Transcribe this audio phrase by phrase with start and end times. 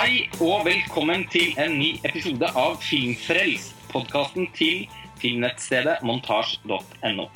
[0.00, 4.86] Hei og velkommen til en ny episode av Filmfrelst, podkasten til
[5.20, 7.26] filmnettstedet montasj.no.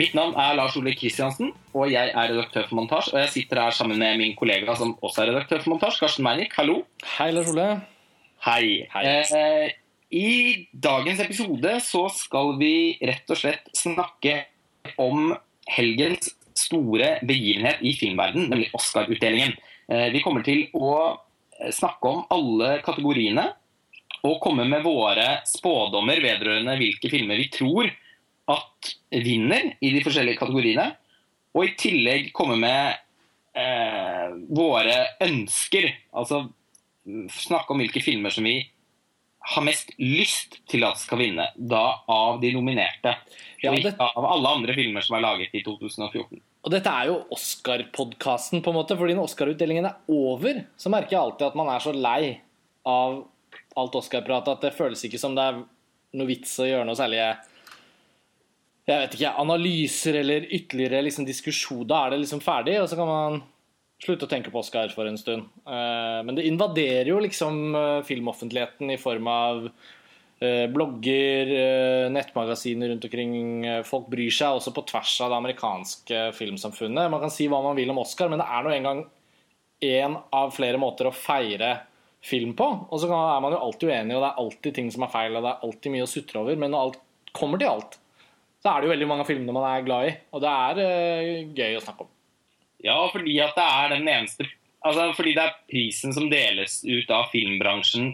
[0.00, 3.10] Mitt navn er Lars Ole Kristiansen, og jeg er redaktør for Montasj.
[3.12, 6.24] Og jeg sitter her sammen med min kollega som også er redaktør for Montasj, Karsten
[6.24, 6.56] Meinick.
[6.56, 6.78] Hallo.
[7.18, 7.68] Hei, Lars Ole.
[8.46, 8.64] Hei.
[8.94, 9.04] Hei.
[9.12, 9.76] Eh,
[10.16, 10.32] I
[10.72, 12.72] dagens episode så skal vi
[13.04, 14.38] rett og slett snakke
[14.96, 15.34] om
[15.68, 19.52] helgens store begivenhet i filmverden, nemlig Oscar-utdelingen.
[19.92, 20.96] Eh, vi kommer til å
[21.72, 23.46] snakke om alle kategoriene
[24.26, 27.88] og komme med våre spådommer vedrørende hvilke filmer vi tror
[28.50, 30.86] at vinner i de forskjellige kategoriene.
[31.56, 32.96] Og i tillegg komme med
[33.56, 35.88] eh, våre ønsker.
[36.14, 36.44] Altså
[37.32, 38.58] snakke om hvilke filmer som vi
[39.46, 41.46] har mest lyst til at skal vinne.
[41.56, 43.14] Da av de nominerte.
[43.62, 46.40] Ja, det- ikke av alle andre filmer som er laget i 2014.
[46.66, 48.96] Og dette er jo Oscar-podkasten, på en måte.
[48.98, 52.20] Fordi når Oscar-utdelingen er over, så merker jeg alltid at man er så lei
[52.86, 53.20] av
[53.78, 55.60] alt Oscar-pratet at det føles ikke som det er
[56.16, 57.20] noe vits å gjøre noe særlig
[58.86, 61.86] jeg vet ikke, analyser eller ytterligere liksom, diskusjon.
[61.90, 63.40] Da er det liksom ferdig, og så kan man
[64.02, 65.48] slutte å tenke på Oscar for en stund.
[65.66, 69.64] Eh, Men det invaderer jo liksom eh, filmoffentligheten i form av
[70.40, 73.64] blogger, eh, nettmagasiner rundt omkring.
[73.64, 77.10] Eh, Folk bryr seg også på tvers av det amerikanske filmsamfunnet.
[77.10, 79.04] Man kan si hva man vil om Oscar, men det er nå engang
[79.82, 81.78] én av flere måter å feire
[82.24, 82.66] film på.
[82.90, 85.36] Og så er man jo alltid uenig, og det er alltid ting som er feil,
[85.36, 86.56] og det er alltid mye å sutre over.
[86.60, 87.00] Men når alt
[87.36, 87.98] kommer til alt,
[88.62, 90.14] så er det jo veldig mange av filmene man er glad i.
[90.34, 92.12] Og det er eh, gøy å snakke om.
[92.84, 94.44] Ja, fordi at det er den eneste
[94.86, 98.12] Altså fordi det er prisen som deles ut av filmbransjen.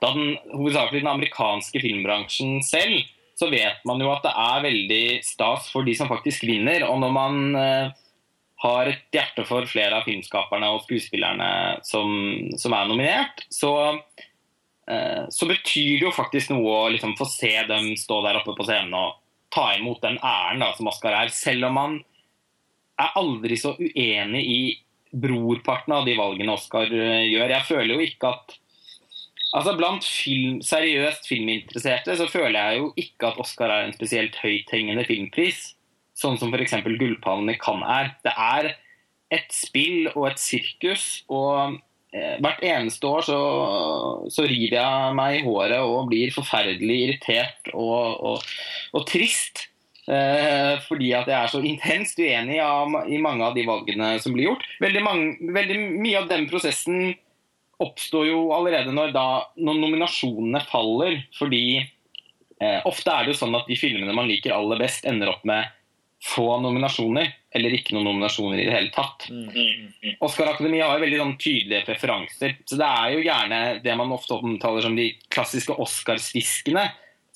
[0.00, 3.02] Da den hovedsakelig den amerikanske filmbransjen selv,
[3.36, 6.84] så vet man jo at det er veldig stas for de som faktisk vinner.
[6.88, 8.00] Og når man eh,
[8.64, 11.50] har et hjerte for flere av filmskaperne og skuespillerne
[11.86, 12.12] som,
[12.60, 13.72] som er nominert, så,
[14.88, 18.56] eh, så betyr det jo faktisk noe å liksom få se dem stå der oppe
[18.58, 19.16] på scenen og
[19.50, 21.32] ta imot den æren da, som Oscar er.
[21.34, 21.98] Selv om man
[23.00, 24.62] er aldri så uenig i
[25.10, 27.56] brorparten av de valgene Oscar eh, gjør.
[27.56, 28.59] Jeg føler jo ikke at
[29.56, 34.36] Altså Blant film, seriøst filminteresserte så føler jeg jo ikke at Oscar er en spesielt
[34.38, 35.72] høythengende filmpris.
[36.14, 36.76] Sånn som f.eks.
[36.84, 38.12] Gullpallen i Cannes er.
[38.22, 38.72] Det er
[39.34, 41.06] et spill og et sirkus.
[41.32, 41.80] Og
[42.14, 43.40] eh, hvert eneste år så,
[44.30, 48.54] så river jeg meg i håret og blir forferdelig irritert og, og,
[48.94, 49.66] og trist.
[50.10, 54.34] Eh, fordi at jeg er så intenst uenig av, i mange av de valgene som
[54.36, 54.68] blir gjort.
[54.82, 57.16] Veldig, mange, veldig mye av den prosessen
[57.80, 59.26] oppstår jo allerede når, da,
[59.60, 61.18] når nominasjonene faller.
[61.38, 65.32] Fordi eh, ofte er det jo sånn at de filmene man liker aller best, ender
[65.32, 65.68] opp med
[66.24, 67.32] få nominasjoner.
[67.56, 69.26] Eller ikke noen nominasjoner i det hele tatt.
[70.22, 72.58] Oscar-akademiet har jo veldig sånn, tydelige preferanser.
[72.68, 76.84] Så det er jo gjerne det man ofte omtaler som de klassiske Oscar-sviskene.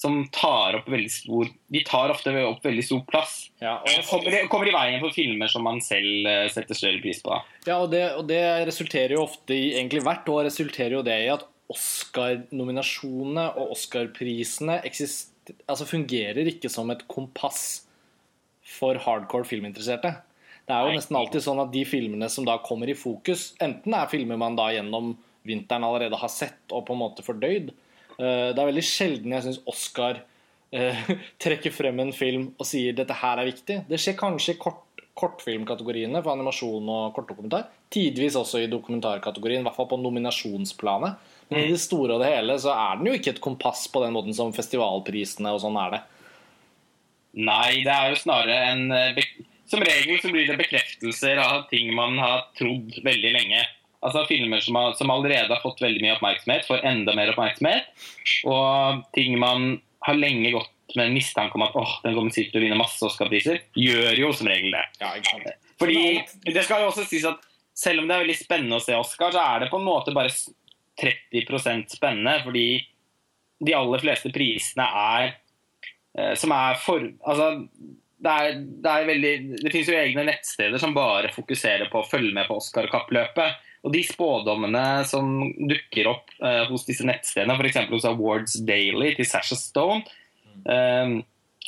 [0.00, 3.34] Som tar opp veldig stor De tar ofte opp veldig stor plass.
[3.62, 7.22] Ja, og kommer, kommer i veien for filmer som man selv eh, setter større pris
[7.24, 7.38] på.
[7.68, 11.18] Ja, og det, og det resulterer jo ofte i Egentlig hvert år resulterer jo det
[11.24, 17.84] i at Oscar-nominasjonene og Oscar-prisene altså fungerer ikke som et kompass
[18.64, 20.12] for hardcore filminteresserte.
[20.64, 23.96] Det er jo nesten alltid sånn at de filmene som da kommer i fokus, enten
[23.96, 25.12] er filmer man da gjennom
[25.44, 27.72] vinteren allerede har sett og på en måte fordøyd.
[28.18, 30.22] Eh, Det er veldig sjelden jeg syns Oscar
[30.72, 31.04] eh,
[31.42, 33.82] trekker frem en film og sier dette her er viktig.
[33.90, 34.82] Det skjer kanskje i kort,
[35.18, 37.68] kortfilmkategoriene for animasjon og kortdokumentar.
[37.94, 41.30] Tidvis også i dokumentarkategorien, i hvert fall på nominasjonsplanet.
[41.50, 44.00] Men i det store og det hele så er den jo ikke et kompass på
[44.02, 46.02] den måten som festivalprisene og sånn er det.
[47.44, 49.18] Nei, det er jo snarere en eh,
[49.66, 53.62] Som regel så blir det bekreftelser av ting man har trodd veldig lenge.
[54.04, 57.88] Altså Filmer som, har, som allerede har fått veldig mye oppmerksomhet, får enda mer oppmerksomhet.
[58.50, 62.54] Og ting man har lenge gått med en mistanke om at åh, den kommer sikkert
[62.54, 64.84] til å vinne masse Oscar-priser, gjør jo som regel det.
[65.00, 65.14] Ja.
[65.80, 66.02] Fordi
[66.44, 67.40] det skal jo også sies at
[67.74, 70.14] selv om det er veldig spennende å se Oscar, så er det på en måte
[70.14, 70.30] bare
[71.00, 72.36] 30% spennende.
[72.44, 72.68] Fordi
[73.64, 75.28] de aller fleste prisene er
[76.18, 77.50] eh, som er for Altså,
[78.24, 79.32] det er, det er veldig
[79.62, 83.70] Det finnes jo egne nettsteder som bare fokuserer på å følge med på Oscar-kappløpet.
[83.84, 85.28] Og de spådommene som
[85.68, 87.82] dukker opp eh, hos disse nettstedene, f.eks.
[87.92, 90.06] hos Awards Daily til Sasha Stone,
[90.64, 91.18] eh,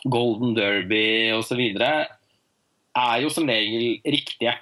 [0.09, 1.61] Golden Derby osv.,
[2.97, 4.55] er jo som regel riktige.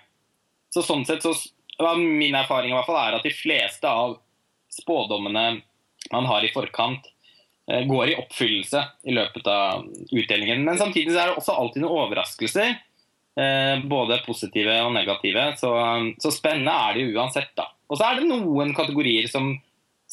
[0.75, 1.35] Så sånn sett så
[1.99, 4.13] Min erfaring i hvert fall er at de fleste av
[4.71, 5.57] spådommene
[6.13, 7.09] man har i forkant,
[7.67, 9.83] eh, går i oppfyllelse i løpet av
[10.15, 10.63] utdelingen.
[10.63, 12.77] Men samtidig er det også alltid noen overraskelser.
[13.41, 15.51] Eh, Både positive og negative.
[15.61, 15.71] Så,
[16.23, 17.69] så spennende er det jo uansett, da.
[17.91, 19.53] Og så er det noen kategorier som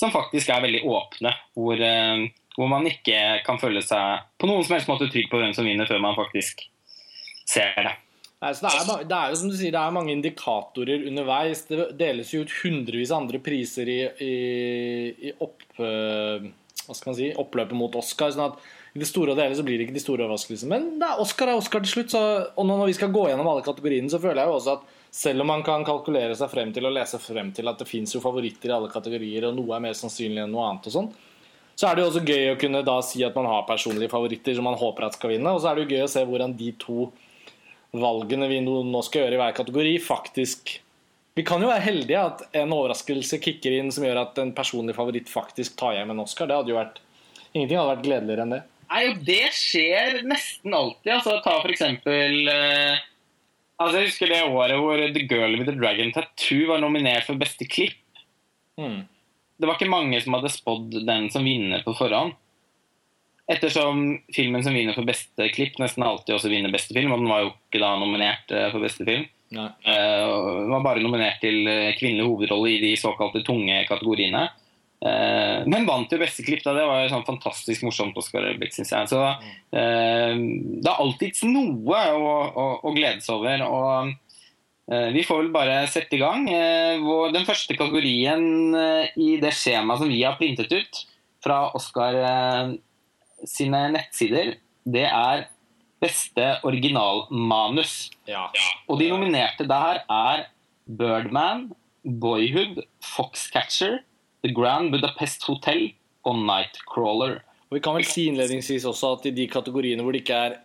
[0.01, 1.33] som faktisk er veldig åpne.
[1.57, 5.41] Hvor, eh, hvor man ikke kan føle seg på noen som helst måte trygg på
[5.41, 6.65] hvem som vinner, før man faktisk
[7.49, 7.97] ser det.
[8.41, 11.67] Nei, det, er, det er jo som du sier, det er mange indikatorer underveis.
[11.69, 14.35] Det deles jo ut hundrevis av andre priser i, i,
[15.29, 16.47] i opp, eh,
[16.87, 18.33] hva skal man si, oppløpet mot Oscar.
[18.33, 20.69] sånn at i det store og det hele så blir det ikke de store overraskelsene.
[20.71, 22.11] Men det er Oscar er Oscar til slutt.
[22.11, 22.21] Så,
[22.59, 25.43] og når vi skal gå gjennom alle kategoriene, så føler jeg jo også at selv
[25.43, 28.23] om man kan kalkulere seg frem til og lese frem til at det fins jo
[28.23, 31.09] favoritter i alle kategorier, og noe er mer sannsynlig enn noe annet og sånn,
[31.75, 34.55] så er det jo også gøy å kunne da si at man har personlige favoritter
[34.57, 35.53] som man håper at skal vinne.
[35.55, 37.07] Og så er det jo gøy å se hvordan de to
[37.95, 40.79] valgene vi nå skal gjøre i hver kategori, faktisk
[41.31, 44.97] Vi kan jo være heldige at en overraskelse kicker inn som gjør at en personlig
[44.97, 46.49] favoritt faktisk tar hjem en Oscar.
[46.49, 46.99] Det hadde jo vært
[47.53, 48.59] Ingenting hadde vært gledeligere enn det.
[48.91, 51.13] Nei, det skjer nesten alltid.
[51.15, 52.99] Altså, ta for eksempel eh,
[53.79, 57.39] altså, Jeg husker det året hvor The Girl with the Dragon Tattoo var nominert for
[57.39, 57.97] beste klipp.
[58.79, 59.05] Mm.
[59.61, 62.35] Det var ikke mange som hadde spådd den som vinner på forhånd.
[63.51, 67.11] Ettersom filmen som vinner for beste klipp, nesten alltid også vinner beste film.
[67.13, 69.25] Og den var jo ikke da nominert uh, for beste film.
[69.51, 74.45] Eh, Den var bare nominert til eh, kvinnelig hovedrolle i de såkalte tunge kategoriene.
[75.01, 76.63] Eh, Men vant jo beste klipp.
[76.63, 79.09] da, Det var jo sånn fantastisk morsomt Oscar Elbeck, synes jeg.
[79.09, 83.63] Så uh, det er alltids noe å, å, å glede seg over.
[83.65, 84.11] og
[84.91, 86.45] uh, vi får vel bare sette i gang.
[86.51, 88.77] Eh, hvor Den første kategorien
[89.17, 91.03] i det skjemaet som vi har printet ut
[91.41, 92.19] fra Oscar
[93.49, 94.53] sine nettsider,
[94.85, 95.47] det er
[96.01, 98.11] beste originalmanus.
[98.29, 98.47] Ja.
[98.85, 100.45] Og de nominerte der er
[100.85, 101.71] Birdman,
[102.05, 104.01] Boyhood, Foxcatcher,
[104.41, 105.91] The Grand Budapest Hotel
[106.27, 107.39] og Nightcrawler.
[107.69, 110.59] Og vi kan vel si innledningsvis også at i de kategoriene hvor det ikke er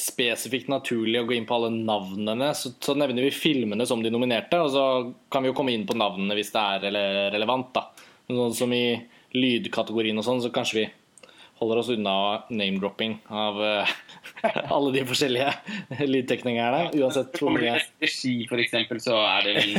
[0.00, 4.12] spesifikt naturlig å gå inn på alle navnene, så, så nevner vi filmene som de
[4.12, 4.84] nominerte, og så
[5.32, 6.86] kan vi jo komme inn på navnene hvis det er
[7.34, 7.72] relevant.
[7.76, 7.88] da.
[8.30, 8.84] Sånn som i
[9.36, 10.86] lydkategorien og sånn, så kanskje vi
[11.60, 12.14] holder oss unna
[12.48, 13.94] name-dropping av uh,
[14.74, 15.50] alle de forskjellige
[16.08, 17.76] lydteknikerne, uansett hvor mye
[18.08, 19.74] ski, for eksempel, så er det vel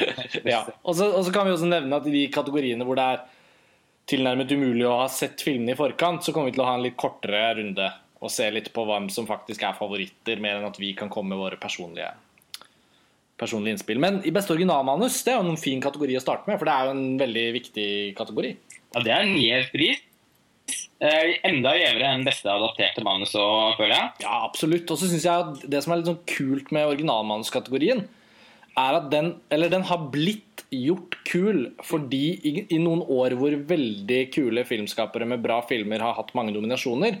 [0.54, 0.64] ja.
[0.82, 3.24] Og så og så kan vi også nevne at i de kategoriene hvor det er
[4.12, 6.84] tilnærmet umulig å ha sett filmene i forkant, så kommer vi til å ha en
[6.84, 7.88] litt kortere runde
[8.22, 11.32] og se litt på hvem som faktisk er favoritter, mer enn at vi kan komme
[11.32, 12.12] med våre personlige,
[13.40, 13.98] personlige innspill.
[14.02, 16.76] Men i beste originalmanus det er jo en fin kategori å starte med, for det
[16.76, 18.54] er jo en veldig viktig kategori.
[18.92, 20.08] Ja, det er en gjev pris.
[21.02, 24.10] Eh, enda gjevere enn beste adapterte manus føler jeg.
[24.22, 24.86] Ja, absolutt.
[24.86, 28.04] Og så syns jeg at det som er litt sånn kult med originalmanuskategorien,
[28.78, 33.52] er at den, eller den har blitt gjort kul fordi i, i noen år hvor
[33.68, 37.18] veldig kule filmskapere med bra filmer har hatt mange nominasjoner,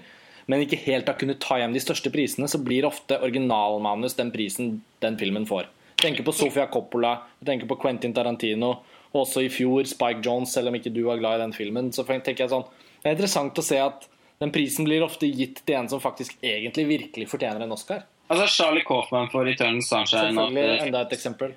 [0.48, 4.32] men ikke helt har kunnet ta hjem de største prisene, så blir ofte originalmanus den
[4.34, 5.68] prisen den filmen får.
[5.98, 7.12] Jeg tenker på Sofia Coppola,
[7.42, 8.72] jeg tenker på Quentin Tarantino,
[9.12, 11.92] og også i fjor Spike Jones, selv om ikke du var glad i den filmen.
[11.94, 12.64] Så tenker jeg sånn,
[13.02, 14.06] Det er interessant å se at
[14.42, 18.04] den prisen blir ofte gitt til en som faktisk egentlig virkelig fortjener en Oscar.
[18.32, 20.32] Altså Charlie Coffman for Return Sunshine.
[20.32, 21.52] Selvfølgelig enda et eksempel.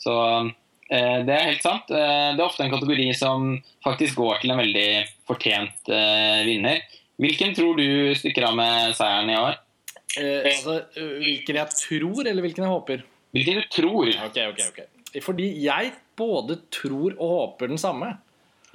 [0.00, 0.14] Så
[0.90, 1.90] eh, det er helt sant.
[1.90, 3.52] Eh, det er ofte en kategori som
[3.84, 4.88] faktisk går til en veldig
[5.28, 6.82] fortjent eh, vinner.
[7.20, 9.58] Hvilken tror du stikker av med seieren i år?
[10.16, 13.06] Eh, altså, hvilken jeg tror, eller hvilken jeg håper?
[13.36, 14.12] Hvilken du tror?
[14.26, 15.20] Ok, ok, ok.
[15.24, 18.14] Fordi jeg både tror og håper den samme.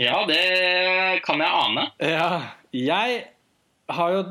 [0.01, 1.85] Ja, det kan jeg ane.
[2.01, 2.27] Ja,
[2.73, 3.21] jeg
[3.91, 4.21] har jo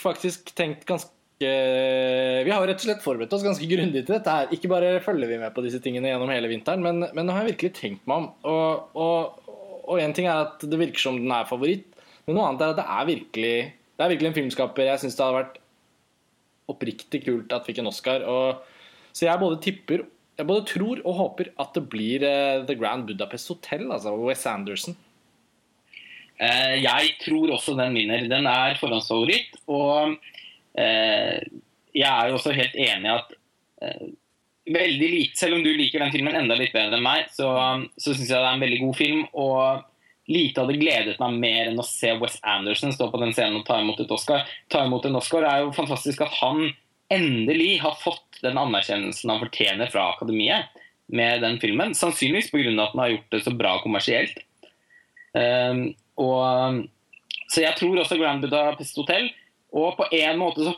[0.00, 1.08] faktisk tenkt ganske
[1.40, 4.50] Vi har jo rett og slett forberedt oss ganske grundig til dette her.
[4.54, 7.44] Ikke bare følger vi med på disse tingene gjennom hele vinteren, men, men nå har
[7.44, 8.28] jeg virkelig tenkt meg om.
[8.50, 8.98] Og,
[9.86, 11.88] og, en ting er at det virker som den er favoritt,
[12.26, 15.16] men noe annet er at det er virkelig Det er virkelig en filmskaper jeg syns
[15.16, 15.56] det hadde vært
[16.70, 18.22] oppriktig kult at fikk en Oscar.
[18.22, 18.60] Og,
[19.10, 20.04] så jeg både tipper
[20.38, 24.46] Jeg både tror og håper at det blir uh, The Grand Budapest Hotel, altså Wes
[24.48, 24.96] Anderson.
[26.40, 28.24] Eh, jeg tror også den vinner.
[28.30, 29.60] Den er forhåndsfavoritt.
[29.68, 30.16] Og
[30.80, 31.36] eh,
[31.92, 33.36] jeg er jo også helt enig i at
[33.84, 34.08] eh,
[34.70, 37.52] veldig lite, Selv om du liker den filmen enda litt bedre enn meg, så,
[37.98, 39.24] så syns jeg det er en veldig god film.
[39.34, 39.86] Og
[40.30, 43.66] lite hadde gledet meg mer enn å se Wes Anderson stå på den scenen og
[43.68, 44.46] ta imot et Oscar.
[44.72, 46.70] Ta imot en Oscar er jo fantastisk at han
[47.10, 50.70] endelig har fått den anerkjennelsen han fortjener fra akademiet
[51.10, 51.96] med den filmen.
[51.98, 52.70] Sannsynligvis pga.
[52.70, 54.38] at den har gjort det så bra kommersielt.
[55.34, 56.80] Um, og,
[57.50, 59.30] så jeg tror også Grand Budapest Hotel.
[59.76, 60.74] Og på en måte så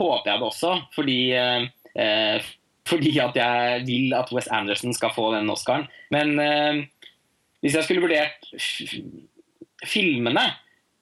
[0.00, 2.48] håper jeg det også, fordi, eh,
[2.88, 5.86] fordi at jeg vil at Wes Anderson skal få den Oscaren.
[6.10, 6.82] Men eh,
[7.60, 8.46] hvis jeg skulle vurdert
[9.84, 10.44] filmene,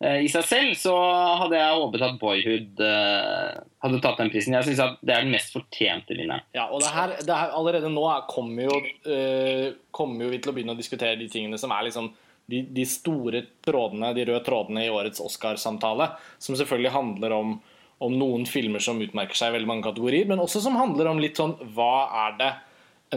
[0.02, 0.94] eh, i seg selv, så
[1.42, 4.56] hadde jeg håpet at Boyhood eh, hadde tatt den prisen.
[4.56, 6.46] Jeg syns at det er den mest fortjente vinneren.
[6.56, 8.80] Ja, og det her, det her allerede nå er, kommer, jo,
[9.10, 12.10] eh, kommer jo vi til å begynne å diskutere de tingene som er liksom
[12.48, 16.10] de, de store trådene, de røde trådene i årets Oscar-samtale.
[16.40, 17.58] Som selvfølgelig handler om,
[18.04, 21.20] om noen filmer som utmerker seg i veldig mange kategorier, men også som handler om
[21.22, 22.54] litt sånn hva er det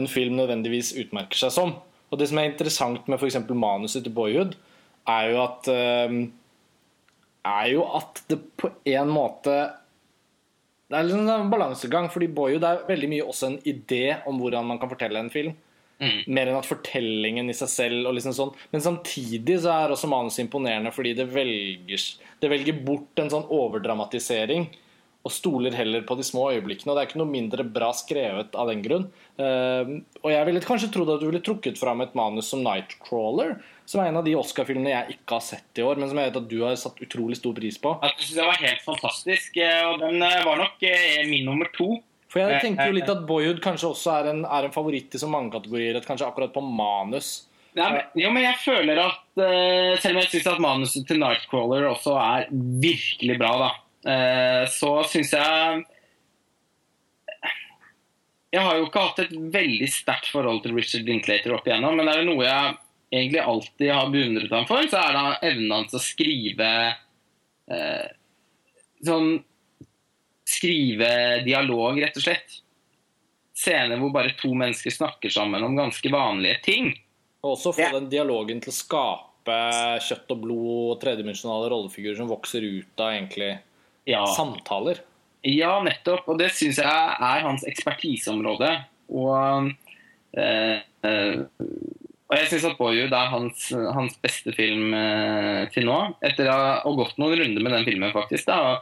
[0.00, 1.74] en film nødvendigvis utmerker seg som.
[2.12, 3.40] Og det som er interessant med f.eks.
[3.48, 4.54] manuset til Boyhood,
[5.08, 6.18] er jo at eh,
[7.42, 9.54] er jo at det på en måte
[10.86, 14.66] Det er liksom en balansegang, fordi Boyhood er veldig mye også en idé om hvordan
[14.68, 15.54] man kan fortelle en film.
[16.02, 16.20] Mm.
[16.34, 18.54] Mer enn at fortellingen i seg selv og liksom sånn.
[18.74, 22.06] Men samtidig så er også manuset imponerende fordi det velger,
[22.42, 24.66] det velger bort en sånn overdramatisering
[25.22, 26.90] og stoler heller på de små øyeblikkene.
[26.90, 29.04] Og det er ikke noe mindre bra skrevet av den grunn.
[29.38, 33.54] Uh, og jeg ville kanskje trodd at du ville trukket fram et manus som Nightcrawler,
[33.86, 36.30] som er en av de Oscar-filmene jeg ikke har sett i år, men som jeg
[36.30, 37.94] vet at du har satt utrolig stor pris på.
[38.02, 41.70] Jeg synes det var helt fantastisk, eh, og den eh, var nok eh, min nummer
[41.76, 41.94] to.
[42.32, 45.20] For jeg tenker jo litt at Boyhood kanskje også er en, er en favoritt i
[45.20, 47.42] så mange kategorier, at kanskje akkurat på manus.
[47.76, 51.20] Nei, men, jo, men jeg føler at uh, Selv om jeg syns at manuset til
[51.22, 53.68] Nightcrawler også er virkelig bra, da,
[54.08, 55.84] uh, så syns jeg
[58.52, 62.12] Jeg har jo ikke hatt et veldig sterkt forhold til Richard Linklater opp igjennom, men
[62.12, 62.74] er det noe jeg
[63.12, 66.68] egentlig alltid har beundret ham for, så er det evnen hans til å skrive
[67.72, 68.04] uh,
[69.08, 69.32] sånn
[70.52, 71.08] Skrive
[71.46, 72.58] dialog, rett og slett.
[73.56, 76.90] Scener hvor bare to mennesker snakker sammen om ganske vanlige ting.
[77.44, 77.92] Og også få Ja.
[77.98, 79.56] den dialogen til å skape
[80.02, 83.58] kjøtt og blod og tredimensjonale rollefigurer som vokser ut av egentlig
[84.06, 84.24] Ja.
[84.26, 85.00] samtaler.
[85.44, 86.28] Ja, nettopp.
[86.28, 88.84] Og det syns jeg er hans ekspertiseområde.
[89.10, 89.72] Og,
[90.38, 91.36] eh, eh,
[92.30, 96.14] og jeg syns at Boyhood er hans, hans beste film eh, til nå.
[96.22, 98.46] Etter å ha gått noen runder med den filmen, faktisk.
[98.46, 98.80] da, eh,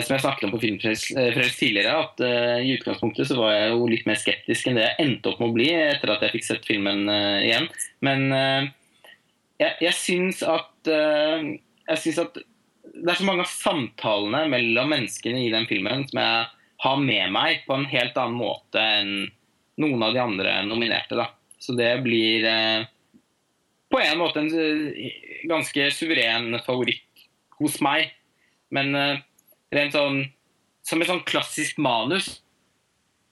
[0.00, 3.72] Som jeg snakket om på Filmfrelst eh, tidligere, at eh, i utgangspunktet så var jeg
[3.74, 6.36] jo litt mer skeptisk enn det jeg endte opp med å bli etter at jeg
[6.36, 7.68] fikk sett filmen eh, igjen.
[8.06, 8.70] Men eh,
[9.62, 11.52] jeg, jeg syns at eh,
[11.90, 12.40] Jeg syns at
[12.92, 16.48] det er så mange av samtalene mellom menneskene i den filmen som jeg
[16.82, 19.12] har med meg på en helt annen måte enn
[19.80, 21.16] noen av de andre nominerte.
[21.18, 21.30] Da.
[21.62, 22.84] Så det blir eh,
[23.92, 25.12] på en måte en eh,
[25.50, 27.26] ganske suveren favoritt
[27.60, 28.12] hos meg.
[28.74, 29.22] Men eh,
[29.72, 30.24] rent sånn
[30.86, 32.42] som et sånn klassisk manus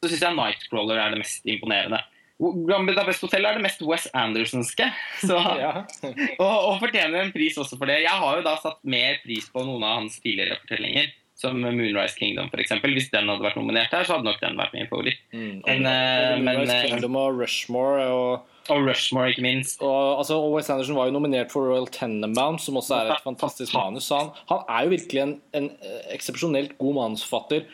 [0.01, 2.01] så syns jeg Nightcrawler er det mest imponerende.
[2.41, 4.87] Grand Best Hotel er det mest Wes Andersonske.
[5.29, 7.99] Så og, og fortjener en pris også for det.
[8.07, 12.17] Jeg har jo da satt mer pris på noen av hans tidligere fortellinger, som Moonrise
[12.17, 12.73] Kingdom f.eks.
[12.81, 15.21] Hvis den hadde vært nominert her, så hadde nok den vært min favoritt.
[15.35, 15.61] Mm.
[15.67, 19.83] Men, og, Og men, Moonrise men, Kingdom og Rushmore og, Og Rushmore, ikke minst.
[19.83, 23.25] og, altså, og Wes Anderson var jo nominert for Royal Tenenbaum, som også er et
[23.25, 24.11] fantastisk manus.
[24.15, 27.67] Han, han er jo virkelig en, en eh, eksepsjonelt god manusforfatter.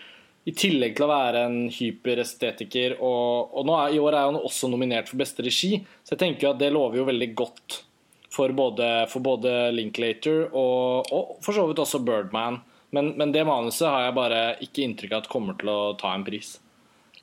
[0.46, 2.96] I tillegg til å være en hyperestetiker.
[3.02, 6.22] Og, og nå er, i år er han også nominert for beste regi, så jeg
[6.22, 7.80] tenker jo at det lover jo veldig godt
[8.36, 12.60] for både, for både Linklater og, og for så vidt også Birdman.
[12.94, 16.14] Men, men det manuset har jeg bare ikke inntrykk av at kommer til å ta
[16.14, 16.56] en pris.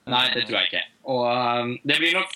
[0.09, 0.83] Nei, det tror jeg ikke.
[1.13, 2.33] Og um, det blir nok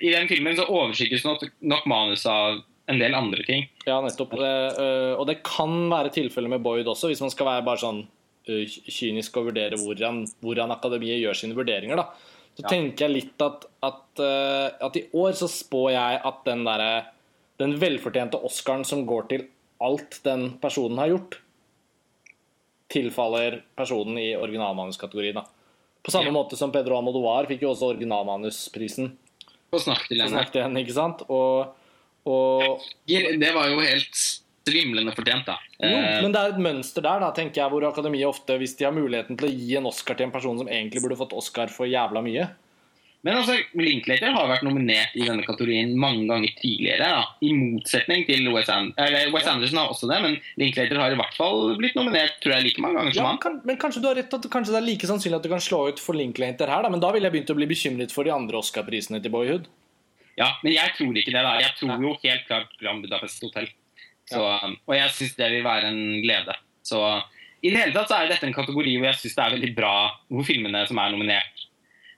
[0.00, 3.68] I den filmen så overskygges nok, nok manus av en del andre ting.
[3.86, 4.32] Ja, nettopp.
[4.34, 8.00] Eh, og det kan være tilfellet med Boyd også, hvis man skal være bare sånn
[8.48, 11.96] eh, kynisk og vurdere hvordan, hvordan akademiet gjør sine vurderinger.
[12.00, 12.08] da.
[12.56, 12.68] Så Ja.
[12.72, 17.06] tenker jeg litt at, at, eh, at i år så spår jeg at den derre
[17.60, 19.46] den velfortjente Oscaren som går til
[19.80, 21.36] alt den personen har gjort,
[22.90, 25.34] tilfaller personen i originalmanuskategorien.
[25.34, 25.44] da.
[26.02, 26.32] På samme Ja.
[26.32, 29.12] måte som Pedro Almodovar fikk jo også originalmanusprisen.
[29.70, 30.32] Og snakk til henne.
[30.34, 31.24] snakket til henne, ikke sant?
[31.30, 31.74] Og,
[32.26, 34.22] og Det var jo helt
[34.66, 35.58] svimlende fortjent, da.
[35.80, 38.76] Jo, Eh, men det er et mønster der, da, tenker jeg, hvor akademiet ofte, hvis
[38.76, 41.32] de har muligheten til å gi en Oscar til en person som egentlig burde fått
[41.32, 42.50] Oscar for jævla mye
[43.26, 47.08] Men altså, Linklater har vært nominert i denne kategorien mange ganger tidligere.
[47.10, 47.24] Da.
[47.44, 48.94] I motsetning til Wes Anderson.
[49.04, 52.56] Eller, Wes Anderson har også det, men Linklater har i hvert fall blitt nominert tror
[52.56, 53.42] jeg, like mange ganger som ja, han.
[53.42, 55.82] kan, Men kanskje du har rett kanskje det er like sannsynlig at du kan slå
[55.90, 58.32] ut for Linklater her, da, men da ville jeg begynt å bli bekymret for de
[58.32, 59.68] andre Oscar-prisene til Boyhood.
[60.40, 61.44] Ja, Men jeg tror ikke det.
[61.44, 61.58] da.
[61.60, 63.68] Jeg tror jo helt klart Grand Budapest Hotel.
[64.30, 66.54] Så, Og jeg syns det vil være en glede.
[66.86, 67.00] Så
[67.60, 69.72] i det hele tatt så er dette en kategori hvor jeg syns det er veldig
[69.76, 69.94] bra
[70.30, 71.59] hvor filmene som er nominert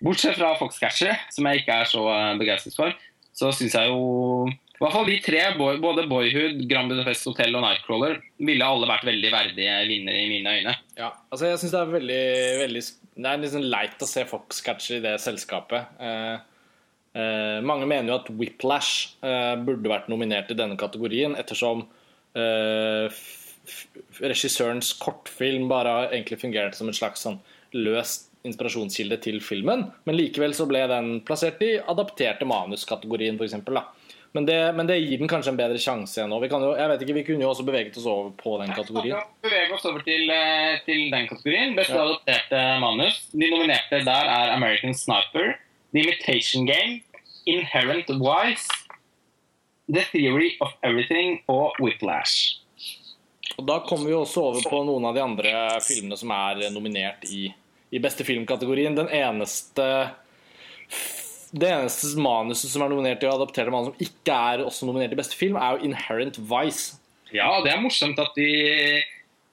[0.02, 2.94] Bortsett fra Foxcatcher, som jeg ikke er så eh, begeistret for,
[3.32, 4.50] så syns jeg jo
[4.82, 5.42] i hvert fall de tre,
[5.78, 10.54] både Boyhood, Grand Budapest Hotel og Nightcrawler, ville alle vært veldig verdige vinnere i mine
[10.56, 10.72] øyne.
[10.98, 12.24] Ja, altså jeg synes Det er veldig,
[12.64, 15.92] veldig Det er liksom leit å se Foxcatcher i det selskapet.
[16.02, 16.34] Eh,
[17.14, 21.86] eh, mange mener jo at Whiplash eh, burde vært nominert i denne kategorien, ettersom
[22.34, 23.22] eh,
[24.18, 27.38] regissørens kortfilm bare har egentlig fungert som et slags sånn
[27.78, 29.86] løst inspirasjonskilde til filmen.
[30.08, 33.58] Men likevel så ble den plassert i adapterte manuskategorien, f.eks.
[34.32, 36.38] Men, det, men det gir den kanskje en bedre sjanse enn nå.
[36.40, 38.72] Vi, kan jo, jeg vet ikke, vi kunne jo også beveget oss over på den
[38.72, 39.18] kategorien.
[39.18, 41.76] Ja, bevege oss over til, eh, til den kategorien.
[41.76, 42.06] Beste ja.
[42.06, 43.18] adopterte manus.
[43.34, 45.52] De nominerte der er American Sniper,
[45.92, 47.02] The Imitation Game,
[47.44, 48.68] Inherent Wise,
[49.92, 52.62] The Theory of Everything og Whiplash.
[53.58, 55.52] Og Da kommer vi også over på noen av de andre
[55.84, 57.50] filmene som er nominert i,
[57.92, 58.96] i beste filmkategorien.
[58.96, 59.86] Den eneste
[61.52, 65.12] det eneste manuset som er nominert i å adaptere manus som ikke er også nominert
[65.12, 66.96] i beste film, er jo 'Inherent Vice'.
[67.32, 69.02] Ja, det er morsomt at de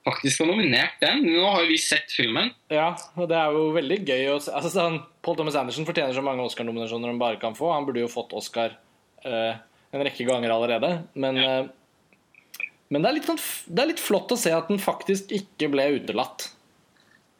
[0.04, 1.24] faktisk har nominert den.
[1.28, 2.52] Nå har vi sett filmen.
[2.72, 4.52] Ja, og det er jo veldig gøy å se.
[4.56, 7.72] Altså, sånn, Paul Thomas Anderson fortjener så mange Oscar-nominasjoner han bare kan få.
[7.72, 8.76] Han burde jo fått Oscar
[9.24, 9.60] eh,
[9.92, 10.92] en rekke ganger allerede.
[11.14, 11.58] Men, ja.
[11.60, 13.28] eh, men det, er litt,
[13.66, 16.50] det, er litt flott å se at den faktisk ikke ble utelatt.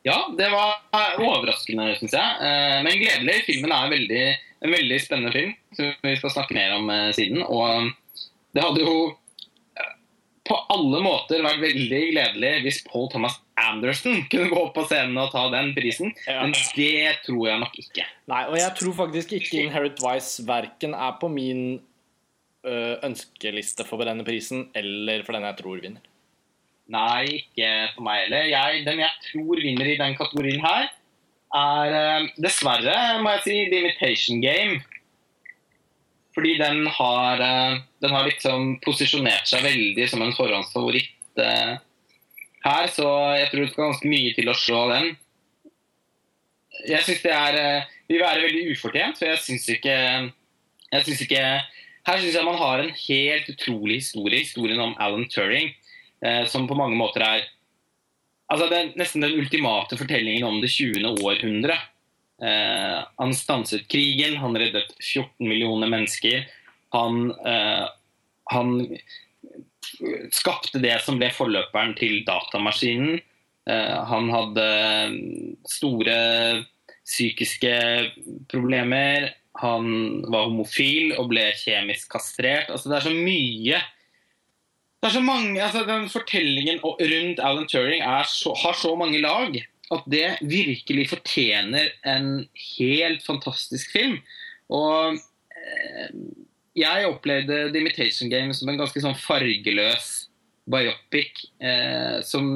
[0.03, 0.79] Ja, det var
[1.21, 2.37] overraskende, syns jeg.
[2.41, 3.43] Eh, men gledelig.
[3.49, 4.23] Filmen er veldig
[4.61, 7.43] en veldig spennende film som vi skal snakke mer om eh, siden.
[7.45, 7.91] Og um,
[8.57, 8.95] det hadde jo
[9.77, 9.93] eh,
[10.49, 15.21] på alle måter vært veldig gledelig hvis Paul Thomas Anderson kunne gå opp på scenen
[15.21, 16.41] og ta den prisen, ja.
[16.41, 18.07] men det tror jeg nok ikke.
[18.33, 21.65] Nei, og jeg tror faktisk ikke Inherit Vice verken er på min
[22.61, 26.03] ønskeliste for denne prisen, eller for den jeg tror vinner.
[26.91, 28.49] Nei, ikke for meg heller.
[28.51, 30.89] Jeg, den jeg tror vinner i den kategorien her,
[31.61, 34.81] er eh, dessverre, må jeg si, The Imitation Game.
[36.35, 41.73] Fordi den har, eh, den har liksom posisjonert seg veldig som en forhåndsfavoritt eh,
[42.67, 45.11] her, så jeg tror det skal ganske mye til å slå den.
[46.89, 49.97] Jeg syns det er vil være veldig ufortjent, for jeg syns ikke,
[50.91, 51.45] jeg synes ikke
[52.09, 55.69] Her syns jeg man har en helt utrolig historie, historien om Alan Turing,
[56.53, 57.47] som på mange måter er
[58.51, 61.05] Altså, det er nesten den ultimate fortellingen om det 20.
[61.23, 61.77] århundre.
[62.43, 66.47] Eh, han stanset krigen, han reddet 14 millioner mennesker.
[66.97, 67.87] Han, eh,
[68.51, 68.73] han
[70.35, 73.21] skapte det som ble forløperen til datamaskinen.
[73.71, 74.67] Eh, han hadde
[75.69, 76.19] store
[77.05, 77.77] psykiske
[78.51, 79.31] problemer.
[79.61, 82.71] Han var homofil og ble kjemisk kastrert.
[82.73, 83.83] Altså, det er så mye
[85.01, 89.57] det er så mange, altså den Fortellingen rundt Alan Turing så, har så mange lag
[89.91, 94.19] at det virkelig fortjener en helt fantastisk film.
[94.69, 96.11] Og eh,
[96.79, 100.13] jeg opplevde The Imitation Game som en ganske sånn fargeløs
[100.71, 102.53] biopic eh, som,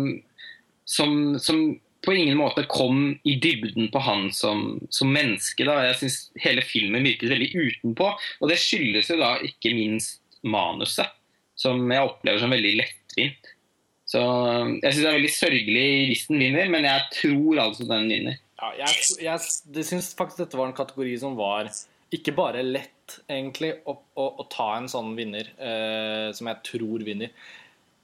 [0.85, 1.65] som, som,
[2.05, 5.65] på ingen måte kom i dybden på han som, som menneske.
[5.67, 5.81] Da.
[5.89, 11.09] Jeg syns hele filmen virket veldig utenpå, og det skyldes jo da ikke minst manuset
[11.59, 13.51] som jeg opplever som veldig lettvint.
[14.11, 17.89] Så um, jeg syns det er veldig sørgelig hvis den vinner, men jeg tror altså
[17.89, 18.39] den vinner.
[18.61, 21.73] Ja, jeg jeg, jeg syns faktisk dette var en kategori som var
[22.15, 27.05] ikke bare lett, egentlig, å, å, å ta en sånn vinner, eh, som jeg tror
[27.07, 27.33] vinner.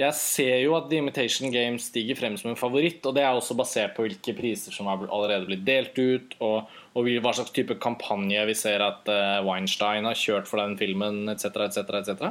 [0.01, 3.37] Jeg ser jo at The Imitation Game stiger frem som en favoritt, og det er
[3.37, 7.53] også basert på hvilke priser som har allerede blitt delt ut, og, og hva slags
[7.57, 12.31] type kampanje vi ser at uh, Weinstein har kjørt for den filmen, etc., etc., etc.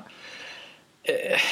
[1.08, 1.50] Eh,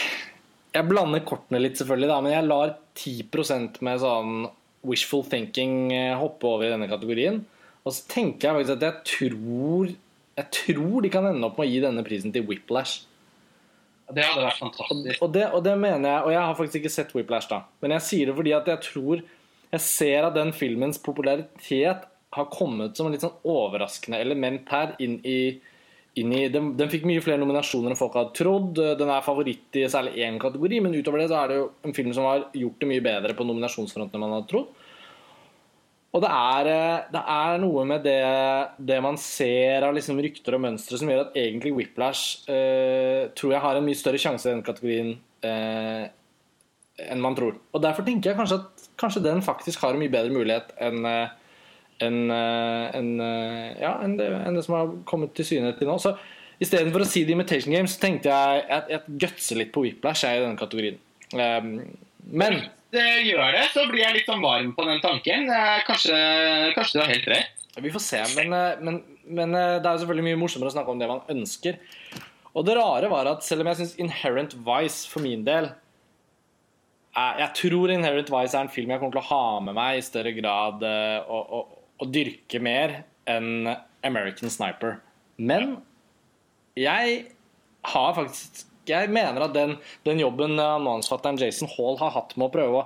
[0.76, 4.48] jeg blander kortene litt, selvfølgelig, da, men jeg lar 10% med sånn
[4.88, 7.42] wishful thinking eh, hoppe over i denne kategorien.
[7.88, 9.94] Og så tenker jeg faktisk at jeg tror
[10.38, 13.08] Jeg tror de kan ende opp med å gi denne prisen til Whiplash.
[14.14, 15.24] Det hadde vært fantastisk.
[15.26, 17.64] Og det, og det, mener jeg, og jeg har faktisk ikke sett Whiplash, da.
[17.82, 19.24] Men jeg sier det fordi at jeg tror
[19.68, 22.06] Jeg ser at den filmens popularitet
[22.38, 25.58] har kommet som en litt sånn overraskende element her inn i
[26.22, 28.82] inn i den, den, fikk mye flere nominasjoner enn folk hadde trodd.
[29.00, 31.96] Den er favoritt i særlig én kategori, men utover det så er det jo en
[31.98, 34.84] film som har gjort det mye bedre på nominasjonsfronten enn man hadde trodd.
[36.16, 38.20] Og det er, eh, det er noe med det,
[38.90, 43.54] det, man ser av liksom rykter og mønstre som gjør at egentlig Whiplash eh, tror
[43.54, 45.12] jeg har en mye større sjanse i den kategorien
[45.46, 46.08] eh,
[47.06, 47.60] enn man tror.
[47.76, 51.06] Og Derfor tenker jeg kanskje at kanskje den faktisk har en mye bedre mulighet enn
[51.06, 51.36] eh,
[52.04, 56.00] enn en, eh, ja, en det, en det, som har kommet til syne til nå.
[56.02, 56.18] Så
[56.58, 60.26] Istedenfor å si The Imitation Games, så tenkte jeg at jeg gutser litt på Whiplash
[60.26, 60.98] jeg, i denne kategorien.
[61.38, 61.68] Um,
[62.34, 65.46] men Hvis du gjør det, så blir jeg litt sånn varm på den tanken.
[65.86, 66.18] Kanskje,
[66.74, 67.58] kanskje du har helt rett.
[67.78, 68.24] Vi får se.
[68.36, 71.10] Men, eh, men, men, eh, det er jo selvfølgelig mye morsommere å snakke om det
[71.12, 71.78] man ønsker.
[72.58, 75.70] Og det rare var at selv om jeg syns Inherent Vice for min del
[77.18, 80.06] Jeg tror Inherent Vice er en film jeg kommer til å ha med meg i
[80.06, 83.68] større grad og, og, å dyrke mer enn
[84.06, 85.00] American Sniper.
[85.38, 85.78] Men
[86.78, 87.20] jeg
[87.94, 89.76] har faktisk jeg mener at den,
[90.08, 92.84] den jobben annonsfatteren Jason Hall har hatt med å prøve å,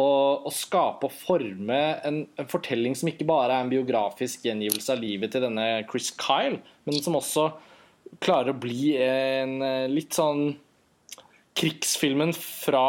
[0.00, 0.06] å,
[0.48, 5.02] å skape og forme en, en, fortelling som ikke bare er en biografisk gjengivelse av
[5.02, 7.50] livet til denne Chris Kyle, men som også
[8.24, 10.54] klarer å bli en uh, litt sånn
[11.58, 12.86] krigsfilmen fra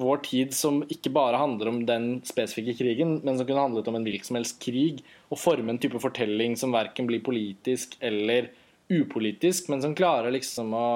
[0.00, 3.98] vår tid som ikke bare handler om den spesifikke krigen, men som kunne handlet om
[3.98, 8.48] en hvilken som helst krig, og forme en type fortelling som verken blir politisk eller
[8.92, 10.88] upolitisk, men som klarer liksom å,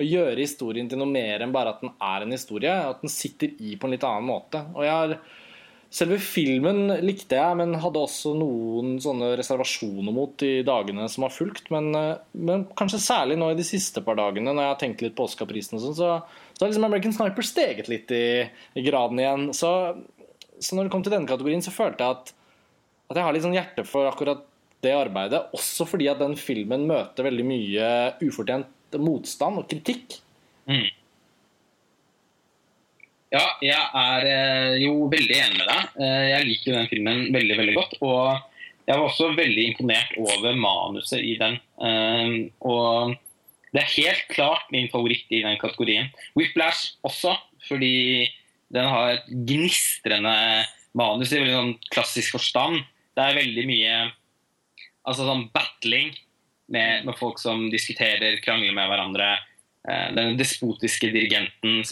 [0.00, 3.12] å gjøre historien til noe mer enn bare at den er en historie, at den
[3.12, 4.64] sitter i på en litt annen måte.
[4.74, 5.18] Og jeg har
[5.94, 11.34] Selve filmen likte jeg, men hadde også noen sånne reservasjoner mot i dagene som har
[11.34, 11.68] fulgt.
[11.70, 11.92] Men,
[12.34, 15.28] men kanskje særlig nå i de siste par dagene, når jeg har tenkt litt på
[15.28, 18.42] Oscar-prisen, og sånn, så, så har liksom American Sniper steget litt i,
[18.74, 19.46] i graden igjen.
[19.54, 19.70] Så,
[20.58, 22.34] så, når det kom til denne kategorien, så følte jeg at,
[23.12, 24.42] at jeg har litt sånn hjerte for akkurat
[24.82, 25.44] det arbeidet.
[25.54, 27.94] Også fordi at den filmen møter veldig mye
[28.26, 30.18] ufortjent motstand og kritikk.
[30.66, 30.90] Mm.
[33.34, 35.94] Ja, jeg er eh, jo veldig enig med deg.
[35.98, 37.94] Eh, jeg liker den filmen veldig veldig godt.
[38.06, 41.56] Og jeg var også veldig imponert over manuset i den.
[41.82, 43.16] Eh, og
[43.74, 46.12] det er helt klart min favoritt i den kategorien.
[46.38, 47.34] Whiplash også,
[47.66, 48.28] fordi
[48.74, 50.36] den har et gnistrende
[50.94, 52.84] manus i veldig sånn klassisk forstand.
[53.18, 53.96] Det er veldig mye
[55.10, 56.14] altså sånn battling
[56.70, 59.34] med, med folk som diskuterer, krangler med hverandre.
[60.16, 61.82] Den despotiske dirigenten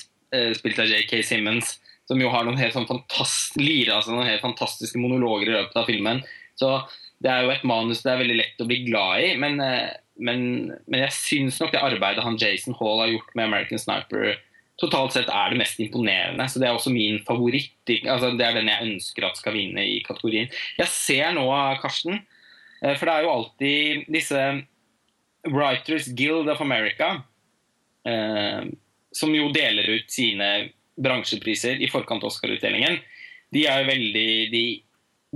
[0.57, 1.77] spilt av JK Simmons,
[2.09, 5.79] som jo har noen helt, sånn fantast, lirer, altså noen helt fantastiske monologer i løpet
[5.79, 6.23] av filmen.
[6.59, 6.71] Så
[7.23, 9.93] det er jo et manus det er veldig lett å bli glad i, men, eh,
[10.23, 10.47] men,
[10.91, 14.35] men jeg syns nok det arbeidet han Jason Hall har gjort med American Sniper
[14.81, 16.47] totalt sett er det mest imponerende.
[16.51, 17.77] Så det er også min favoritt.
[18.03, 20.51] altså Det er den jeg ønsker at skal vinne i kategorien.
[20.79, 21.47] Jeg ser nå,
[21.83, 22.23] Karsten,
[22.83, 24.43] eh, for det er jo alltid disse
[25.49, 27.17] Writers Guild of America
[29.17, 30.49] som jo deler ut sine
[31.03, 32.99] bransjepriser i forkant av Oscar-utdelingen,
[33.53, 34.65] de er jo veldig de,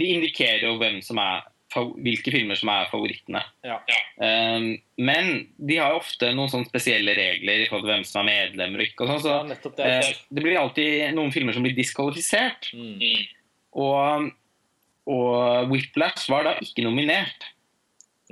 [0.00, 1.44] de, indikerer jo hvem som er
[1.76, 3.42] hvilke filmer som er favorittene.
[3.66, 3.76] Ja.
[4.16, 5.26] Um, men
[5.58, 8.80] de har jo ofte noen sånne spesielle regler i forhold til hvem som er medlemmer
[8.80, 9.04] og ikke.
[9.04, 12.70] Og sånt, så, ja, det, uh, det, blir alltid noen filmer som blir diskvalifisert.
[12.72, 13.02] Mm.
[13.82, 14.30] Og,
[15.18, 17.50] og Whiplash var da ikke nominert.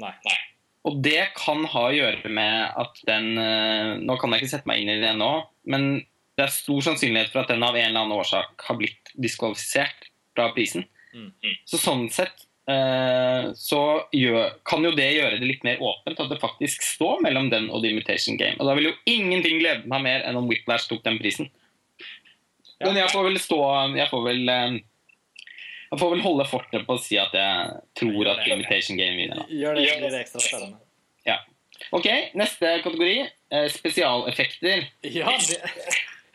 [0.01, 0.15] Nei.
[0.25, 0.41] Nei.
[0.85, 4.69] Og det kan ha å gjøre med at den eh, Nå kan jeg ikke sette
[4.69, 5.31] meg inn i det nå,
[5.73, 6.03] men
[6.35, 10.11] det er stor sannsynlighet for at den av en eller annen årsak har blitt diskvalifisert
[10.35, 10.85] fra prisen.
[11.15, 11.31] Mm.
[11.71, 16.33] Så sånn sett eh, så gjør, kan jo det gjøre det litt mer åpent at
[16.33, 18.59] det faktisk står mellom den og The Imitation Game.
[18.59, 21.53] Og da vil jo ingenting glede meg mer enn om Whiplash tok den prisen.
[22.83, 23.59] Men jeg får vel stå
[23.95, 24.81] Jeg får vel eh,
[25.95, 29.45] jeg får vel holde fortet på å si at jeg tror at Invitation Game vinner.
[29.49, 30.81] Gjør det, blir ekstra spennende.
[31.29, 31.39] Ja.
[31.95, 33.29] OK, neste kategori.
[33.55, 34.89] Eh, spesialeffekter.
[35.07, 35.61] Ja, det,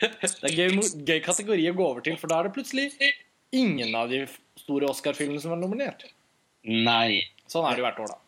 [0.00, 2.88] det er gøy, gøy, kategori å gå over til, for da er det plutselig
[3.52, 4.24] ingen av de
[4.60, 6.06] store Oscar-filmene som er nominert.
[6.64, 7.20] Nei.
[7.50, 8.20] Sånn er det jo hvert år, da.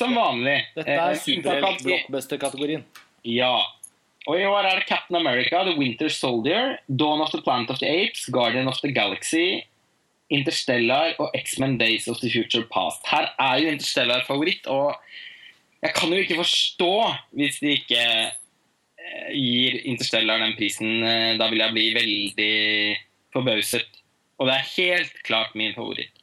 [0.00, 0.56] Som vanlig.
[0.76, 2.86] Dette er eh, superhelt-blockbuster-kategorien.
[3.28, 3.54] Ja.
[4.28, 7.80] Og i år er det Captain America, The Winter Soldier, Dawn of the Planet of
[7.82, 9.62] the Apes, Guardian of the Galaxy,
[10.30, 13.02] Interstellar og X-Men Days of the Future Past.
[13.10, 14.94] Her er jo Interstellar favoritt, og
[15.82, 16.92] jeg kan jo ikke forstå
[17.40, 21.00] hvis de ikke eh, gir Interstellar den prisen.
[21.02, 22.54] Eh, da vil jeg bli veldig
[23.34, 24.00] forbauset.
[24.40, 26.14] Og det er helt klart min favoritt.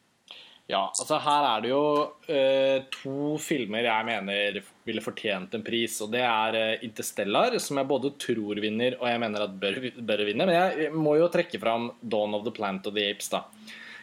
[0.68, 1.84] Ja, altså her er det jo
[2.28, 5.94] uh, to filmer jeg mener ville fortjent en pris.
[6.04, 9.78] Og det er uh, Interstellar, som jeg både tror vinner, og jeg mener at bør,
[9.96, 10.44] bør vinne.
[10.50, 13.46] Men jeg må jo trekke fram Dawn of the Plant of the Apes, da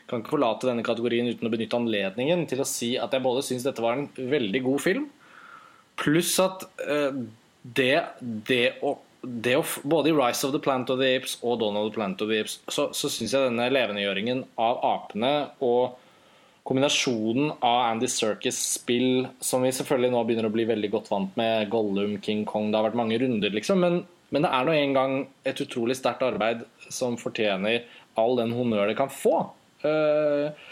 [0.09, 3.45] kan ikke forlate denne kategorien uten å benytte anledningen til å si at jeg både
[3.47, 5.09] syns dette var en veldig god film,
[6.01, 7.17] pluss at uh,
[7.65, 11.63] det, det, å, det, å, Både i 'Rise of the Plant of the Apes' og
[11.63, 16.01] of the Plant of the Apes' så, så syns jeg denne levendegjøringen av apene og
[16.65, 21.35] kombinasjonen av Andy Circus spill, som vi selvfølgelig nå begynner å bli veldig godt vant
[21.37, 23.85] med, Gollum, King Kong Det har vært mange runder, liksom.
[23.85, 23.99] Men,
[24.33, 27.85] men det er nå en gang et utrolig sterkt arbeid som fortjener
[28.21, 29.51] all den honnør det kan få.
[29.85, 30.65] Eh,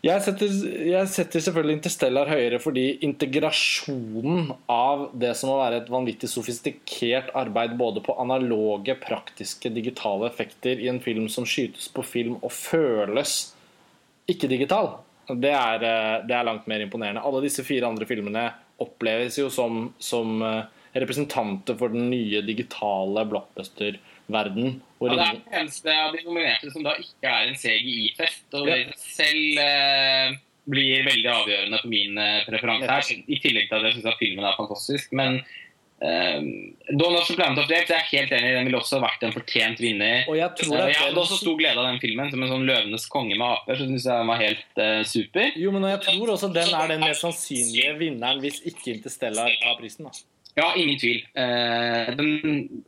[0.00, 0.52] jeg setter,
[0.88, 7.28] jeg setter, selvfølgelig Interstellar høyere fordi integrasjonen av det som må være et vanvittig sofistikert
[7.36, 12.48] arbeid både på analoge, praktiske, digitale effekter i en film som skytes på film og
[12.54, 13.52] føles
[14.30, 14.94] ikke-digital,
[15.28, 17.22] det, eh, det, er langt mer imponerende.
[17.26, 18.48] Alle disse fire andre filmene
[18.80, 20.62] oppleves jo som, som eh,
[20.96, 24.00] representanter for den nye digitale blockbuster
[24.32, 24.76] verden.
[25.00, 28.46] Ja, det er den eneste av de nominerte som da ikke er en CGI-fest.
[28.58, 30.36] Og det selv eh,
[30.70, 33.24] blir veldig avgjørende for min eh, preferanse her.
[33.26, 35.16] I tillegg til at jeg syns filmen er fantastisk.
[35.16, 35.42] Men
[36.00, 36.40] Uh,
[36.96, 39.20] Dawn of the Planet of the Apes, jeg er helt enig, den ville også vært
[39.26, 40.22] en fortjent vinner.
[40.32, 42.30] Og jeg tror Uh, jeg hadde også stor glede av den filmen.
[42.32, 43.76] Som en sånn Løvenes konge med aper.
[43.76, 45.52] Så synes jeg den var helt uh, super.
[45.60, 49.76] Jo, men jeg tror også den er den mest sannsynlige vinneren hvis ikke Interstellar tar
[49.82, 50.08] prisen.
[50.08, 50.24] da.
[50.58, 51.22] Ja, ingen tvil.
[51.36, 52.32] Uh, den,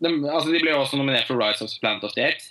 [0.02, 2.48] den, altså, de ble jo også nominert for Rise of the Planet of the Eight.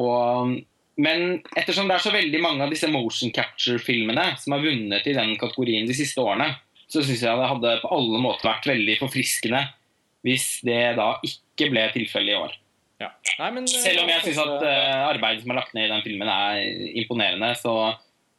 [0.00, 0.56] Og,
[1.00, 1.26] men
[1.58, 5.34] ettersom det er så veldig mange av disse motion capture-filmene som har vunnet i den
[5.40, 6.54] kategorien de siste årene,
[6.90, 9.62] så syns jeg det hadde på alle måter vært veldig forfriskende
[10.26, 12.56] hvis det da ikke ble tilfellet i år.
[13.00, 13.08] Ja.
[13.38, 15.92] Nei, men, eh, Selv om jeg syns at uh, arbeidet som er lagt ned i
[15.92, 16.60] den filmen er
[17.00, 17.74] imponerende, så,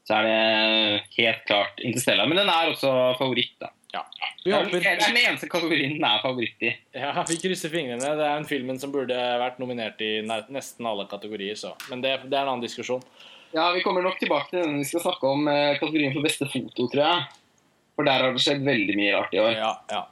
[0.06, 2.30] så er det helt klart Interstellar.
[2.30, 3.72] Men den er også favoritt, da.
[3.94, 4.02] Ja.
[4.44, 6.72] Vi Det er den eneste kategorien den er favoritt i.
[6.96, 8.14] Ja, vi krysser fingrene.
[8.18, 11.74] Det er en filmen som burde vært nominert i nesten alle kategorier, så.
[11.92, 13.04] Men det, det er en annen diskusjon.
[13.52, 16.48] Ja, Vi kommer nok tilbake til den vi skal snakke om eh, kategorien for beste
[16.48, 17.26] foto, tror jeg.
[18.00, 19.52] For der har det skjedd veldig mye rart i år.
[19.60, 20.06] Ja, ja.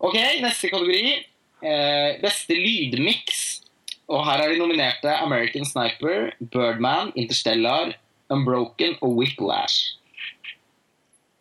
[0.00, 1.18] Ok, neste kategori.
[1.60, 3.44] Eh, beste lydmix.
[4.10, 7.92] Og her er de nominerte American Sniper, Birdman, Interstellar,
[8.32, 9.98] Unbroken og Whiplash.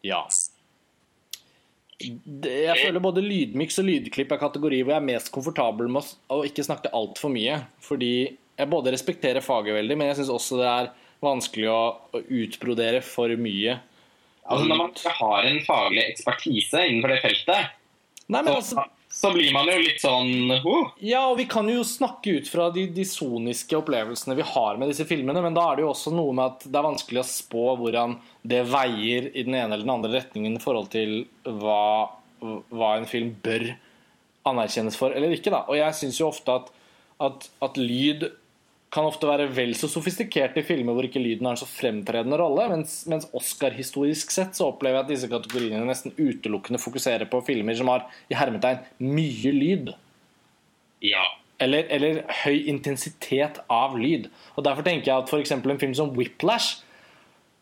[0.04, 0.26] ja.
[0.28, 0.49] Det,
[2.00, 6.42] jeg føler både lydmiks og lydklipp er kategorier hvor jeg er mest komfortabel med å
[6.48, 7.58] ikke snakke altfor mye.
[7.84, 10.92] Fordi jeg både respekterer faget veldig, men jeg syns også det er
[11.24, 11.82] vanskelig å,
[12.16, 13.76] å utbrodere for mye.
[14.50, 17.76] Altså Når man ikke har en faglig ekspertise innenfor det feltet,
[18.30, 18.84] Nei, men så, altså,
[19.20, 20.94] så blir man jo litt sånn oh.
[21.04, 24.94] Ja, og vi kan jo snakke ut fra de, de soniske opplevelsene vi har med
[24.94, 27.28] disse filmene, men da er det jo også noe med at det er vanskelig å
[27.28, 28.16] spå hvordan
[28.48, 33.10] det veier i den ene eller den andre retningen i forhold til hva, hva en
[33.10, 33.74] film bør
[34.48, 35.52] anerkjennes for eller ikke.
[35.52, 35.66] da.
[35.68, 36.72] Og jeg syns jo ofte at,
[37.28, 38.30] at, at lyd
[38.93, 42.39] kan ofte være vel så sofistikert i filmer hvor ikke lyden har en så fremtredende
[42.41, 47.43] rolle, mens, mens Oscar-historisk sett så opplever jeg at disse kategoriene nesten utelukkende fokuserer på
[47.45, 49.93] filmer som har i hermetegn mye lyd.
[51.06, 51.23] Ja.
[51.62, 54.30] Eller, eller høy intensitet av lyd.
[54.56, 55.54] Og Derfor tenker jeg at f.eks.
[55.54, 56.82] en film som Whiplash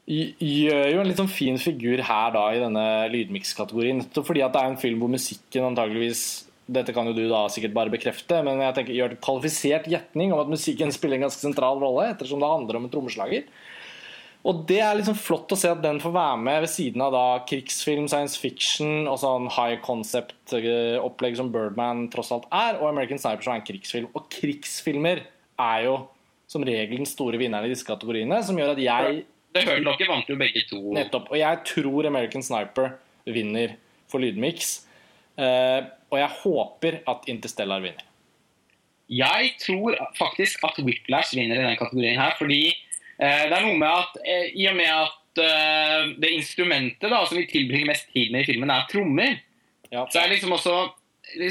[0.07, 4.05] gjør jo en litt sånn fin figur her da i denne lydmikskategorien.
[4.15, 7.75] Fordi at det er en film hvor musikken antageligvis dette kan jo du da sikkert
[7.75, 11.39] bare bekrefte, men jeg tenker gjør en kvalifisert gjetning om at musikken spiller en ganske
[11.39, 13.47] sentral rolle, ettersom det handler om en trommeslager.
[14.47, 17.15] Og det er liksom flott å se at den får være med ved siden av
[17.15, 23.19] da krigsfilm, science fiction og sånn high concept-opplegg som Birdman tross alt er, og American
[23.19, 24.07] Sniper som er en krigsfilm.
[24.15, 25.97] Og krigsfilmer er jo
[26.47, 29.25] som regel den store vinneren i disse kategoriene, som gjør at jeg
[29.55, 30.79] Det hørte dere vant jo begge to.
[30.95, 31.31] Nettopp.
[31.33, 32.93] Og jeg tror American Sniper
[33.27, 33.75] vinner
[34.07, 34.77] for lydmiks.
[35.35, 38.03] Eh, og jeg håper at Interstellar vinner.
[39.09, 43.77] Jeg tror faktisk at Whiplash vinner i denne kategorien her, fordi eh, det er noe
[43.79, 48.09] med at eh, i og med at eh, det instrumentet da, som vi tilbringer mest
[48.11, 49.37] tid med i filmen, er trommer,
[49.91, 50.01] Ja.
[50.11, 50.73] så er liksom også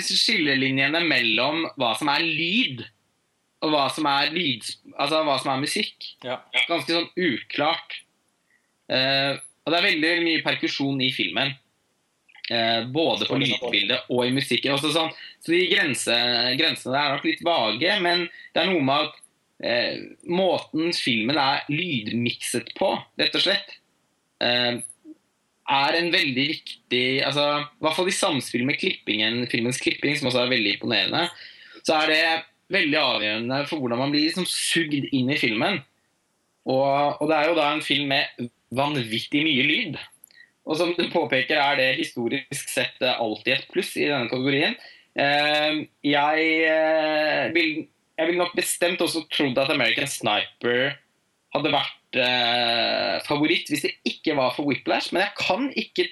[0.04, 2.82] skillelinjene mellom hva som er lyd,
[3.64, 4.66] og hva som er, lyd,
[5.00, 6.38] altså hva som er musikk, Ja.
[6.68, 7.96] ganske sånn uklart.
[8.92, 11.54] Eh, og det er veldig mye perkusjon i filmen.
[12.50, 14.78] Eh, både på lydbildet og i musikken.
[14.78, 15.10] Sånn,
[15.42, 16.16] så de grense,
[16.58, 19.16] grensene der er nok litt vage, men det er noe med at
[19.66, 19.96] eh,
[20.30, 23.74] måten filmen er lydmikset på, rett og slett,
[24.38, 24.78] eh,
[25.66, 30.30] er en veldig viktig altså, I hvert fall i samspill med klippingen, filmens klipping, som
[30.30, 31.26] også er veldig imponerende,
[31.82, 32.20] så er det
[32.76, 35.80] veldig avgjørende for hvordan man blir liksom sugd inn i filmen.
[36.70, 39.98] Og, og det er jo da en film med vanvittig mye lyd.
[40.66, 44.74] Og som du påpeker, er det historisk sett eh, alltid et pluss i denne kategorien.
[45.16, 47.86] Eh, jeg, eh, vil,
[48.18, 50.96] jeg vil nok bestemt også trodd at American Sniper
[51.54, 56.10] hadde vært eh, favoritt hvis det ikke var for Whiplash, men jeg kan ikke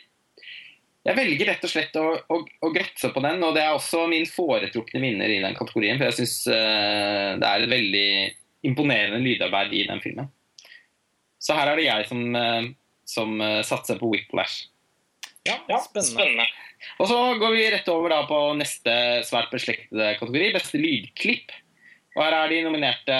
[1.05, 4.07] Jeg velger rett og slett å, å, å grøtse på den, og det er også
[4.09, 8.07] min foretrukne vinner i den kategorien, for jeg syns uh, det er et veldig
[8.71, 10.31] imponerende lydarbeid i den filmen.
[11.37, 12.23] Så her er det jeg som,
[13.09, 14.69] som eh, satser på Whiplash.
[15.45, 15.59] Ja,
[16.01, 16.47] spennende.
[17.01, 18.95] Og så går vi rett over da på neste
[19.29, 21.53] svært beslektede kategori, beste lydklipp.
[22.15, 23.17] Og her er de nominerte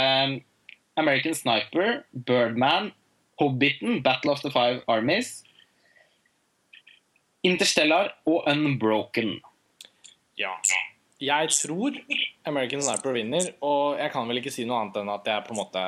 [1.01, 2.93] American Sniper, Birdman,
[3.41, 5.43] Hobbiten, Battle of the Five Armies,
[7.45, 9.37] Interstellar og Unbroken.
[10.39, 10.55] Ja.
[11.21, 11.99] Jeg tror
[12.49, 15.55] American Sniper vinner, og jeg kan vel ikke si noe annet enn at jeg på
[15.55, 15.85] en måte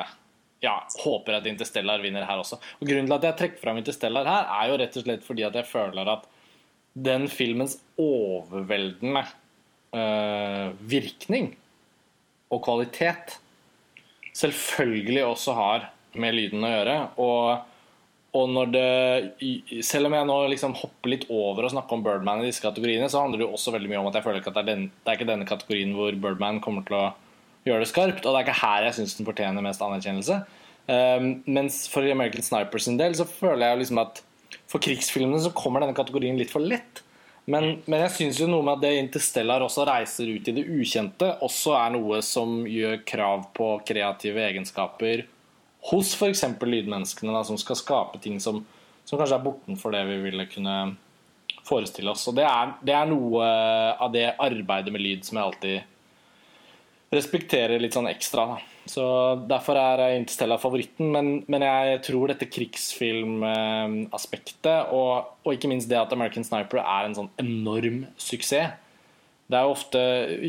[0.63, 2.59] ja, håper at Interstellar vinner her også.
[2.79, 5.45] Og Grunnen til at jeg trekker fram Interstellar her, er jo rett og slett fordi
[5.47, 6.27] at jeg føler at
[6.97, 9.21] den filmens overveldende
[9.93, 11.51] uh, virkning
[12.49, 13.37] og kvalitet
[14.37, 16.95] selvfølgelig også har med lyden å gjøre.
[17.21, 17.75] Og,
[18.37, 22.41] og når det Selv om jeg nå liksom hopper litt over å snakke om Birdman
[22.41, 24.53] i disse kategoriene, så handler det jo også veldig mye om at jeg føler ikke
[24.53, 27.05] at det er, den, det er ikke denne kategorien hvor Birdman kommer til å
[27.67, 28.23] gjøre det skarpt.
[28.23, 30.39] Og det er ikke her jeg syns den fortjener mest anerkjennelse.
[30.87, 34.21] Um, mens for American Sniper sin del så føler jeg liksom at
[34.71, 37.03] for krigsfilmene så kommer denne kategorien litt for lett.
[37.47, 40.65] Men, men jeg syns jo noe med at det Interstellar også reiser ut i det
[40.67, 45.23] ukjente, også er noe som gjør krav på kreative egenskaper
[45.87, 46.43] hos f.eks.
[46.59, 48.59] lydmenneskene, da, som skal skape ting som,
[49.07, 50.75] som kanskje er bortenfor det vi ville kunne
[51.67, 52.25] forestille oss.
[52.27, 53.47] Og det er, det er, noe
[53.95, 55.96] av det arbeidet med lyd som jeg alltid
[57.13, 58.45] respekterer litt sånn ekstra.
[58.51, 58.57] Da.
[58.87, 59.03] Så
[59.49, 65.11] Derfor er Interstellar favoritten, men, men jeg tror dette krigsfilmaspektet, og,
[65.43, 68.67] og ikke minst det at American Sniper er en sånn enorm suksess
[69.47, 69.99] det er jo ofte,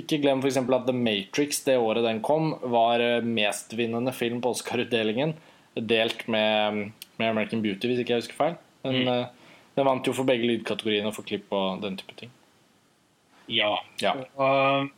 [0.01, 0.59] Ikke glem f.eks.
[0.59, 5.37] at The Matrix det året den kom, var mestvinnende film på Oscar-utdelingen.
[5.79, 6.89] Delt med,
[7.21, 8.57] med, American Beauty, hvis ikke jeg husker feil.
[8.83, 9.11] Men mm.
[9.13, 12.33] uh, den vant jo for begge lydkategoriene og for klipp og den type ting.
[13.49, 13.77] Ja.
[14.03, 14.17] ja.
[14.35, 14.91] Uh,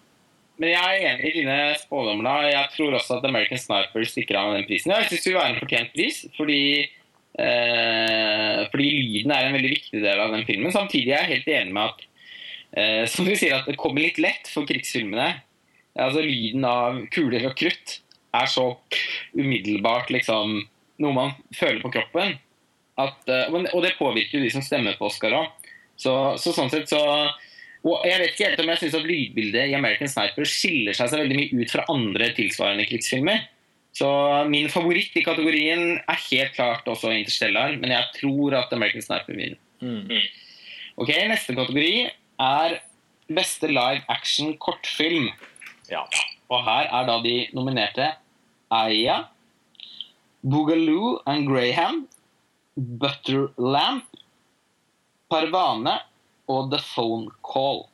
[0.61, 2.45] men jeg er enig i dine spådommer.
[2.51, 4.93] Jeg tror også at American Sniper stikker av med den prisen.
[4.93, 6.65] Jeg syns det vil være en fortjent pris, fordi,
[7.41, 10.75] eh, fordi lyden er en veldig viktig del av den filmen.
[10.75, 12.05] Samtidig er jeg helt enig med at
[12.77, 15.33] eh, som du sier, at det kommer litt lett for krigsfilmene.
[15.97, 17.97] Altså Lyden av kuler og krutt
[18.37, 18.67] er så
[19.35, 20.61] umiddelbart liksom
[21.01, 22.37] noe man føler på kroppen.
[23.01, 25.73] At, eh, og det påvirker jo de som stemmer på Oscar òg.
[26.01, 27.01] Så, så, sånn sett så
[27.81, 31.09] og Jeg vet ikke helt om jeg syns at lydbildet i American Sniper skiller seg
[31.09, 33.47] så veldig mye ut fra andre tilsvarende krigsfilmer.
[33.97, 34.09] Så
[34.53, 39.33] min favoritt i kategorien er helt klart også Interstellar, men jeg tror at American Sniper
[39.33, 39.59] vinner.
[39.81, 40.13] Mm.
[41.01, 41.95] Ok, Neste kategori
[42.45, 42.77] er
[43.31, 45.31] beste live action kortfilm.
[45.91, 46.05] Ja.
[46.51, 48.13] Og her er da de nominerte
[48.71, 49.23] Aya,
[50.45, 52.05] Boogaloo and Graham,
[52.77, 54.05] Butterlamp,
[55.31, 55.97] Parvane
[56.51, 57.85] og The Phone Call.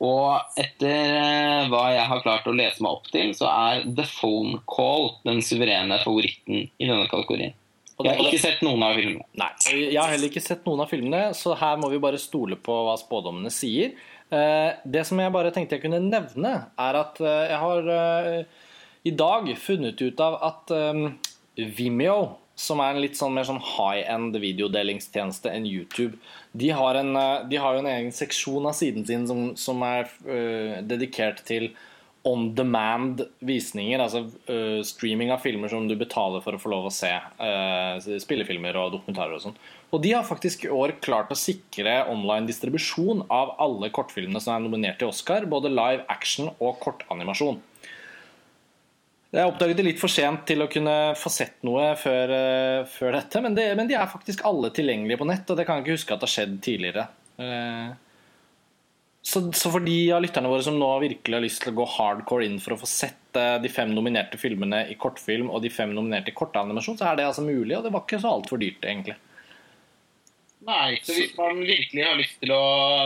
[0.00, 4.06] Og etter eh, hva jeg har klart å lese meg opp til, så er The
[4.08, 7.56] Phone Call den suverene favoritten i denne kategorien.
[8.00, 9.26] Jeg har ikke sett noen av filmene.
[9.36, 12.56] Nei, Jeg har heller ikke sett noen av filmene, så her må vi bare stole
[12.56, 13.92] på hva spådommene sier.
[14.32, 17.90] Eh, det som jeg bare tenkte jeg kunne nevne, er at eh, jeg har
[19.04, 20.72] i dag funnet ut av at
[21.76, 26.18] Vimeo, som er en litt sånn mer sånn high end videodelingstjeneste enn YouTube,
[26.52, 27.14] de har, en,
[27.48, 30.10] de har jo en egen seksjon av siden sin som, som er
[30.84, 31.70] dedikert til
[32.22, 36.88] on demand visninger, altså uh, streaming av filmer som du betaler for å få lov
[36.90, 37.12] å se.
[37.40, 39.56] Uh, spillefilmer og dokumentarer og sånn.
[39.90, 44.54] Og de har faktisk i år klart å sikre online distribusjon av alle kortfilmene som
[44.54, 47.62] er nominert til Oscar, både live action og kortanimasjon.
[49.30, 53.14] Jeg oppdaget det litt for sent til å kunne få sett noe før, uh, før
[53.14, 55.86] dette, men, det, men, de er faktisk alle tilgjengelige på nett, og det kan jeg
[55.86, 57.04] ikke huske at det har skjedd tidligere.
[57.38, 57.92] Uh,
[59.22, 61.86] så, så, for de av lytterne våre som nå virkelig har lyst til å gå
[61.94, 65.70] hardcore inn for å få sett eh, de fem nominerte filmene i kortfilm og de
[65.72, 68.62] fem nominerte i kortanimasjon, så er det altså mulig, og det var ikke så altfor
[68.62, 69.18] dyrt, egentlig.
[70.68, 72.64] Nei, så hvis man virkelig har lyst til å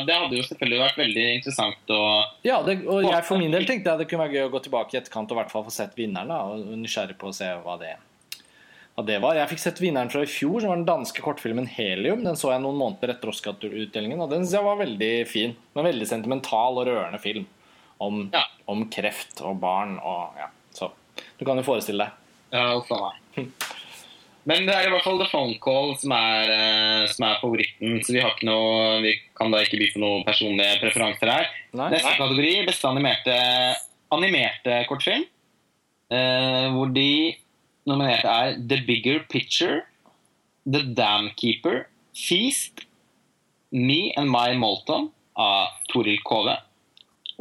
[0.08, 2.00] Det hadde jo selvfølgelig vært veldig interessant å
[2.42, 4.62] Ja, det, og jeg for min del tenkte jeg det kunne være gøy å gå
[4.64, 7.36] tilbake i etterkant og i hvert fall få sett vinneren, da, og nysgjerrig på å
[7.36, 7.94] se hva det
[8.94, 9.34] hva det var.
[9.34, 12.22] Jeg fikk sett vinneren fra i fjor, som var den danske kortfilmen 'Helium'.
[12.22, 15.56] Den så jeg noen måneder etter Oscar-utdelingen, og den synes jeg var veldig fin.
[15.74, 17.48] En veldig sentimental og rørende film
[17.98, 18.44] om, ja.
[18.70, 20.50] om, kreft og barn og ja.
[20.74, 20.92] Så
[21.38, 22.20] du kan jo forestille deg.
[22.54, 23.50] Ja, uff meg.
[24.48, 27.96] Men det er i hvert fall The Phone Call som er, eh, som er, favoritten.
[28.04, 31.48] Så vi, har ikke noe, vi kan da ikke by på noen personlige preferanser her.
[31.72, 31.88] Nei.
[31.94, 33.38] Neste kategori, beste animerte,
[34.14, 35.24] animerte kortfilm.
[36.12, 37.08] Eh, hvor de
[37.88, 39.82] nominerte er The Bigger Picture,
[40.68, 42.84] The Dam Keeper, Feast,
[43.72, 45.08] Me and My Molton
[45.40, 46.54] av Toril Kove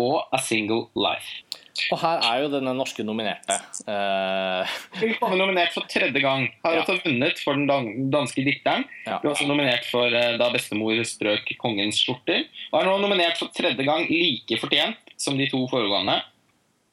[0.02, 1.44] og A Single Life.
[1.90, 3.56] Og her er jo denne norske nominerte.
[3.88, 4.74] Uh...
[5.00, 6.46] Hun er nominert for tredje gang.
[6.66, 6.84] Har ja.
[6.84, 8.86] også vunnet for den danske dikteren.
[9.08, 9.18] Ja.
[9.18, 12.46] Hun er også nominert for uh, da bestemor strøk kongens skjorter.
[12.72, 16.20] Og er nå nominert for tredje gang like fortjent som de to foregående.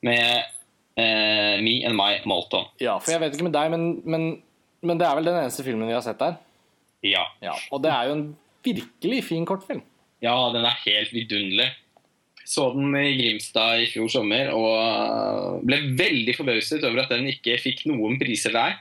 [0.06, 0.24] Med
[0.96, 2.70] uh, Me and My Molton.
[2.80, 4.30] Ja, for jeg vet ikke med deg, men, men,
[4.80, 6.40] men, det er vel den eneste filmen vi har sett der?
[7.04, 7.26] Ja.
[7.44, 7.52] ja.
[7.68, 8.26] Og det er jo en
[8.64, 9.84] virkelig fin kortfilm.
[10.24, 11.68] Ja, den er helt vidunderlig.
[12.50, 17.60] Så den i Grimstad i fjor sommer og ble veldig forbauset over at den ikke
[17.62, 18.80] fikk noen priser der.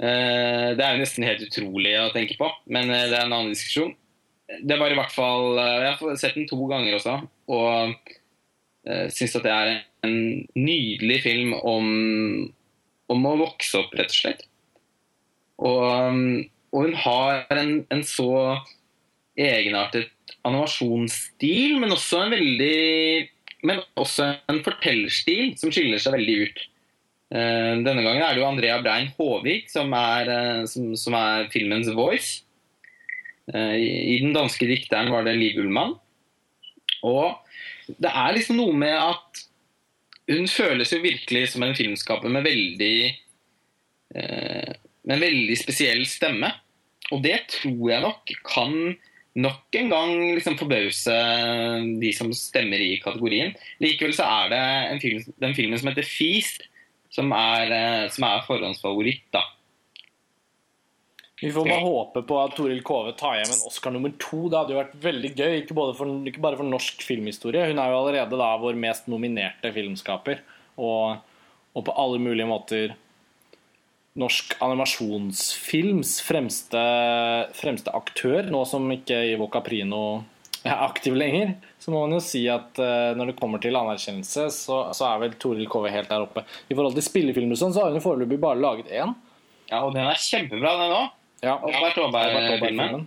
[0.00, 3.36] Eh, det er jo nesten helt utrolig å tenke på, men eh, det er en
[3.36, 3.92] annen diskusjon.
[4.64, 7.14] Det var i hvert fall Jeg har sett den to ganger også,
[7.52, 8.12] og
[9.16, 9.70] syns at det er
[10.04, 10.18] en
[10.52, 11.86] nydelig film om,
[13.08, 14.42] om å vokse opp, rett og slett.
[15.64, 16.18] Og,
[16.76, 18.28] og hun har en, en så
[19.40, 20.12] egenartet
[20.44, 23.30] animasjonsstil, men også en veldig
[23.64, 26.58] Men også en fortellerstil som skiller seg veldig ut.
[27.34, 31.48] Eh, denne gangen er det jo Andrea Brein Håvik som er, eh, som, som er
[31.52, 32.44] filmens voice.
[33.48, 35.96] Eh, I den danske dikteren var det Liv Ullmann.
[37.08, 37.40] Og
[37.88, 39.42] det er liksom noe med at
[40.28, 42.96] hun føles jo virkelig som en filmskaper med veldig
[44.14, 46.52] med en veldig spesiell stemme.
[47.12, 48.76] Og det tror jeg nok kan
[49.34, 51.14] nok en gang liksom forbause
[52.00, 53.54] de som stemmer i kategorien.
[53.82, 54.62] Likevel så er det
[54.92, 56.68] en film, den filmen som heter 'Feast',
[57.10, 59.26] som er, eh, som er forhåndsfavoritt.
[59.32, 59.42] da.
[61.40, 64.48] Vi får bare håpe på at Toril Kove tar hjem en Oscar nummer to.
[64.48, 67.66] Det hadde jo vært veldig gøy, ikke, for, ikke, bare for norsk filmhistorie.
[67.68, 70.40] Hun er jo allerede da vår mest nominerte filmskaper.
[70.78, 71.18] Og,
[71.74, 72.94] og på alle mulige måter
[74.18, 76.82] norsk animasjonsfilms fremste,
[77.58, 80.04] fremste aktør, nå som ikke Ivo Caprino
[80.64, 84.46] er aktiv lenger, så må man jo si at uh, når det kommer til anerkjennelse,
[84.54, 86.44] så, så er vel Toril Kove helt der oppe.
[86.70, 89.12] I forhold til spillefilmer sånn, så har hun foreløpig bare laget én.
[89.68, 91.10] Ja, og den er kjempebra, den òg.
[91.44, 91.58] Ja.
[91.58, 93.04] Albert Aaberg-filmen.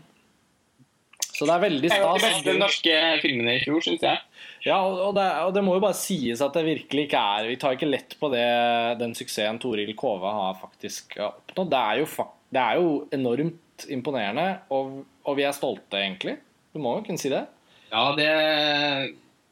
[1.37, 1.99] Så det er veldig stas.
[2.01, 4.21] Det er de beste norske filmene i fjor, syns jeg.
[4.65, 7.59] Ja, og det, og det, må jo bare sies at det virkelig ikke er Vi
[7.61, 8.47] tar ikke lett på det,
[8.99, 11.69] den suksessen Toril Kove har faktisk oppnådd.
[11.71, 12.27] Det er jo,
[12.57, 16.39] det er jo enormt imponerende, og, og, vi er stolte, egentlig.
[16.73, 17.43] Du må jo kunne si det?
[17.91, 18.31] Ja, det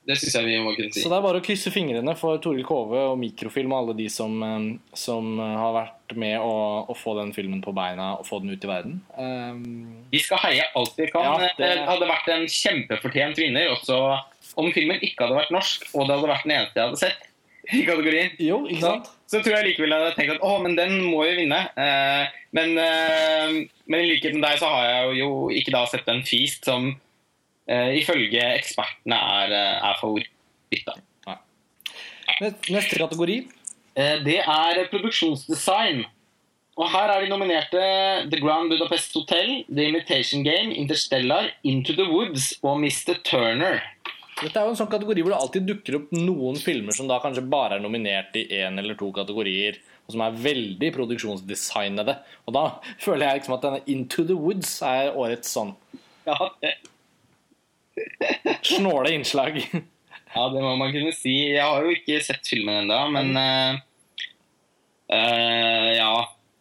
[0.06, 1.01] det syns jeg vi må kunne si.
[1.01, 4.08] Så det er bare å krysse fingrene for Toril Kove og Mikrofilm og alle de
[4.14, 8.39] som, eh, som har vært med å, å, få den filmen på beina og få
[8.43, 8.99] den ut i verden.
[9.18, 11.26] Um, vi skal heie alt vi kan.
[11.26, 11.53] Ja, det...
[11.58, 13.97] det hadde vært en kjempefortjent vinner også
[14.62, 17.32] om filmen ikke hadde vært norsk, og det hadde vært den eneste jeg hadde sett
[17.74, 18.36] i kategorien.
[18.41, 19.10] Jo, ikke sant?
[19.26, 21.62] Så, så tror jeg likevel jeg hadde tenkt at å, men den må jo vinne.
[21.74, 23.58] Uh, men, uh,
[23.89, 26.93] men, i likhet med deg så har jeg jo ikke da sett en Feast som
[27.68, 30.32] ifølge ekspertene er, uh, er favoritt.
[32.70, 33.39] Neste kategori?
[33.95, 36.03] Uh, det er produksjonsdesign.
[36.76, 37.82] Og her er de nominerte
[38.28, 43.16] The Grand Budapest Hotel, The Imitation Game, Interstellar, Into the Woods og Mr.
[43.24, 43.80] Turner.
[44.41, 47.22] Dette er jo en sånn kategori hvor det alltid dukker opp noen filmer som da
[47.24, 52.18] kanskje bare er nominert i én eller to kategorier, og som er veldig produksjonsdesignede.
[52.43, 52.66] Og da
[53.05, 55.72] føler jeg liksom at denne Into the Woods er årets sånn
[56.26, 56.74] ja, det
[58.66, 59.60] Snåle innslag.
[60.36, 61.36] ja, det må man kunne si.
[61.56, 63.84] Jeg har jo ikke sett filmen ennå, men uh,
[65.14, 66.16] uh, Ja.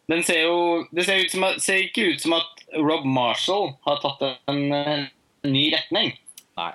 [0.05, 0.57] Den ser jo
[0.93, 4.21] Det ser, som, ser, ikke ut som at Rob Marshall har tatt
[4.51, 5.07] en, en
[5.49, 6.13] ny retning.
[6.59, 6.73] Nei.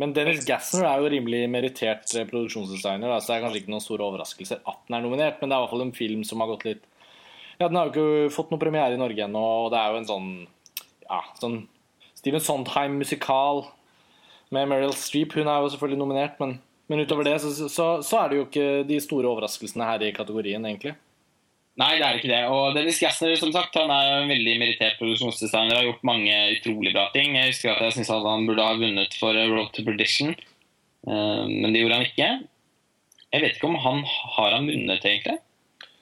[0.00, 4.06] Men Dennis Gassner er jo rimelig merittert produksjonsdesigner, så det er kanskje ikke noen store
[4.06, 6.52] overraskelser at den er nominert, men det er i hvert fall en film som har
[6.54, 6.86] gått litt
[7.60, 10.00] Ja, den har jo ikke fått noen premiere i Norge ennå, og det er jo
[10.00, 10.30] en sånn
[11.04, 11.58] Ja, sånn
[12.16, 13.66] Steven Sondheim-musikal
[14.54, 15.36] med Meryl Streep.
[15.38, 16.56] Hun er jo selvfølgelig nominert, men,
[16.90, 20.12] men utover det så, så, så, er det jo ikke de store overraskelsene her i
[20.16, 20.96] kategorien, egentlig.
[21.80, 22.40] Nei, det er ikke det.
[22.52, 25.78] Og Dennis Gassner som sagt, han er en veldig merittert produksjonsdesigner.
[25.78, 27.36] Har gjort mange utrolig bra ting.
[27.38, 30.34] Jeg husker at jeg syns han burde ha vunnet for Road to Perdition,
[31.08, 32.32] uh, men det gjorde han ikke.
[33.30, 34.02] Jeg vet ikke om han
[34.36, 35.38] har han vunnet, egentlig.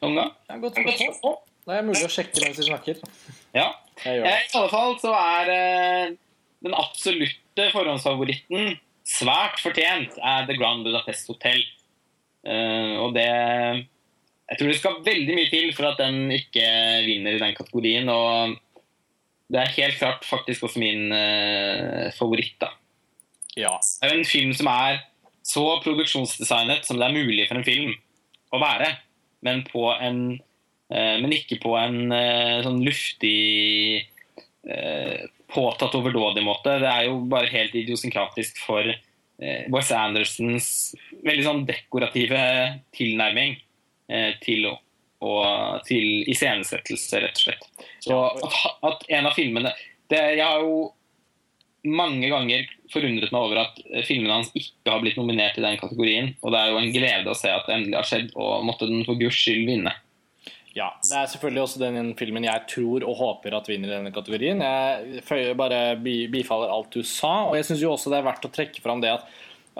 [0.02, 0.32] Noen gang.
[0.48, 1.36] Det er godt spørsmål.
[1.68, 3.00] Det er mulig å sjekke mens vi snakker.
[3.52, 3.68] Ja.
[4.08, 5.50] I alle fall så er
[6.64, 8.76] den absolutte forhåndsfavoritten
[9.08, 11.62] svært fortjent er The Grand Budapest Hotel.
[12.46, 13.28] Uh, og det
[14.48, 16.64] Jeg tror det skal veldig mye til for at den ikke
[17.04, 18.08] vinner i den kategorien.
[18.08, 18.56] Og
[19.52, 22.72] det er helt klart faktisk også min uh, favoritt, da.
[23.58, 23.76] Ja.
[24.00, 25.02] Det er en film som er
[25.44, 27.94] så produksjonsdesignet som det er mulig for en film
[28.52, 28.92] å være,
[29.44, 32.12] men på en uh, men ikke på en
[32.64, 33.36] sånn luftig
[35.48, 36.78] påtatt overdådig måte.
[36.82, 40.68] Det er jo bare helt idiosynkratisk for eh, Wes Andersons
[41.24, 42.42] veldig sånn dekorative
[42.96, 43.56] tilnærming
[44.12, 44.68] eh, til,
[45.24, 47.68] og, til iscenesettelse, rett og slett.
[48.04, 49.74] Så at, at en av filmene
[50.08, 50.88] det, Jeg har jo
[51.88, 53.76] mange ganger forundret meg over at
[54.08, 56.32] filmene hans ikke har blitt nominert i den kategorien.
[56.42, 58.88] Og det er jo en glede å se at det endelig har skjedd, og måtte
[58.88, 59.92] den for guds skyld vinne.
[60.78, 64.12] Ja, Det er selvfølgelig også den filmen jeg tror og håper at vinner i denne
[64.14, 64.62] kategorien.
[64.62, 67.48] Jeg bare bifaller alt du sa.
[67.48, 69.26] Og jeg syns også det er verdt å trekke fram det at,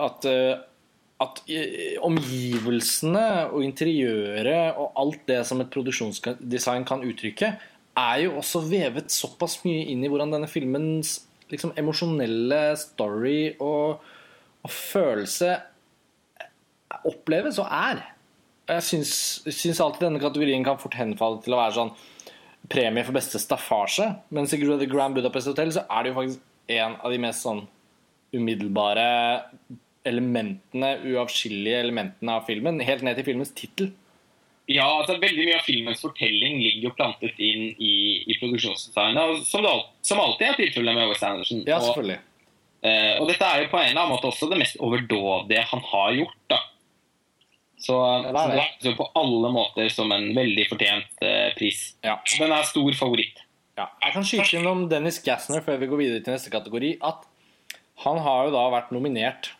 [0.08, 0.58] at, eh,
[1.22, 1.42] at
[2.08, 7.54] omgivelsene og interiøret og alt det som et produksjonsdesign kan uttrykke,
[7.98, 11.18] er jo også vevet såpass mye inn i hvordan denne filmens
[11.50, 14.04] liksom, emosjonelle story og,
[14.62, 15.56] og følelse
[17.08, 18.06] oppleves og er
[18.68, 19.12] jeg syns,
[19.48, 21.92] syns alltid denne kategorien kan fort henfalle til å være sånn
[22.68, 24.10] premie for beste staffasje.
[24.34, 27.62] Mens i Grand Budapest Hotel så er det jo faktisk en av de mest sånn
[28.36, 29.06] umiddelbare
[30.08, 32.80] elementene, uavskillige elementene av filmen.
[32.84, 33.90] Helt ned til filmens tittel.
[34.68, 37.92] Ja, altså veldig mye av filmens fortelling ligger jo plantet inn i,
[38.28, 39.46] i produksjonsdesignet.
[39.48, 39.72] Som, det,
[40.04, 41.62] som alltid er tilfellet med Wes Anderson.
[41.64, 42.18] Ja, selvfølgelig.
[42.20, 45.64] Og, eh, og dette er jo på en eller annen måte også det mest overdådige
[45.72, 46.42] han har gjort.
[46.52, 46.60] da.
[47.78, 48.62] Så, det er det det.
[48.82, 51.94] er jo på alle måter som en veldig fortjent eh, pris.
[52.02, 52.16] Ja.
[52.38, 53.38] Den er stor favoritt.
[53.78, 53.86] Ja.
[54.02, 56.96] Jeg kan skyte inn om Dennis Gassner før vi går videre til neste kategori.
[57.06, 57.22] At
[58.02, 59.52] han har jo da vært nominert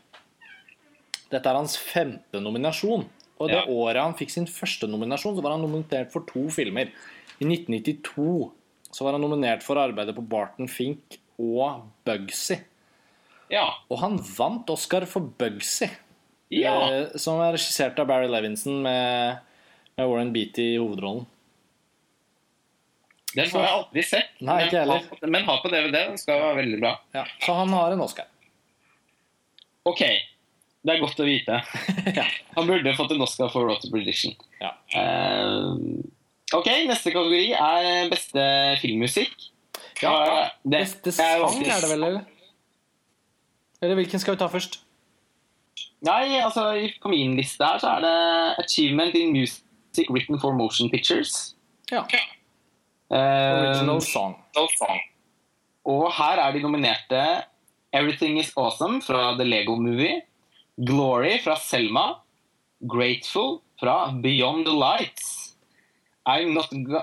[1.29, 3.03] Dette er hans femte nominasjon.
[3.39, 3.67] Og det Ja.
[3.71, 6.89] året han fikk sin første nominasjon, så var han nominert for to filmer.
[7.39, 8.51] I 1992
[8.91, 12.57] så var han nominert for arbeidet på Barton Fink og Bugsy.
[13.53, 13.69] Ja.
[13.91, 15.87] Og han vant Oscar for Bugsy,
[16.55, 16.75] ja.
[16.93, 19.39] eh, som er regissert av Barry Levinson med,
[19.99, 21.27] med Warren Beatty i hovedrollen.
[23.37, 24.31] Den har jeg aldri sett.
[24.41, 25.03] Nei, ikke men, heller.
[25.05, 25.93] ha på- men har på DVD.
[26.09, 26.95] Den skal være veldig bra.
[27.15, 28.27] Ja, så han har en Oscar.
[29.89, 30.01] Ok,
[30.85, 31.59] det er godt å vite.
[32.19, 32.25] ja.
[32.57, 34.33] Han burde fått en Oscar for Rotter Prediction.
[34.63, 34.73] Ja.
[34.97, 35.77] Uh,
[36.57, 38.49] ok, neste kategori er beste
[38.83, 39.37] filmmusikk.
[40.03, 40.15] Ja,
[40.63, 42.27] det Beste sang er det vel, eller?
[43.83, 44.81] Eller hvilken skal vi ta først?
[46.07, 50.53] Nei, altså i- på min liste her så er det Achievement in Music Written for
[50.53, 51.55] Motion Pictures.
[51.91, 52.05] Ja.
[53.11, 53.17] Eh,
[53.71, 54.37] Original song.
[55.89, 57.23] Og her er de nominerte
[57.93, 60.21] Everything Is Awesome fra The Lego Movie.
[60.87, 62.13] Glory fra Selma.
[62.87, 65.57] Grateful fra Beyond the Lights.
[66.29, 67.01] I'm Not Go...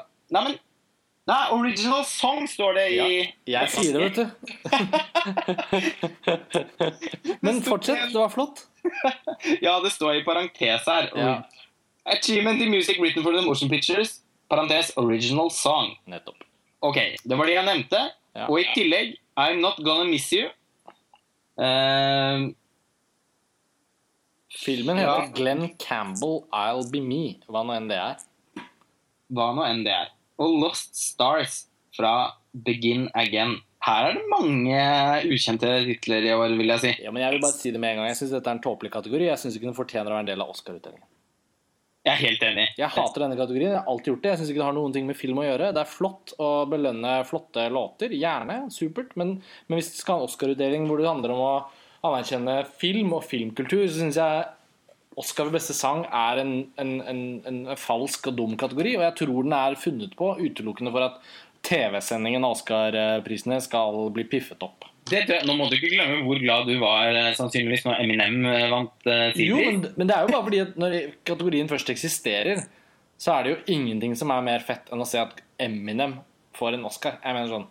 [1.25, 4.25] Nei, Original Song står det i Jeg sier det, vet du.
[7.41, 8.65] Men fortsett, det var flott.
[9.65, 11.07] Ja, det står i parentes her.
[11.17, 11.31] Ja.
[12.05, 14.19] Achievement in Music Written for the Motion Pictures.
[14.49, 15.95] Parentes Original Song.
[16.05, 16.43] Nettopp.
[16.85, 18.01] Ok, det var det jeg nevnte.
[18.37, 18.45] Ja.
[18.45, 20.51] Og i tillegg I'm Not Gonna Miss You.
[21.57, 22.45] Eh,
[24.61, 25.31] Filmen heter Ja.
[25.33, 28.21] Glenn Campbell I'll Be Me, hva nå enn det er.
[29.33, 30.13] hva nå enn det er.
[30.41, 31.65] Og Lost Stars
[31.95, 33.57] fra Begin Again.
[33.85, 34.77] Her er det mange
[35.29, 36.93] ukjente titler i år, vil jeg si.
[37.05, 38.09] Ja, men Jeg vil bare si det med en gang.
[38.09, 39.27] Jeg syns dette er en tåpelig kategori.
[39.29, 41.05] Jeg syns ikke den fortjener å være en del av Oscar-utdelingen.
[42.05, 42.65] Jeg er helt enig.
[42.77, 43.71] Jeg hater denne kategorien.
[43.71, 44.31] Jeg har alltid gjort det.
[44.31, 45.71] Jeg syns ikke det har noen ting med film å gjøre.
[45.73, 48.13] Det er flott å belønne flotte låter.
[48.13, 48.59] Gjerne.
[48.73, 49.15] Supert.
[49.17, 51.55] Men, men hvis det skal ha en Oscar-utdeling hvor det handler om å
[52.05, 54.45] anerkjenne film og filmkultur, så syns jeg
[55.17, 58.97] Oscar for beste sang er en, en, en, en falsk og dum kategori.
[58.99, 61.21] Og jeg tror den er funnet på utelukkende for at
[61.65, 64.89] TV-sendingen av Oscar-prisene skal bli piffet opp.
[65.11, 68.63] Jeg- nå må du ikke glemme hvor glad du var eh, sannsynligvis når Eminem eh,
[68.71, 70.95] vant uh, Jo, men, men det er jo bare fordi at når
[71.29, 72.63] kategorien først eksisterer,
[73.21, 76.17] så er det jo ingenting som er mer fett enn å se at Eminem
[76.57, 77.19] får en Oscar.
[77.21, 77.67] Jeg mener sånn.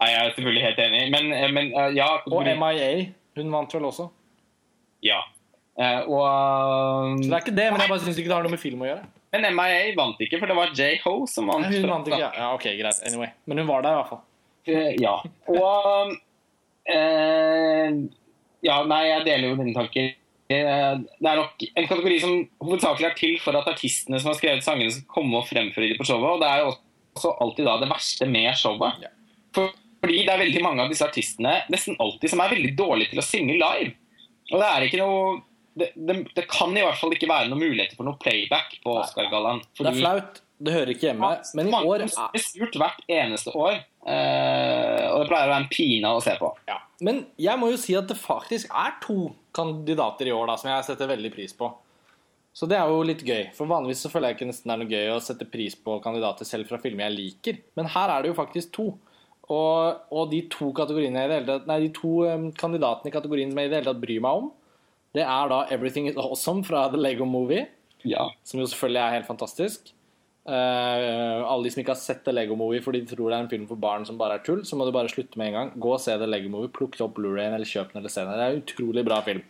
[0.00, 1.02] Nei, jeg er selvfølgelig helt enig.
[1.12, 2.88] Men, eh, men uh, ja Og MIA.
[3.36, 4.08] Hun vant vel også.
[5.04, 5.20] Ja.
[5.78, 8.52] Eh, og, Så det er ikke det, men jeg bare syns ikke det har noe
[8.56, 9.04] med film å gjøre.
[9.32, 11.64] men MIA vant ikke, for det var J.Ho som vant.
[11.70, 12.18] Ja, Hun vant ikke.
[12.40, 13.00] Ja, ok, greit.
[13.06, 13.30] Anyway.
[13.46, 14.22] Men hun var der i hvert fall.
[14.66, 15.14] Eh, Ja.
[15.48, 16.16] Og
[16.90, 17.92] eh,
[18.66, 20.10] Ja, nei, jeg deler jo dine tanker.
[20.50, 24.38] Eh, Det er nok en kategori som hovedsakelig er til for at artistene som har
[24.40, 26.34] skrevet sangene, skal komme og fremføre dem på showet.
[26.34, 26.74] Og det er jo
[27.16, 29.00] også alltid da det verste med showet.
[29.06, 29.08] Ja.
[29.54, 29.70] For,
[30.02, 33.22] fordi det er veldig mange av disse artistene nesten alltid som er veldig dårlige til
[33.22, 33.94] å synge live.
[34.50, 35.40] Og det er ikke noe
[35.78, 38.94] det, det, det kan i hvert fall ikke være noen muligheter for noe playback på
[39.02, 39.62] Oscar-gallaen.
[39.78, 40.40] Det er flaut.
[40.60, 41.28] Det hører ikke hjemme.
[41.56, 43.78] Men i Mange år som blir spurt hvert eneste år.
[44.04, 46.50] eh, og det pleier å være en pine å se på.
[46.68, 46.80] ja.
[47.00, 50.68] Men jeg må jo si at det faktisk er to kandidater i år da, som
[50.68, 51.70] jeg setter veldig pris på.
[52.52, 53.46] Så det er jo litt gøy.
[53.56, 55.96] For vanligvis så føler jeg ikke nesten det er noe gøy å sette pris på
[56.04, 57.60] kandidater selv fra filmer jeg liker.
[57.78, 58.88] Men her er det jo faktisk to.
[59.50, 63.50] Og, og de to i det hele tatt, nei, de to um, kandidatene i kategorien
[63.50, 64.50] som jeg i det hele tatt bryr meg om,
[65.14, 67.66] det er da Everything Is Awesome fra The Lego Movie.
[68.02, 68.30] Ja.
[68.48, 69.90] som jo selvfølgelig er helt fantastisk.
[70.48, 73.42] Uh, alle de som ikke har sett The Lego Movie fordi de tror det er
[73.44, 75.56] en film for barn som bare er tull, så må du bare slutte med en
[75.58, 75.72] gang.
[75.84, 78.32] Gå og se The Lego Movie, plukk opp Blu-rayen eller kjøp den eller se den.
[78.32, 79.42] Det er en utrolig bra film.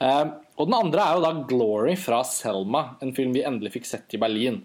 [0.00, 3.86] Uh, og den andre er jo da Glory fra Selma, en film vi endelig fikk
[3.90, 4.62] sett i Berlin.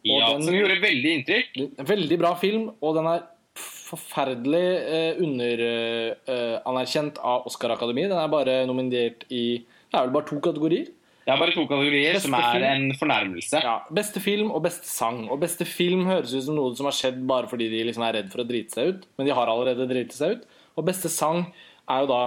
[0.00, 1.60] Og ja den- Som gjorde veldig inntrykk.
[1.92, 3.28] Veldig bra film, og den er
[3.60, 8.08] forferdelig uh, underanerkjent av Oscar-akademiet.
[8.12, 9.44] Den er bare nominert i
[9.90, 10.88] Det er vel bare to kategorier.
[11.20, 12.64] Det er bare to kategorier Beste som er film.
[12.64, 13.60] en fornærmelse.
[13.62, 15.24] Ja, Beste film og beste sang.
[15.30, 18.16] Og beste film høres ut som noe som har skjedd bare fordi de liksom er
[18.18, 19.06] redd for å drite seg ut.
[19.18, 20.48] Men de har allerede driti seg ut.
[20.78, 21.44] Og beste sang
[21.90, 22.20] er jo da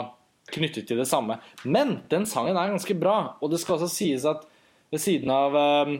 [0.53, 1.39] knyttet til det samme.
[1.65, 3.35] Men den sangen er ganske bra.
[3.41, 4.43] Og det skal også sies at
[4.93, 5.93] ved siden av eh,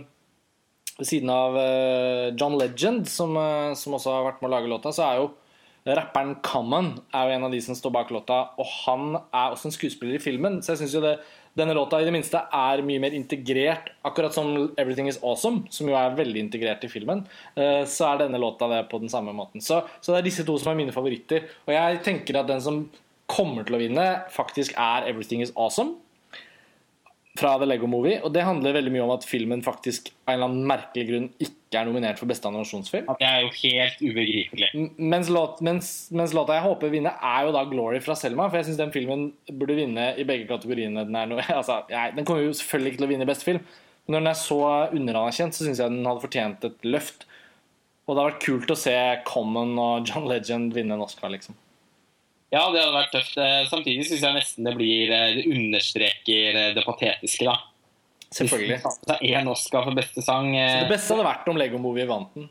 [0.99, 4.69] ved siden av eh, John Legend, som, eh, som også har vært med å lage
[4.69, 5.31] låta, så er jo
[5.97, 9.67] rapperen Common er jo en av de som står bak låta, og han er også
[9.67, 10.61] en skuespiller i filmen.
[10.63, 11.17] Så jeg syns jo det,
[11.57, 15.89] denne låta i det minste er mye mer integrert, akkurat som Everything Is Awesome, som
[15.89, 17.25] jo er veldig integrert i filmen.
[17.55, 19.61] eh, Så er denne låta det på den samme måten.
[19.61, 21.45] Så, så det er disse to som er mine favoritter.
[21.67, 22.89] Og jeg tenker at den som
[23.27, 26.02] kommer til å vinne, faktisk er Everything Is Awesome
[27.39, 28.19] fra The Lego Movie.
[28.21, 31.27] Og det handler veldig mye om at filmen faktisk av en eller annen merkelig grunn
[31.41, 33.09] ikke er nominert for beste animasjonsfilm.
[33.19, 34.69] Det er jo helt ubegripelig.
[34.97, 38.49] Mens, låt, mens, mens låta jeg håper vinner, er jo da 'Glory' fra Selma.
[38.49, 41.07] For jeg syns den filmen burde vinne i begge kategoriene.
[41.09, 43.65] Den, noe, altså, jeg, den kommer jo selvfølgelig ikke til å vinne beste film,
[44.05, 44.61] men når den er så
[44.91, 47.25] underanerkjent, så syns jeg den hadde fortjent et løft.
[48.03, 51.55] Og det har vært kult å se Common og John Legend vinne en Oscar, liksom.
[52.53, 53.37] Ja, det hadde vært tøft.
[53.41, 57.55] Eh, Samtidig syns jeg nesten det blir eh, Det understreker eh, det patetiske, da.
[58.33, 58.79] Selvfølgelig.
[59.05, 60.51] Det er én Oscar for beste sang.
[60.53, 62.47] Så det beste hadde vært om Lego Movie vant den.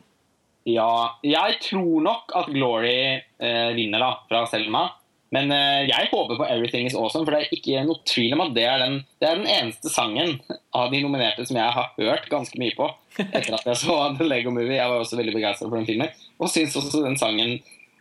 [0.68, 4.84] Ja, jeg tror nok at Glory eh, vinner da, fra Selma.
[5.32, 8.44] Men eh, jeg håper på 'Everything Is Awesome', for det er ikke noe tvil om
[8.44, 10.36] at det er, den, det er den eneste sangen
[10.76, 14.28] av de nominerte som jeg har hørt ganske mye på etter at jeg så The
[14.28, 14.76] Lego Movie.
[14.76, 17.56] Jeg var også veldig begeistra for den filmen, og syns også den sangen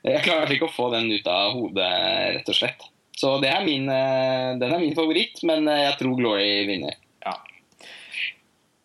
[0.08, 1.92] Jeg klarte ikke å få den ut av hodet,
[2.38, 2.88] rett og slett.
[3.18, 6.98] Så det er min, eh, den er min favoritt, men eh, jeg tror Glory vinner.
[7.26, 7.36] Ja.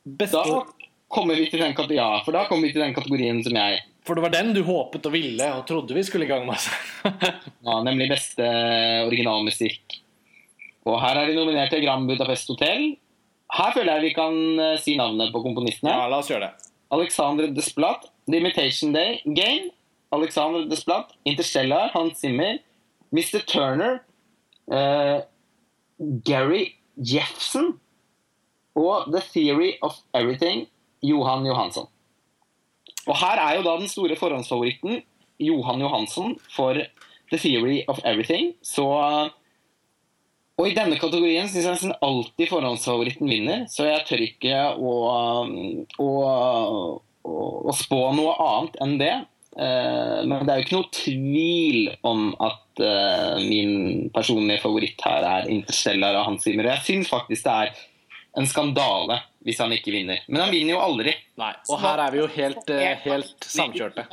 [0.04, 0.62] Beste, Da
[1.08, 4.14] kommer vi til den, ja, for da kommer vi til den kategorien som jeg for
[4.14, 6.62] det var den du håpet og ville og trodde vi skulle i gang med.
[7.66, 8.46] Ja, nemlig beste
[9.08, 9.96] originalmusikk.
[10.86, 12.92] Og her er de nominert til Grand Budapest Hotel.
[13.56, 15.90] Her føler jeg vi kan eh, si navnet på komponistene.
[15.90, 16.70] ja, la oss gjøre det.
[16.94, 19.72] Alexandre Desplat, The Imitation Day, Game.
[20.14, 22.58] Alexandre Desplat, Interstellar, Hans Zimmer.
[23.12, 23.40] Mr.
[23.46, 24.02] Turner,
[24.70, 25.22] uh,
[26.24, 27.78] Gary Jeffson
[28.76, 30.66] og The Theory of Everything,
[31.02, 31.86] Johan Johansson.
[33.06, 35.00] Og her er jo da den store forhåndsfavoritten
[35.40, 36.74] Johan Johansson for
[37.30, 38.54] The Theory of Everything.
[38.62, 38.84] Så
[40.56, 44.92] Og i denne kategorien syns jeg nesten alltid forhåndsfavoritten vinner, så jeg tør ikke å,
[46.00, 46.06] å,
[47.28, 47.34] å,
[47.68, 49.10] å spå noe annet enn det.
[49.56, 55.24] Eh, Men det er jo ikke noe tvil om at eh, min personlige favoritt her
[55.24, 56.68] er Interstellar av Hans Zimmer.
[56.68, 57.84] Og jeg syns faktisk det er
[58.36, 60.20] en skandale hvis han ikke vinner.
[60.28, 61.14] Men han vinner jo aldri.
[61.40, 64.08] Nei, og her er vi jo helt, eh, helt samkjørte.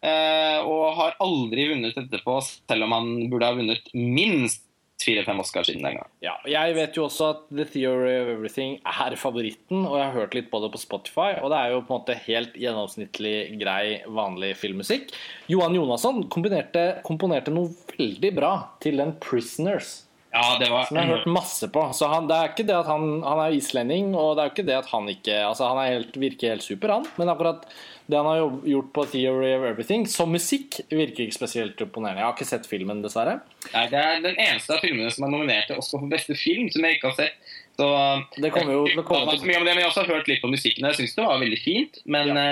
[0.00, 4.64] Og har aldri vunnet etterpå, selv om han burde ha vunnet minst
[5.04, 6.10] fire-fem Oscar siden den gang.
[6.24, 10.18] Ja, jeg vet jo også at The Theory of Everything er favoritten, og jeg har
[10.18, 13.34] hørt litt på det på Spotify, og det er jo på en måte helt gjennomsnittlig
[13.62, 13.82] grei,
[14.20, 15.10] vanlig filmmusikk.
[15.50, 21.16] Johan Jonasson komponerte, noe veldig bra til den Prisoners, Ja, det var som jeg har
[21.16, 21.82] hørt masse på.
[21.96, 24.54] Så han, det er ikke det at han, han er islending, og det er jo
[24.54, 27.66] ikke det at han ikke Altså, han helt, virker helt super, han, men akkurat
[28.10, 32.20] det han har gjort på Theory of Everything som musikk, virker ikke spesielt imponerende.
[32.20, 33.38] Jeg har ikke sett filmen, dessverre.
[33.70, 36.68] Nei, det er den eneste av filmene som er nominert til Oscar for beste film,
[36.72, 37.54] som jeg ikke har sett.
[37.80, 37.88] Så
[38.36, 40.28] Det kommer jo til å komme Jeg, mye om det, men jeg har også hørt
[40.28, 40.84] litt på musikken.
[40.84, 42.00] og Jeg syns det var veldig fint.
[42.04, 42.46] Men ja.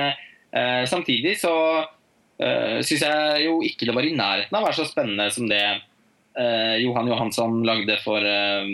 [0.57, 1.55] eh, samtidig så
[1.85, 5.51] uh, syns jeg jo ikke det var i nærheten av å være så spennende som
[5.51, 8.65] det uh, Johan Johansson lagde for uh,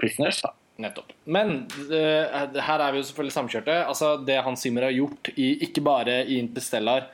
[0.00, 0.40] Prisoners.
[0.44, 0.54] da.
[0.78, 1.12] Nettopp.
[1.26, 3.76] Men uh, her er vi jo selvfølgelig samkjørte.
[3.90, 7.08] Altså, det Hans Zimmer har gjort, i, ikke bare i Interstellar,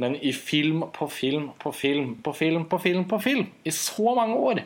[0.00, 4.14] men i film på film på film på film på film på film i så
[4.16, 4.62] mange år.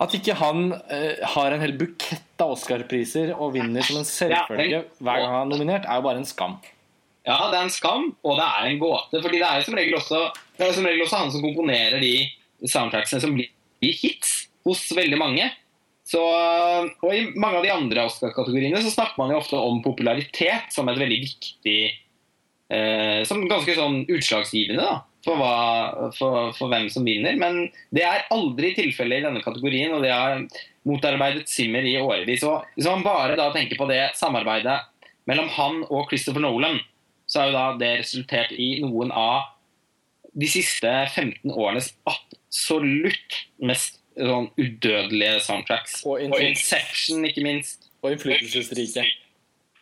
[0.00, 4.84] At ikke han uh, har en hel bukett av Oscar-priser og vinner som en selvfølge
[5.02, 6.60] hver gang han er nominert, er jo bare en skam.
[7.26, 9.18] Ja, det er en skam, og det er en gåte.
[9.20, 10.22] fordi det er jo som regel også,
[10.56, 12.14] det er som regel også han som komponerer de
[12.70, 13.50] soundtracksene som blir
[13.80, 15.48] blir hits hos veldig mange.
[16.10, 20.72] Så, og I mange av de andre Oscar-kategoriene så snakker man jo ofte om popularitet
[20.74, 26.88] som et veldig viktig eh, Som ganske sånn utslagsgivende da, for, hva, for, for hvem
[26.90, 27.38] som vinner.
[27.38, 27.62] Men
[27.94, 30.42] det er aldri tilfellet i denne kategorien, og det har
[30.88, 32.42] motarbeidet Zimmer i årevis.
[32.74, 34.80] Hvis man bare da tenker på det samarbeidet
[35.30, 36.80] mellom han og Christopher Nolan,
[37.30, 39.52] så har jo da det resultert i noen av
[40.34, 46.00] de siste 15 årenes absolutt mest sånn udødelige soundtracks.
[46.06, 47.88] Og Og Inception, ikke minst.
[48.04, 49.04] Og innflytelsesrike.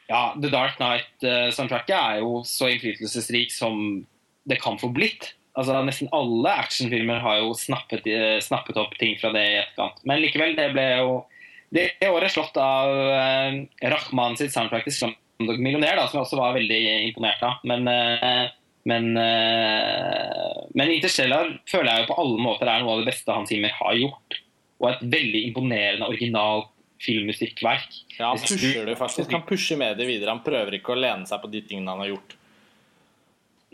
[0.09, 4.07] Ja, The Dark Knight-soundtracket er jo så innflytelsesrik som
[4.49, 5.34] det kan få blitt.
[5.59, 10.01] Altså, Nesten alle actionfilmer har jo snappet, eh, snappet opp ting fra det i etterkant.
[10.09, 11.26] Men likevel, det ble jo
[11.74, 13.59] det året slått av eh,
[13.93, 16.80] Rahman sitt soundtrack til Slumdog Millionær, da, som jeg også var veldig
[17.11, 17.59] imponert av.
[17.68, 18.49] Men, eh,
[18.89, 23.34] men, eh, men Interstellar føler jeg jo på alle måter er noe av det beste
[23.34, 24.41] Hans Zimmer har gjort.
[24.78, 26.70] Og et veldig imponerende originalt
[27.03, 27.95] filmmusikkverk.
[28.16, 29.30] Ja, han pusher det faktisk.
[29.34, 30.32] Han pusher mediet videre.
[30.34, 32.34] Han prøver ikke å lene seg på de tingene han har gjort.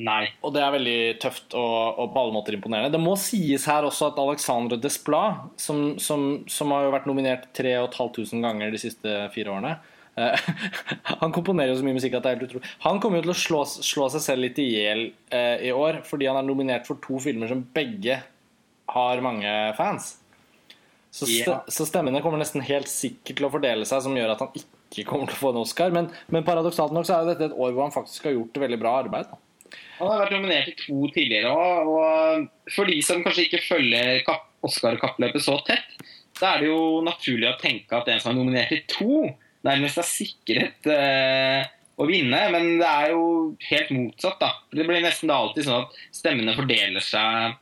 [0.05, 0.25] Nei.
[0.43, 2.93] Og det er veldig tøft og, og på alle måter imponerende.
[2.97, 7.47] Det må sies her også at Alexandre Desplat, som, som, som har jo vært nominert
[7.55, 9.77] 3500 ganger de siste fire årene
[11.23, 12.73] Han komponerer jo så mye musikk at det er helt utrolig.
[12.85, 16.03] Han kommer jo til å slå, slå seg selv litt i hjel eh, i år,
[16.07, 18.21] fordi han er nominert for to filmer som begge
[18.95, 20.15] har mange fans.
[21.15, 21.63] Så, st yeah.
[21.71, 25.07] så stemmene kommer nesten helt sikkert til å fordele seg, som gjør at han ikke
[25.07, 25.95] kommer til å få en Oscar.
[25.95, 28.63] Men, men paradoksalt nok så er jo dette et år hvor han faktisk har gjort
[28.65, 29.31] veldig bra arbeid.
[29.31, 29.39] Da.
[30.01, 34.27] Han har vært nominert i to tidligere òg, og for de som kanskje ikke følger
[34.67, 35.95] Oscar-kappløpet så tett,
[36.35, 39.23] så er det jo naturlig å tenke at en som er nominert i to,
[39.65, 41.65] nærmest er sikret eh,
[41.97, 42.41] å vinne.
[42.55, 43.27] Men det er jo
[43.69, 44.53] helt motsatt, da.
[44.75, 47.57] Det blir nesten da alltid sånn at stemmene fordeler seg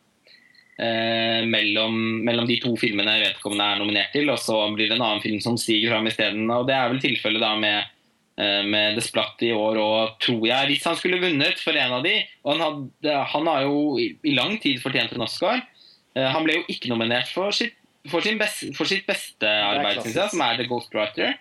[0.83, 1.97] eh, mellom,
[2.27, 5.43] mellom de to filmene vedkommende er nominert til, og så blir det en annen film
[5.45, 6.47] som stiger fram isteden.
[6.51, 10.71] Og det er vel tilfellet da med eh, med Desplat i år og tror jeg,
[10.73, 14.11] hvis han skulle vunnet for en av de og Han, hadde, han har jo i,
[14.27, 15.63] i lang tid fortjent en Oscar.
[16.17, 17.77] Eh, han ble jo ikke nominert for sitt,
[18.11, 21.37] for sin best, for sitt beste arbeid, synes jeg, som er The Ghostwriter.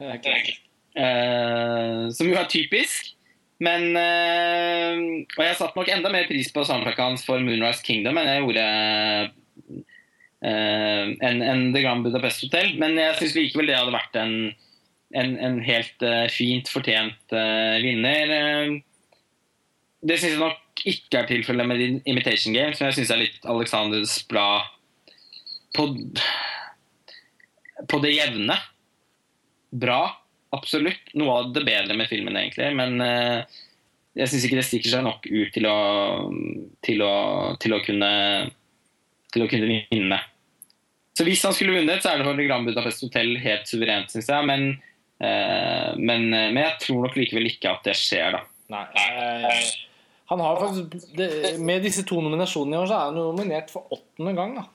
[0.00, 3.12] Eh, som jo er typisk.
[3.60, 4.96] Men uh,
[5.36, 8.44] Og jeg satte nok enda mer pris på soundtracket hans for Moonrise Kingdom enn jeg
[8.46, 8.64] gjorde
[10.40, 12.72] uh, enn en The Grand Budapest Hotel.
[12.80, 14.34] Men jeg syns likevel det hadde vært en,
[15.12, 17.36] en, en helt fint fortjent
[17.84, 18.80] vinner.
[20.00, 23.44] Det syns jeg nok ikke er tilfellet med Imitation Game, som jeg syns er litt
[23.44, 24.64] Alexanders blad
[25.76, 25.90] på,
[27.92, 28.56] på det jevne.
[29.70, 30.00] Bra,
[30.56, 31.12] absolutt.
[31.18, 32.70] Noe av det bedre med filmen, egentlig.
[32.76, 33.58] Men eh,
[34.18, 35.78] jeg syns ikke det stikker seg nok ut til å,
[36.86, 37.14] til å,
[37.62, 38.12] til å, kunne,
[39.30, 40.20] til å kunne vinne.
[41.14, 44.30] Så hvis han skulle vunnet, så er det for Grand Budapest Hotel helt suverent, syns
[44.30, 44.48] jeg.
[44.48, 44.66] Men,
[45.22, 48.42] eh, men, men jeg tror nok likevel ikke at det skjer, da.
[48.70, 48.84] Nei.
[48.94, 49.70] eh,
[50.30, 53.72] han har faktisk det, Med disse to nominasjonene i år, så er han jo nominert
[53.72, 54.52] for åttende gang.
[54.60, 54.66] da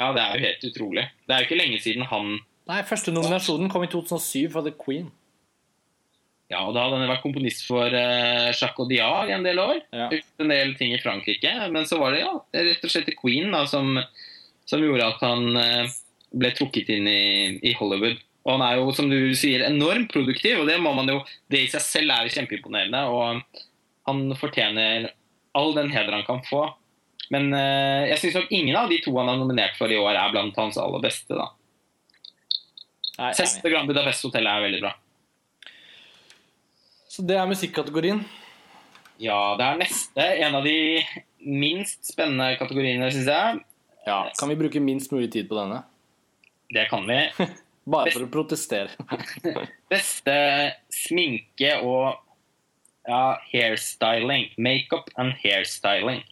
[0.00, 1.04] Ja, det er jo helt utrolig.
[1.26, 2.38] Det er jo ikke lenge siden han
[2.68, 5.08] Nei, Første nominasjonen kom i 2007 for The Queen.
[6.48, 9.82] Ja, og da hadde han vært komponist for uh, Jacques Audiard i en del år.
[9.92, 10.08] Ja.
[10.40, 11.50] En del ting i Frankrike.
[11.72, 13.98] Men så var det ja, rett og slett Queen da, som,
[14.68, 15.92] som gjorde at han uh,
[16.40, 17.20] ble trukket inn i,
[17.68, 18.20] i Hollywood.
[18.46, 21.18] Og han er jo, som du sier, enormt produktiv, og det må man jo
[21.52, 23.04] Det i seg selv er jo kjempeimponerende.
[23.12, 23.68] Og
[24.08, 25.10] han fortjener
[25.56, 26.64] all den heder han kan få.
[27.32, 30.16] Men uh, jeg syns nok ingen av de to han har nominert for i år,
[30.16, 31.36] er blant hans aller beste.
[31.36, 31.50] da.
[33.18, 33.62] Nei, enig.
[33.66, 34.92] Grand Budapest Hotel er veldig bra.
[37.08, 38.20] Så det er musikkategorien.
[39.18, 40.26] Ja, det er neste.
[40.46, 41.02] En av de
[41.42, 43.64] minst spennende kategoriene, syns jeg.
[44.06, 45.82] Ja, Kan vi bruke minst mulig tid på denne?
[46.70, 47.18] Det kan vi.
[47.88, 48.94] Bare for å protestere.
[49.92, 50.38] Beste
[50.92, 52.20] sminke og
[53.08, 54.52] ja, hairstyling.
[54.60, 56.22] Makeup and hairstyling.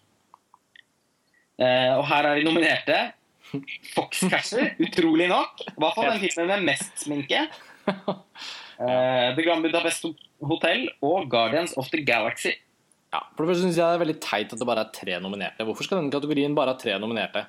[1.56, 2.98] Eh, og her er de nominerte.
[3.94, 5.64] Foxcatcher, utrolig nok.
[5.70, 7.46] I hvert fall den filmen med mest sminke.
[8.76, 10.04] Eh, The Grand Budapest
[10.44, 12.50] Hotel og Guardians of the Galaxy.
[13.08, 15.16] Ja, for det første synes jeg det er veldig teit at det bare er tre
[15.24, 15.64] nominerte.
[15.64, 17.46] Hvorfor skal denne kategorien bare ha tre nominerte?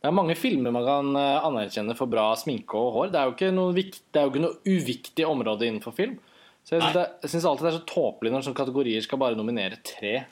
[0.00, 3.10] Det er mange filmer man kan eh, anerkjenne for bra sminke og hår.
[3.12, 6.16] Det er jo ikke noe, viktig, det jo ikke noe uviktig område innenfor film.
[6.64, 6.88] Så jeg
[7.28, 10.22] syns, alltid det er så tåpelig når sånne kategorier skal bare nominere tre.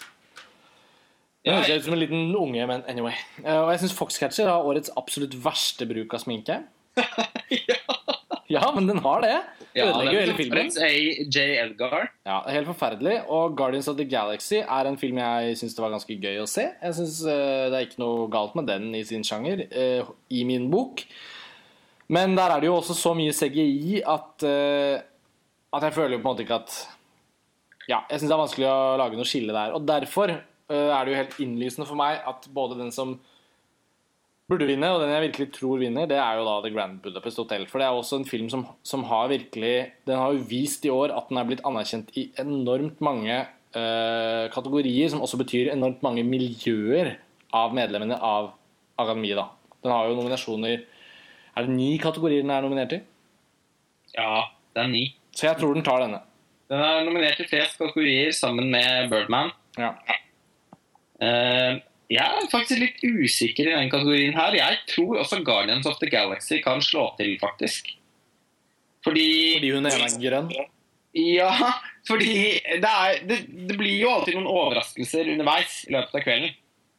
[1.44, 3.14] Det Ja, høres ut som en liten unge, men anyway.
[3.44, 6.62] Eh, Og jeg syns Foxcatcher har årets absolutt verste bruk av sminke.
[8.48, 9.34] Ja, men den har det.
[9.76, 10.70] Ja, Ødelegger jo hele filmen.
[11.28, 11.42] J.
[11.60, 12.06] Edgar.
[12.24, 13.18] Ja, Helt forferdelig.
[13.28, 16.46] Og Guardians of the Galaxy er en film jeg syns det var ganske gøy å
[16.48, 16.64] se.
[16.80, 20.46] Jeg synes uh, Det er ikke noe galt med den i sin sjanger, uh, i
[20.48, 21.04] min bok.
[22.08, 24.96] Men der er det jo også så mye CGI at, uh,
[25.76, 26.78] at jeg føler jo på en måte ikke at
[27.88, 29.76] Ja, jeg syns det er vanskelig å lage noe skille der.
[29.76, 30.40] Og derfor eh,
[30.76, 33.16] er det jo helt innlysende for meg at både den som
[34.48, 37.40] burde vinne, og den jeg virkelig tror vinner, det er jo da The Grand Budapest
[37.42, 37.66] Hotel.
[37.68, 39.74] For det er også en film som, som har virkelig
[40.08, 43.42] Den har jo vist i år at den er blitt anerkjent i enormt mange
[43.76, 47.18] uh, kategorier, som også betyr enormt mange miljøer
[47.52, 48.54] av medlemmene av
[48.98, 49.36] Akademiet.
[49.36, 49.74] da.
[49.84, 50.80] Den har jo nominasjoner
[51.58, 53.02] Er det ni kategorier den er nominert i?
[54.16, 55.04] Ja, det er ni.
[55.34, 56.22] Så jeg tror den tar denne.
[56.70, 59.52] Den er nominert i flest kategorier sammen med Birdman.
[59.78, 59.92] Ja.
[61.18, 64.56] Eh, jeg er faktisk litt usikker i den kategorien her.
[64.56, 67.92] Jeg tror også Guardians of the Galaxy kan slå til, faktisk.
[69.04, 70.50] Fordi Fordi hun ene er grønn.
[71.18, 71.52] Ja,
[72.06, 72.32] fordi
[72.80, 73.38] det, er, det,
[73.68, 76.52] det blir jo alltid noen overraskelser underveis i løpet av kvelden.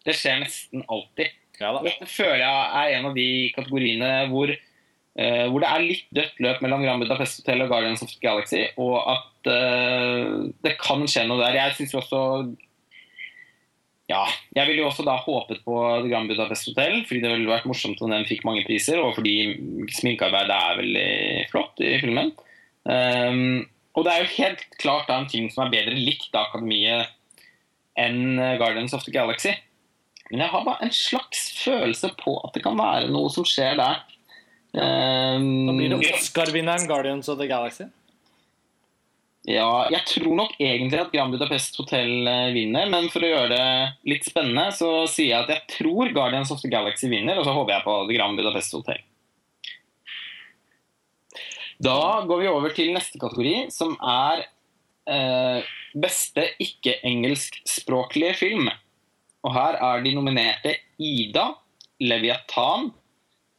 [0.05, 1.35] Det skjer nesten alltid.
[1.59, 1.73] Ja.
[1.83, 6.39] Dette føler jeg er en av de kategoriene hvor uh, hvor det er litt dødt
[6.45, 11.03] løp mellom Grand Budapest Hotel og Guardians of the Galaxy, og at uh, det kan
[11.09, 11.59] skje noe der.
[11.59, 12.21] Jeg syns også
[14.09, 14.23] ja,
[14.57, 17.67] jeg ville jo også da håpet på The Grand Budapest Hotel, fordi det ville vært
[17.69, 19.35] morsomt om den fikk mange priser, og fordi
[19.99, 21.09] sminkearbeidet er veldig
[21.51, 22.33] flott i filmen.
[22.89, 26.47] Um, og det er jo helt klart da en film som er bedre likt av
[26.47, 27.11] Akademiet
[27.99, 29.53] enn Guardians of the Galaxy.
[30.29, 33.77] Men jeg har bare en slags følelse på at det kan være noe som skjer
[33.77, 34.01] der.
[34.73, 37.89] Um, Da blir det Oscar-vinneren Guardians of the Galaxy.
[39.47, 43.53] Ja, jeg tror nok egentlig at Grand Budapest Hotel eh, vinner, men for å gjøre
[43.53, 47.47] det litt spennende, så sier jeg at jeg tror Guardians of the Galaxy vinner, og
[47.47, 48.99] så håper jeg på The Grand Budapest Hotel.
[51.79, 54.43] Da går vi over til neste kategori, som er
[55.07, 58.67] eh, beste ikke-engelskspråklige film.
[59.47, 61.53] Og her er de nominerte Ida,
[62.03, 62.91] Leviathan,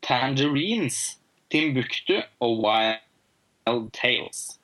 [0.04, 1.16] Tangerines,
[1.50, 4.59] Timbuktu og Wild Tales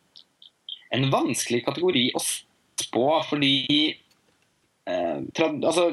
[0.95, 3.55] en vanskelig kategori å spå, fordi
[4.87, 5.91] eh, altså,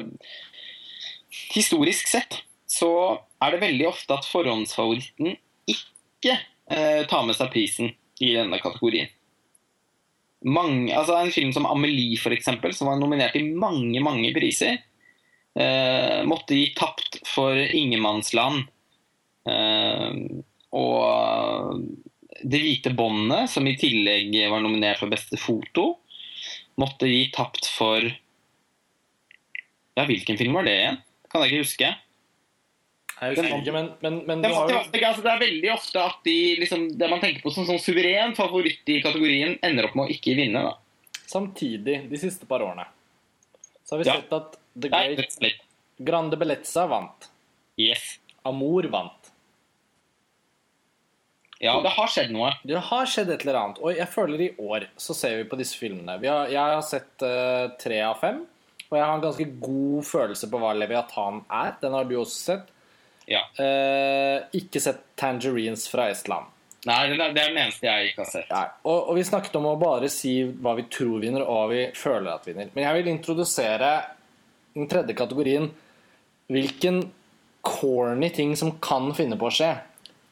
[1.54, 2.90] Historisk sett så
[3.42, 5.34] er det veldig ofte at forhåndsfavoritten
[5.70, 7.90] ikke eh, tar med seg prisen
[8.22, 9.10] i denne kategorien.
[10.44, 14.78] Mange, altså En film som Amelie, for eksempel, som var nominert i mange mange priser,
[15.56, 18.66] eh, måtte gi tapt for Ingemannsland.
[19.48, 20.42] Eh,
[20.74, 21.80] og
[22.44, 25.94] det hvite båndet, som i tillegg var nominert for beste foto,
[26.80, 28.04] måtte gi tapt for
[29.94, 30.96] Ja, hvilken film var det igjen?
[31.30, 31.90] Kan jeg ikke huske.
[33.14, 36.34] Jeg husker ikke, men, men, men Det, jo altså, det er veldig ofte at de,
[36.58, 40.14] liksom, det man tenker på som sånn suveren favoritt i kategorien, ender opp med å
[40.16, 40.64] ikke vinne.
[40.66, 40.74] Da.
[41.30, 42.84] samtidig, de siste par årene,
[43.86, 44.16] så har vi Ja.
[44.18, 45.62] sett at The Great.
[46.02, 47.30] Grande Bellezza vant.
[47.78, 48.18] Yes.
[48.44, 49.23] Amor vant.
[51.64, 52.50] Ja, det har skjedd noe.
[52.66, 53.78] Det har skjedd et eller annet.
[53.80, 56.18] Og jeg føler i år så ser vi på disse filmene.
[56.20, 58.42] Vi har, jeg har sett uh, tre av fem.
[58.90, 61.72] Og jeg har en ganske god følelse på hva Leviathan er.
[61.80, 62.68] Den har du også sett.
[63.30, 63.40] Ja.
[63.56, 66.52] Uh, ikke sett Tangerines fra Estland.
[66.84, 68.52] Nei, det er den eneste jeg ikke har sett.
[68.84, 71.86] Og, og vi snakket om å bare si hva vi tror vinner, og hva vi
[71.96, 72.68] føler at vinner.
[72.74, 73.94] Men jeg vil introdusere
[74.76, 75.70] den tredje kategorien.
[76.52, 77.06] Hvilken
[77.64, 79.72] corny ting som kan finne på å skje.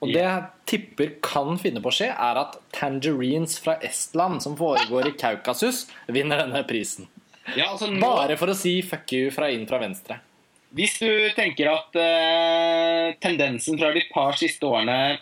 [0.03, 4.57] Og det jeg tipper kan finne på å skje, er at Tangerines fra Estland, som
[4.59, 7.07] foregår i Kaukasus, vinner denne prisen.
[7.55, 10.19] Ja, altså, nå, Bare for å si fuck you fra inn fra venstre.
[10.73, 15.19] Hvis du tenker at uh, tendensen fra de par siste årene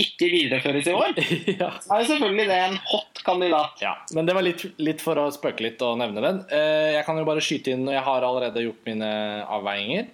[0.00, 1.16] ikke videreføres i år,
[1.60, 1.68] ja.
[1.82, 3.82] så er jo selvfølgelig det en hot kandidat.
[3.84, 6.40] Ja, men det var litt, litt for å spøke litt og nevne den.
[6.48, 9.10] Uh, Jeg kan jo bare skyte inn, og jeg har allerede gjort mine
[9.58, 10.08] avveininger.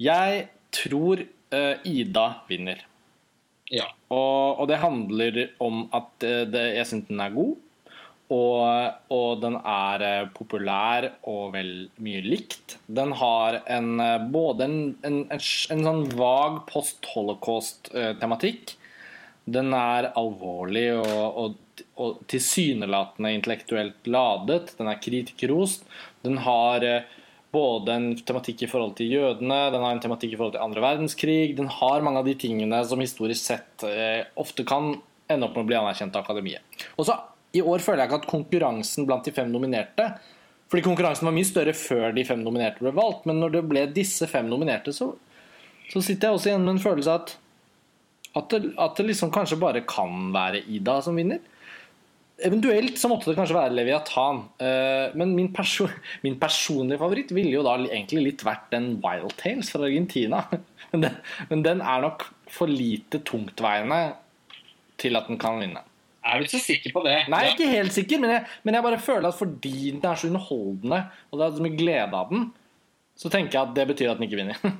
[0.00, 2.86] Jeg tror uh, Ida vinner.
[3.70, 3.86] Ja.
[4.10, 7.56] Og, og det handler om at eh, det, jeg syns den er god.
[8.30, 8.62] Og,
[9.10, 12.78] og den er eh, populær og vel mye likt.
[12.86, 18.76] Den har en, eh, både en, en, en, en sånn vag post-holocaust-tematikk.
[19.50, 21.54] Den er alvorlig og, og,
[21.98, 24.76] og tilsynelatende intellektuelt ladet.
[24.78, 25.82] Den er kritikerrost.
[26.26, 27.02] Den har eh,
[27.50, 30.84] både en tematikk i forhold til jødene, den har en tematikk i forhold til andre
[30.84, 31.56] verdenskrig.
[31.58, 34.94] Den har mange av de tingene som historisk sett eh, ofte kan
[35.30, 36.86] ende opp med å bli anerkjent av akademiet.
[36.96, 37.18] Og så
[37.54, 40.04] I år føler jeg ikke at konkurransen blant de fem nominerte
[40.70, 43.86] Fordi konkurransen var mye større før de fem nominerte ble valgt, men når det ble
[43.90, 45.08] disse fem nominerte, så,
[45.90, 47.38] så sitter jeg også igjen med en følelse av at
[48.38, 51.40] at det, at det liksom kanskje bare kan være Ida som vinner.
[52.46, 54.42] Eventuelt så måtte det kanskje være Leviathan.
[54.62, 55.88] Eh, men min, perso
[56.24, 60.46] min personlige favoritt ville jo da egentlig litt vært den Wild Tales fra Argentina.
[60.90, 63.98] Men den, men den er nok for lite tungtveiende
[64.98, 65.84] til at den kan vinne.
[66.26, 67.28] Er du så sikker på det?
[67.30, 70.02] Nei, jeg er ikke helt sikker, men jeg, men jeg bare føler at fordi den
[70.02, 70.98] er så underholdende,
[71.30, 72.48] og det er så mye glede av den,
[73.14, 74.58] så tenker jeg at det betyr at den ikke vinner.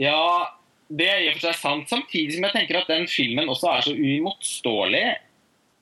[0.00, 0.48] Ja,
[0.88, 1.90] det er i og for seg sant.
[1.90, 5.02] Samtidig som jeg tenker at den filmen også er så uimotståelig.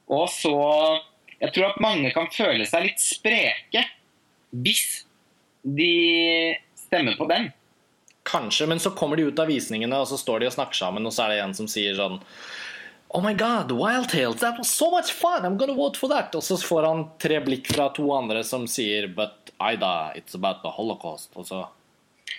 [0.08, 0.52] Og så
[1.40, 3.84] Jeg tror at mange kan føle seg litt spreke
[4.50, 5.04] hvis
[5.62, 7.50] de stemmer på den.
[8.28, 11.06] Kanskje, men så kommer de ut av visningene, og så står de og snakker sammen,
[11.06, 12.18] og så er det en som sier sånn
[13.14, 16.34] Oh my god, Wild Tales, that was so much fun, I'm gonna vote for that.
[16.36, 20.60] Og så får han tre blikk fra to andre som sier But Ida, it's about
[20.62, 21.30] the holocaust.
[21.36, 21.62] Og så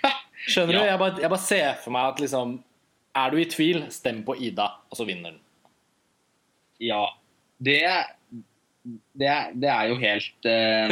[0.49, 0.79] Skjønner Ja.
[0.81, 0.85] du?
[0.91, 2.57] Jeg bare, jeg bare ser for meg at liksom
[3.17, 5.39] Er du i tvil, stem på Ida, og så vinner den.
[6.79, 7.01] Ja.
[7.59, 7.83] Det
[9.19, 10.91] det det er jo helt uh,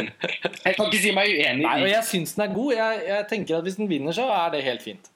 [0.64, 2.72] Jeg kan ikke si meg uenig Nei, og jeg syns den er god.
[2.76, 5.08] Jeg, jeg tenker at hvis den vinner, så er det helt fint.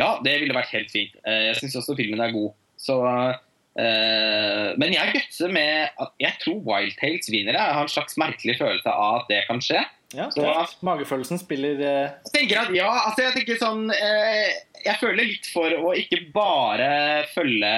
[0.00, 1.16] Ja, det ville vært helt fint.
[1.28, 2.52] Eh, Jeg syns også filmen er god.
[2.80, 7.58] Så uh, Men jeg gutser med at jeg tror Wild Tales vinner.
[7.58, 9.82] Jeg har en slags merkelig følelse av at det kan skje.
[10.16, 10.78] Ja, Så-.
[10.82, 12.06] Magefølelsen spiller uh...
[12.30, 14.48] Jeg tenker at ja, altså jeg tenker sånn uh,
[14.82, 16.88] Jeg føler litt for å ikke bare
[17.30, 17.74] følge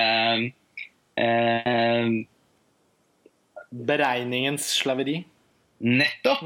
[3.73, 5.23] beregningens slaveri.
[5.83, 6.45] Nettopp.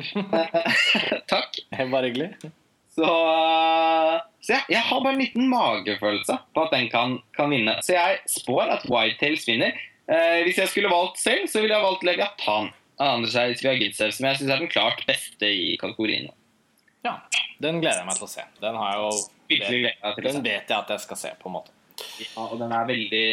[1.32, 1.58] Takk.
[1.76, 2.30] Bare hyggelig.
[2.96, 3.04] Så,
[4.40, 7.76] så jeg, jeg har bare en liten magefølelse på at den kan, kan vinne.
[7.84, 9.76] Så jeg spår at Whitetails vinner.
[10.08, 14.28] Eh, hvis jeg skulle valgt selv, så ville jeg valgt Leviathan av Andrzej Gidsev, som
[14.30, 16.30] jeg syns er den klart beste i kategorien.
[17.04, 17.18] Ja,
[17.62, 18.44] Den gleder jeg meg til å se.
[18.62, 21.74] Den, har jeg jo, den vet jeg at jeg skal se, på en måte.
[22.20, 23.26] Ja, og den er veldig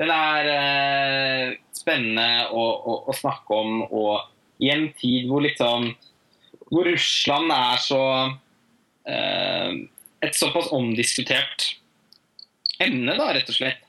[0.00, 1.46] Den er eh,
[1.76, 5.92] spennende å, å, å snakke om, og i en tid hvor liksom
[6.70, 8.02] Hvor Russland er så
[9.08, 9.76] eh,
[10.24, 11.74] Et såpass omdiskutert
[12.80, 13.82] emne, da, rett og slett.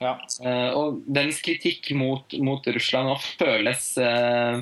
[0.00, 0.14] Ja.
[0.40, 4.60] Eh, og dens kritikk mot, mot Russland nå føles eh,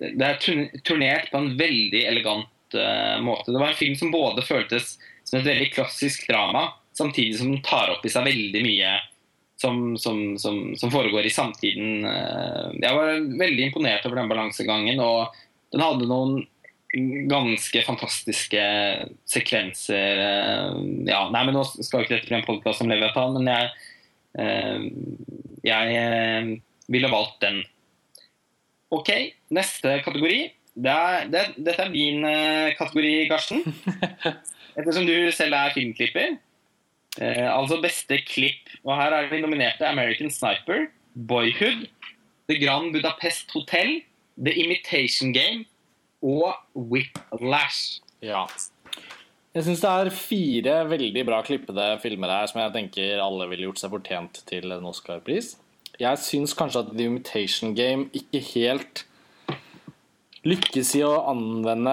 [0.00, 0.38] det, er
[0.86, 3.52] turnert på en veldig elegant eh, måte.
[3.52, 4.94] Det var en film som både føltes
[5.26, 8.94] som et veldig klassisk drama, samtidig som den tar opp i seg veldig mye
[9.56, 12.04] som, som, som, som foregår i samtiden.
[12.04, 15.32] Eh, jeg var veldig imponert over den balansegangen, og
[15.72, 16.42] den hadde noen
[17.28, 18.60] ganske fantastiske
[19.28, 20.20] sekvenser.
[20.26, 20.76] eh,
[21.08, 23.72] Ja, nei, men Nå skal ikke dette bli en podkast om Leviathan, men jeg,
[24.44, 24.86] eh,
[25.64, 26.60] jeg
[26.92, 27.62] ville valgt den.
[28.94, 29.10] OK,
[29.56, 30.42] neste kategori.
[30.76, 32.20] Det er, det, dette er din
[32.76, 33.64] kategori, Karsten.
[34.76, 36.36] Ettersom du selv er filmklipper.
[37.22, 38.72] Eh, altså beste klipp.
[38.84, 41.86] Og her er vi nominerte American Sniper, Boyhood,
[42.50, 44.00] The Grand Budapest Hotel,
[44.36, 45.64] The Imitation Game
[46.22, 48.00] og Whiplash.
[48.22, 48.44] Ja.
[49.56, 53.70] Jeg syns det er fire veldig bra klippede filmer her som jeg tenker alle ville
[53.70, 55.54] gjort seg fortjent til en Oscar-pris.
[55.96, 59.06] Jeg syns kanskje at The Imitation Game ikke helt
[60.46, 61.92] lykkes i å anvende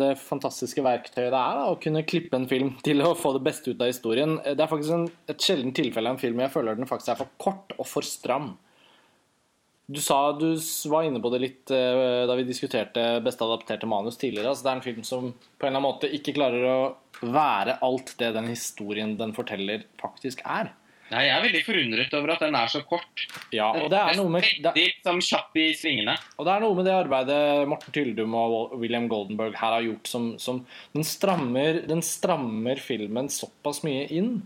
[0.00, 3.44] det fantastiske verktøyet det er da, å kunne klippe en film til å få det
[3.44, 4.38] beste ut av historien.
[4.42, 7.20] Det er faktisk en, et sjelden tilfelle av en film jeg føler den faktisk er
[7.20, 8.54] for kort og for stram.
[9.92, 10.54] Du sa du
[10.88, 14.52] var inne på det litt eh, da vi diskuterte beste adapterte manus tidligere.
[14.52, 16.78] Altså, det er en film som på en eller annen måte ikke klarer å
[17.22, 20.72] være alt det den historien den forteller, faktisk er.
[21.12, 23.24] Nei, Jeg er veldig forundret over at den er så kort.
[23.52, 26.14] Ja, og det er noe med det, som kjapp i svingene.
[26.38, 30.08] og det er noe med det arbeidet Morten Tyldum og William Goldenberg her har gjort,
[30.08, 30.62] som, som
[30.96, 34.38] den, strammer, den strammer filmen såpass mye inn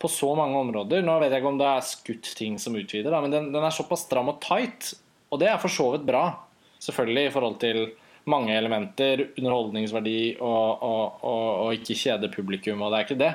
[0.00, 1.04] på så mange områder.
[1.04, 3.68] Nå vet jeg ikke om det er skutt ting som utvider, da, men den, den
[3.68, 4.94] er såpass stram og tight.
[5.32, 6.24] Og det er for så vidt bra,
[6.84, 7.82] selvfølgelig, i forhold til
[8.30, 13.32] mange elementer, underholdningsverdi og, og, og, og ikke kjede publikum, og det er ikke det.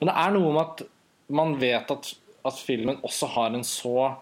[0.00, 0.86] Men det er noe med at
[1.30, 2.10] man vet at,
[2.46, 4.12] at filmen også har en så,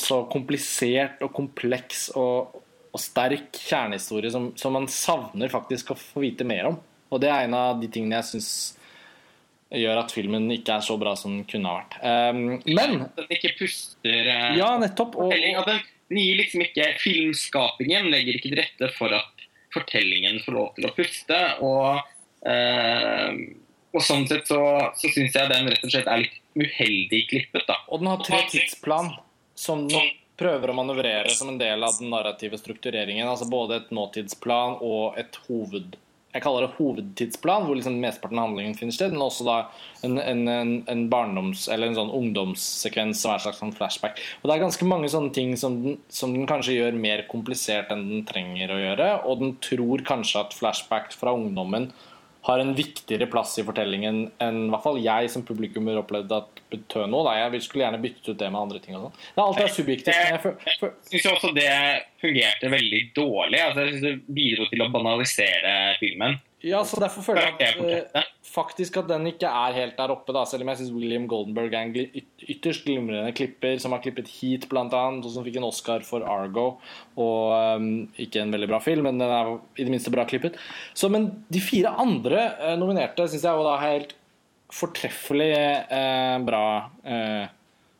[0.00, 2.62] så komplisert og kompleks og,
[2.92, 6.80] og sterk kjernehistorie som, som man savner faktisk å få vite mer om.
[7.12, 8.50] Og det er en av de tingene jeg syns
[9.74, 11.96] gjør at filmen ikke er så bra som den kunne ha vært.
[12.02, 15.18] Um, men den ikke puster uh, Ja, nettopp.
[15.18, 20.38] Og, og, den, den gir liksom ikke Filmskapingen legger ikke til rette for at fortellingen
[20.44, 21.40] får lov til å puste.
[21.66, 22.02] Og,
[22.46, 23.30] uh,
[23.96, 24.60] og sånn sett så,
[24.98, 27.80] så syns jeg den rett og slett er litt uheldig klippet, da.
[27.88, 29.12] og den har tre tidsplan
[29.56, 33.28] som den prøver å manøvrere som en del av den narrative struktureringen.
[33.28, 35.96] Altså både et nåtidsplan og et hoved
[36.36, 39.54] jeg kaller det hovedtidsplan, hvor liksom mesteparten av handlingen finner sted, men også da
[40.04, 44.20] en, en, en, en barndoms- eller en sånn ungdomssekvens som er en slags sånn flashback.
[44.42, 47.94] Og Det er ganske mange sånne ting som den, som den kanskje gjør mer komplisert
[47.94, 51.88] enn den trenger å gjøre, og den tror kanskje at flashback fra ungdommen
[52.46, 56.60] har en viktigere plass i fortellingen enn i hvert fall jeg som publikummer opplevde at
[56.70, 57.34] betød noe.
[57.34, 58.96] Jeg skulle gjerne byttet ut det med andre ting.
[58.98, 59.56] og sånn.
[59.56, 60.12] Det er subjektivt.
[60.14, 61.70] jeg for, Jeg syns også det
[62.22, 63.62] fungerte veldig dårlig.
[63.62, 66.38] Altså, jeg synes Det bidro til å banalisere filmen.
[66.66, 70.34] Ja, så Derfor føler jeg at uh, faktisk at den ikke er helt der oppe.
[70.34, 74.02] da, Selv om jeg syns William Goldenberg er en yt- ytterst glimrende klipper, som har
[74.02, 76.66] klippet Heat blant annet, og som fikk en Oscar for Argo.
[77.22, 77.88] Og um,
[78.18, 80.58] Ikke en veldig bra film, men den er i det minste bra klippet.
[80.96, 84.16] Så, Men de fire andre uh, nominerte syns jeg jo da helt
[84.74, 85.52] fortreffelig
[85.94, 86.64] uh, bra
[87.06, 87.44] eh,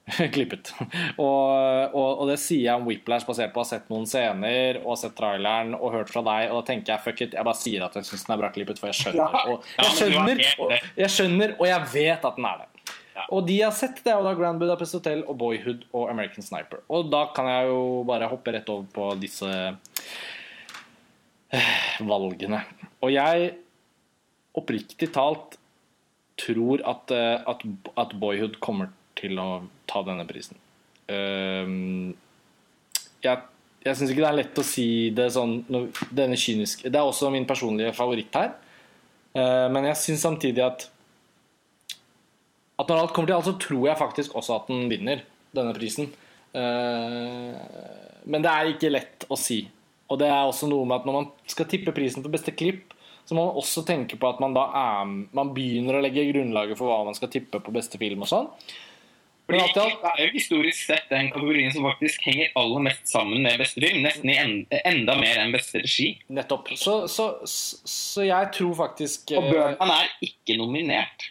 [0.34, 0.70] klippet.
[1.18, 4.78] Og, og, og det sier jeg om Whiplash basert på å ha sett noen scener
[4.84, 7.58] og sett traileren og hørt fra deg, og da tenker jeg fuck it, jeg bare
[7.58, 9.36] sier at jeg syns den er bra klippet, for jeg skjønner.
[9.50, 12.68] Og jeg skjønner, og, jeg skjønner, og jeg vet at den er det.
[13.16, 13.24] Ja.
[13.32, 16.10] Og de jeg har sett, det er jo da Grand Budapest Hotel og Boyhood og
[16.12, 16.84] American Sniper.
[16.92, 19.48] Og da kan jeg jo bare hoppe rett over på disse
[21.50, 21.72] eh,
[22.04, 22.60] valgene.
[23.00, 23.54] Og jeg,
[24.56, 25.56] oppriktig talt,
[26.36, 27.64] tror at, eh, at,
[28.04, 29.48] at Boyhood kommer til å
[29.88, 30.56] ta denne prisen.
[31.08, 32.14] øhm,
[33.22, 33.38] Jeg,
[33.84, 35.64] jeg syns ikke det er lett å si det sånn
[36.10, 38.52] Denne kyniske Det er også min personlige favoritt her.
[39.34, 40.90] Eh, men jeg syns samtidig at
[42.78, 45.22] At når alt kommer til alt, så tror jeg faktisk også at den vinner
[45.56, 46.10] denne prisen.
[46.52, 47.54] Eh,
[48.26, 49.62] men det er ikke lett å si.
[50.10, 52.92] Og det er også noe med at når man skal tippe prisen for beste klipp,
[53.26, 56.78] så må man også tenke på at man da er Man begynner å legge grunnlaget
[56.78, 58.50] for hva man skal tippe på beste film og sånn.
[59.46, 63.60] Fordi Det er jo historisk sett den kategorien som faktisk henger aller mest sammen med
[63.60, 64.00] beste film.
[64.02, 64.38] Nesten i
[64.82, 66.08] enda mer enn beste regi.
[66.34, 66.72] Nettopp.
[66.74, 71.28] Så, så, så, jeg tror faktisk Og eh, Birdman er ikke nominert.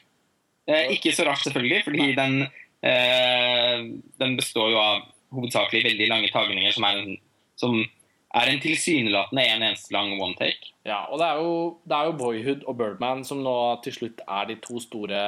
[0.68, 2.48] Eh, ikke så rart, selvfølgelig, fordi den,
[2.88, 3.84] eh,
[4.24, 5.04] den består jo av
[5.36, 7.20] hovedsakelig veldig lange tagninger som er en,
[7.60, 7.76] som
[8.36, 10.72] er en tilsynelatende en eneste lang one take.
[10.88, 11.54] Ja, og det er, jo,
[11.84, 15.22] det er jo Boyhood og Birdman som nå til slutt er de to store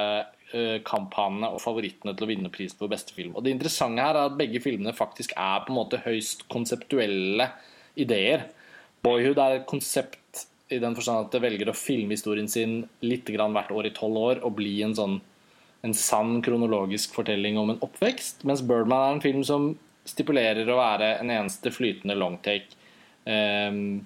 [0.88, 3.34] kamphanene og favorittene til å vinne prisen for beste film.
[3.36, 7.50] Og det interessante her er at begge filmene faktisk er på en måte høyst konseptuelle
[8.00, 8.46] ideer.
[9.04, 13.28] Boyhood er et konsept i den forstand at det velger å filme historien sin litt
[13.32, 15.18] grann hvert år i tolv år og bli en sånn
[15.86, 19.68] en sann kronologisk fortelling om en oppvekst, mens Birdman er en film som
[20.08, 22.74] stipulerer å være en eneste flytende longtake.
[23.28, 24.00] Um,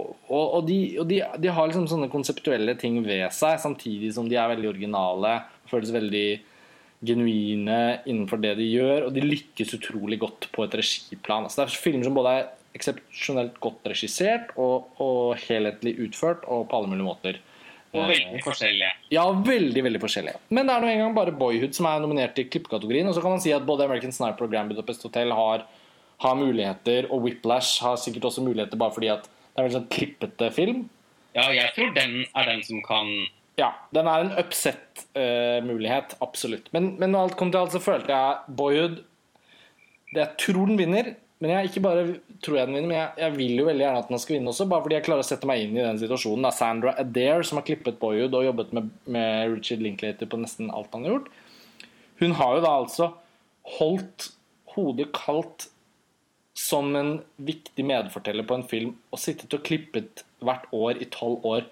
[0.00, 4.28] og, og, de, og de, de, har liksom sånne konseptuelle ting ved seg, samtidig som
[4.30, 5.34] de er veldig originale.
[5.70, 6.28] Føles veldig
[7.06, 11.46] genuine innenfor det de gjør, og de lykkes utrolig godt på et regiplan.
[11.46, 16.68] Altså, det er filmer som både er eksepsjonelt godt regissert og, og, helhetlig utført, og
[16.70, 17.40] på alle mulige måter.
[17.90, 18.90] Og veldig forskjellige.
[19.10, 20.38] Ja, veldig veldig forskjellige.
[20.54, 23.08] Men det er nå engang bare Boyhood som er nominert i klippkategorien.
[23.10, 25.64] Og så kan man si at både American Sniper og Grand Budapest Hotel har,
[26.22, 29.78] har muligheter, og Whiplash har sikkert også muligheter bare fordi at det er en veldig
[29.80, 30.84] sånn klippete film.
[31.34, 33.10] Ja, jeg tror den er den som kan
[33.60, 36.70] Ja, den er en upset-mulighet, uh, absolutt.
[36.72, 39.00] Men, men når alt kom til alt, så følte jeg Boyhood
[40.10, 42.04] det Jeg tror den vinner, men jeg ikke bare
[42.42, 44.52] tror jeg den vinner, men jeg, jeg, vil jo veldig gjerne at den skal vinne
[44.52, 46.44] også, bare fordi jeg klarer å sette meg inn i den situasjonen.
[46.44, 50.40] Det er Sandra Adair som har klippet Boyhood og jobbet med, med Richard Linklater på
[50.40, 51.30] nesten alt han har gjort.
[52.20, 53.10] Hun har jo da altså
[53.78, 54.30] holdt
[54.74, 55.68] hodet kaldt
[56.58, 61.46] som en viktig medforteller på en film og sittet og klippet hvert år i tolv
[61.46, 61.68] år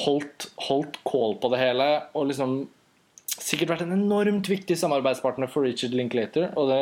[0.00, 2.56] holdt, holdt kål på det hele og liksom
[3.34, 6.50] sikkert vært en enormt viktig samarbeidspartner for Richard Linklater.
[6.58, 6.80] Og det,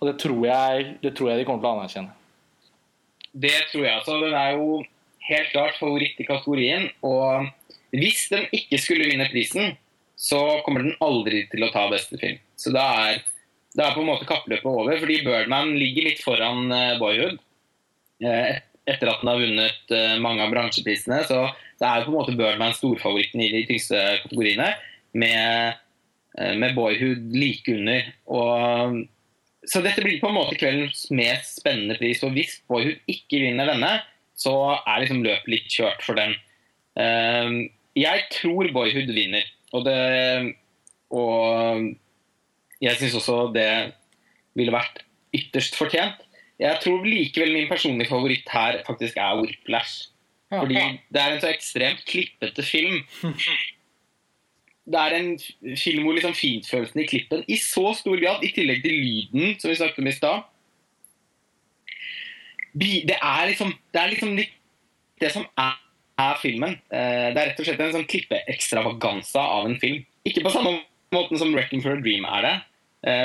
[0.00, 2.14] og det, tror, jeg, det tror jeg de kommer til å anerkjenne.
[3.36, 3.94] Det tror jeg.
[3.98, 4.18] altså.
[4.22, 4.80] Den er jo
[5.28, 6.88] helt klart favoritt i kategorien.
[7.04, 7.50] Og
[7.96, 9.76] hvis den ikke skulle vinne prisen,
[10.16, 12.40] så kommer den aldri til å ta beste film.
[12.56, 13.24] Så det er
[13.76, 17.34] det er på en måte kappløpet over, fordi Birdman ligger litt foran Boyhood.
[18.24, 19.92] Etter at den har vunnet
[20.24, 21.42] mange av bransjeprisene, så
[21.80, 24.70] det er på en måte Birdman storfavoritten i de tyngste kategoriene,
[25.16, 25.76] med,
[26.60, 28.10] med Boyhood like under.
[28.28, 28.98] Og,
[29.66, 32.22] så dette blir på en måte kveldens mest spennende pris.
[32.24, 33.92] Og hvis Boyhood ikke vinner denne,
[34.36, 36.36] så er liksom løpet litt kjørt for den.
[37.96, 39.44] Jeg tror Boyhood vinner,
[39.76, 40.00] og det
[41.14, 41.92] og
[42.82, 43.70] jeg syns også det
[44.58, 45.02] ville vært
[45.36, 46.18] ytterst fortjent.
[46.60, 50.08] Jeg tror likevel min personlige favoritt her faktisk er Whiplash.
[50.60, 50.82] Fordi
[51.12, 53.02] det er en så ekstremt klippete film.
[54.86, 55.32] Det er en
[55.76, 59.72] film hvor liksom fintfølelsen i klippen i så stor grad, i tillegg til lyden, som
[59.72, 60.44] vi snakket om i stad
[62.76, 65.74] Det er liksom det, er liksom det som er,
[66.18, 66.76] er, filmen.
[66.90, 70.04] Det er rett og slett en sånn klippeekstravaganza av en film.
[70.28, 70.76] Ikke på samme
[71.14, 72.56] måten som 'Wrecking for a Dream' er det.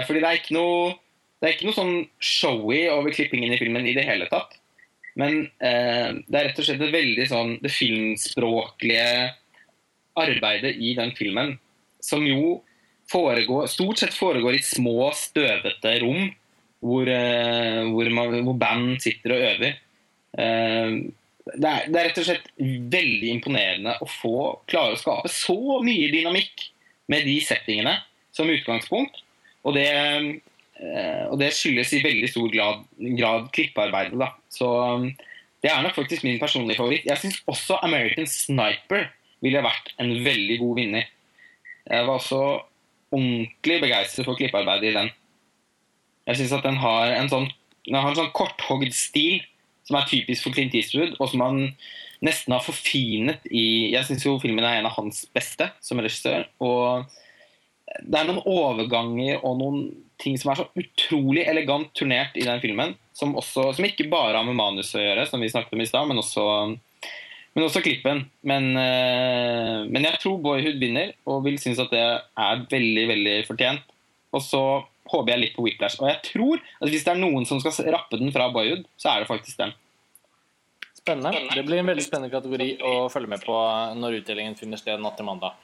[0.07, 0.95] Fordi det er ikke noe,
[1.41, 4.60] det er ikke noe sånn showy over klippingen i filmen i det hele tatt.
[5.19, 9.07] Men eh, det er rett og slett det veldig sånn det filmspråklige
[10.21, 11.55] arbeidet i den filmen,
[12.03, 12.59] som jo
[13.11, 16.29] foregår, stort sett foregår i små, støvete rom
[16.81, 19.81] hvor, eh, hvor, man, hvor band sitter og øver.
[20.38, 20.93] Eh,
[21.51, 22.47] det, er, det er rett og slett
[22.95, 24.38] veldig imponerende å få
[24.69, 26.69] klare å skape så mye dynamikk
[27.11, 27.97] med de settingene
[28.35, 29.23] som utgangspunkt.
[29.67, 29.89] Og det,
[31.29, 32.85] og det skyldes i veldig stor grad,
[33.19, 34.17] grad klippearbeidet.
[34.19, 34.31] Da.
[34.49, 34.67] Så
[35.61, 37.05] det er nok faktisk min personlige favoritt.
[37.05, 39.09] Jeg syns også American Sniper
[39.45, 41.07] ville vært en veldig god vinner.
[41.85, 42.41] Jeg var også
[43.11, 45.09] ordentlig begeistret for klippearbeidet i den.
[46.29, 47.49] Jeg syns at den har en sånn,
[47.87, 49.41] den sånn korthogd stil
[49.87, 51.61] som er typisk for Clint Eastwood, og som han
[52.21, 56.45] nesten har forfinet i Jeg syns jo filmen er en av hans beste som regissør.
[56.61, 57.09] og
[57.99, 59.81] det er noen overganger og noen
[60.22, 64.38] ting som er så utrolig elegant turnert i den filmen, som, også, som ikke bare
[64.38, 68.23] har med manus å gjøre, som vi snakket om i stad, men, men, også klippen.
[68.47, 73.88] Men, men, jeg tror Boyhood vinner, og vil synes at det er veldig, veldig fortjent.
[74.31, 74.63] Og så
[75.11, 75.99] håper jeg litt på Whiplash.
[75.99, 79.15] Og jeg tror at hvis det er noen som skal rappe den fra Boyhood, så
[79.15, 79.73] er det faktisk den.
[81.01, 81.49] Spennende.
[81.49, 83.57] Det blir en veldig spennende kategori å følge med på
[83.97, 85.57] når utdelingen finner sted natt til mandag.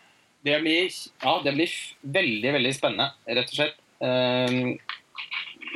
[0.48, 0.88] Det blir,
[1.24, 1.72] ja, det blir
[2.18, 3.80] veldig, veldig spennende, rett og slett.
[3.99, 4.78] Um,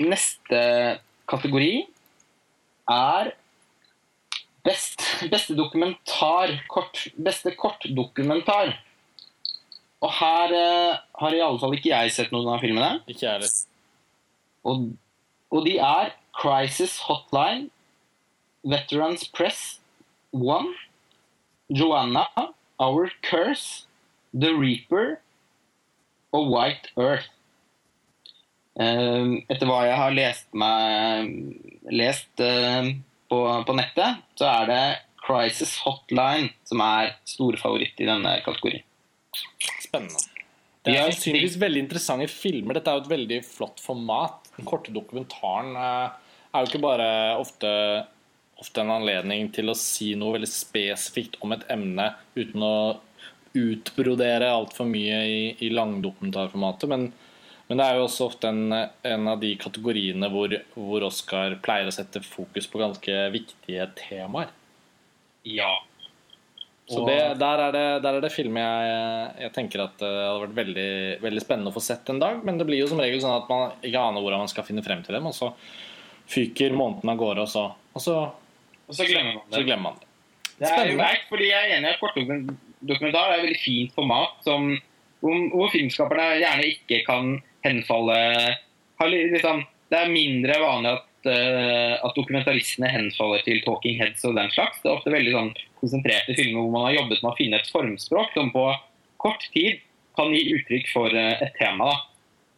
[0.07, 0.61] neste
[1.27, 1.73] kategori
[2.91, 3.33] er
[4.63, 6.55] best, beste dokumentar.
[6.71, 8.77] Kort, beste kortdokumentar.
[10.01, 13.01] Og her uh, har i alle fall ikke jeg sett noen av filmene.
[13.11, 13.53] Ikke jeg heller.
[14.71, 14.87] Og,
[15.51, 17.69] og de er Crisis Hotline,
[18.63, 19.81] Veterans Press
[20.31, 20.71] One,
[21.67, 22.27] Joanna,
[22.79, 23.87] Our Curse,
[24.31, 25.19] The Reaper
[26.35, 27.29] og White Earth.
[28.79, 31.31] Uh, etter hva jeg har lest, meg,
[31.91, 32.87] lest uh,
[33.31, 34.83] på, på, nettet, så er det
[35.21, 38.85] Crisis Hotline som er store favoritt i denne kategorien.
[39.83, 40.23] Spennende.
[40.81, 42.79] Det er sannsynligvis veldig interessante filmer.
[42.79, 44.49] Dette er jo et veldig flott format.
[44.55, 46.15] Den korte dokumentaren uh,
[46.55, 47.69] er jo ikke bare ofte,
[48.59, 52.07] ofte en anledning til å si noe veldig spesifikt om et emne
[52.39, 52.75] uten å
[53.53, 56.89] utbrodere altfor mye i, i langdokumentarformatet.
[56.89, 57.07] Men,
[57.67, 61.89] men, det er jo også ofte en, en av de kategoriene hvor, hvor, Oscar pleier
[61.89, 64.51] å sette fokus på ganske viktige temaer.
[65.47, 65.73] Ja.
[66.91, 70.41] Så det, der, er det, der er det filmer jeg, jeg tenker at det hadde
[70.41, 70.91] vært veldig,
[71.21, 72.41] veldig, spennende å få sett en dag.
[72.43, 74.83] Men det blir jo som regel sånn at man ikke aner hvordan man skal finne
[74.83, 75.29] frem til dem.
[75.29, 75.53] Og så
[76.31, 77.63] fyker måneden av gårde, og så,
[77.95, 78.17] og så,
[78.87, 79.55] og så glemmer man det.
[79.55, 80.09] Så glemmer man det.
[80.61, 82.59] Det er greit, fordi jeg er enig i at kortdokumentar
[82.89, 84.71] er et veldig fint format som,
[85.21, 87.35] hvor filmskaperne gjerne ikke kan
[87.65, 88.17] henfalle
[89.09, 94.49] liksom, Det er mindre vanlig at, uh, at, dokumentaristene henfaller til talking heads og den
[94.53, 94.79] slags.
[94.81, 95.51] Det er ofte veldig sånn,
[95.81, 98.65] konsentrerte filmer hvor man har jobbet med å finne et formspråk som på
[99.21, 99.81] kort tid
[100.17, 101.91] kan gi uttrykk for uh, et tema.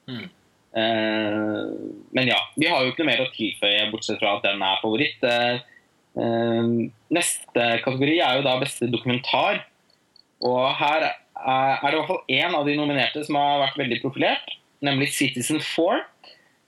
[0.05, 0.29] Mm.
[0.73, 1.73] Uh,
[2.13, 4.81] men ja, vi har jo ikke noe mer å tilføye, bortsett fra at den er
[4.83, 5.29] favoritt.
[6.13, 9.63] Neste kategori er jo da beste dokumentar.
[10.43, 13.99] Og her er, det i hvert fall én av de nominerte som har vært veldig
[14.03, 16.01] profilert, nemlig Citizen 4.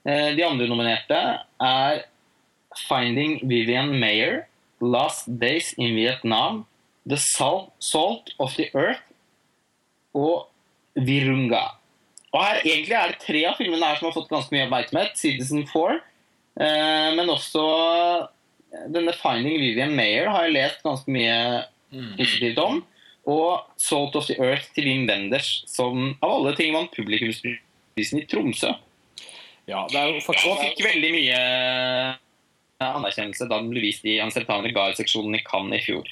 [0.05, 1.21] Uh, de andre nominerte
[1.65, 2.03] er
[2.85, 4.45] Finding Vivian Mayer,
[4.83, 6.63] Last Days in Vietnam,
[7.07, 9.03] The Salt, of the Earth
[10.15, 10.47] og
[10.95, 11.75] Virunga.
[12.35, 15.15] Og her, Egentlig er det tre av filmene her som har fått ganske mye oppmerksomhet.
[15.19, 15.99] Citizen 4.
[16.55, 17.63] Eh, men også
[18.91, 21.37] denne Finding Vivian Mayer har jeg lest ganske mye
[21.93, 22.11] mm.
[22.19, 22.81] positivt om.
[23.25, 28.27] Og Salt of the Earth til Wim Wenders, som av alle ting vant publikumsprisen i
[28.29, 28.75] Tromsø.
[29.65, 30.45] Ja, det er jo faktisk...
[30.51, 31.39] Og fikk veldig mye
[32.85, 36.11] anerkjennelse da den ble vist i Anseltan Regal-seksjonen i Cannes i fjor.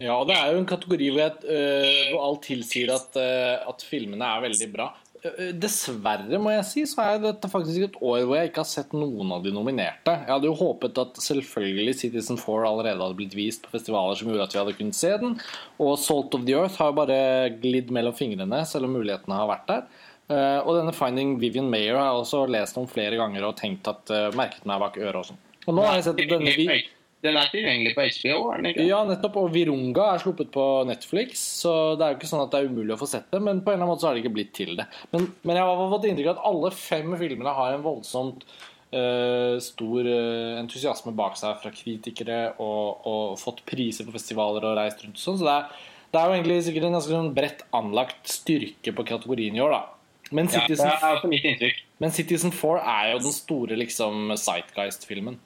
[0.00, 3.68] Ja, og det er jo en kategori hvor, jeg, uh, hvor alt tilsier at, uh,
[3.68, 4.86] at filmene er veldig bra.
[5.20, 8.68] Eh, dessverre, må jeg si, så er dette faktisk et år hvor jeg ikke har
[8.70, 10.14] sett noen av de nominerte.
[10.14, 14.30] Jeg hadde jo håpet at selvfølgelig Citizen 4 allerede hadde blitt vist på festivaler som
[14.30, 15.34] gjorde at vi hadde kunnet se den.
[15.82, 17.18] Og Salt of the Earth har jo bare
[17.60, 20.06] glidd mellom fingrene, selv om mulighetene har vært der.
[20.30, 23.92] Eh, og denne Finding Vivian Mayer har jeg også lest om flere ganger og tenkt
[23.92, 25.44] at merket meg bak øret og sånn.
[25.68, 26.80] Og nå har jeg sett denne
[27.20, 28.36] den er tilgjengelig på HBO?
[28.48, 28.86] er den ikke?
[28.88, 29.36] Ja, nettopp.
[29.42, 31.42] Og Virunga er sluppet på Netflix.
[31.60, 33.60] Så det er jo ikke sånn at det er umulig å få sett det, men
[33.60, 34.86] på en eller annen måte så har det ikke blitt til det.
[35.12, 39.56] Men, men jeg har fått inntrykk av at alle fem filmene har en voldsomt uh,
[39.62, 45.04] stor uh, entusiasme bak seg fra kritikere, og, og, fått priser på festivaler og reist
[45.04, 45.36] rundt sånn.
[45.40, 49.06] Så det er, det er jo egentlig sikkert en ganske sånn bredt anlagt styrke på
[49.12, 49.82] kategorien i år, da.
[50.30, 51.84] Men Citizen, ja, det er også mitt inntrykk.
[52.00, 55.40] Men Citizen 4 er jo den store liksom Sightgeist-filmen.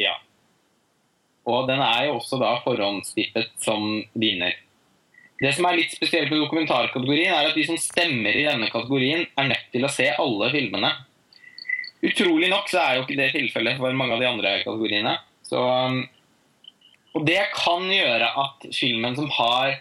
[0.00, 0.16] Ja.
[1.48, 4.54] Og den er jo også da forhåndstippet som vinner.
[5.42, 9.24] Det som er litt spesielt med dokumentarkategorien, er at de som stemmer i denne kategorien,
[9.34, 10.92] er nødt til å se alle filmene.
[12.02, 15.16] Utrolig nok så er jo ikke det tilfellet for mange av de andre kategoriene.
[15.46, 16.04] Så, um,
[17.18, 19.80] og det kan gjøre at filmen som har,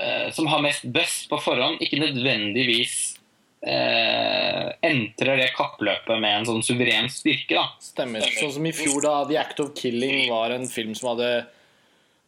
[0.00, 2.96] uh, som har mest buzz på forhånd, ikke nødvendigvis
[3.60, 7.56] eh, entrer det kappløpet med en sånn suveren styrke.
[7.56, 7.66] da.
[7.82, 8.26] Stemmer.
[8.38, 11.32] Sånn som i fjor, da The Act of Killing var en film som hadde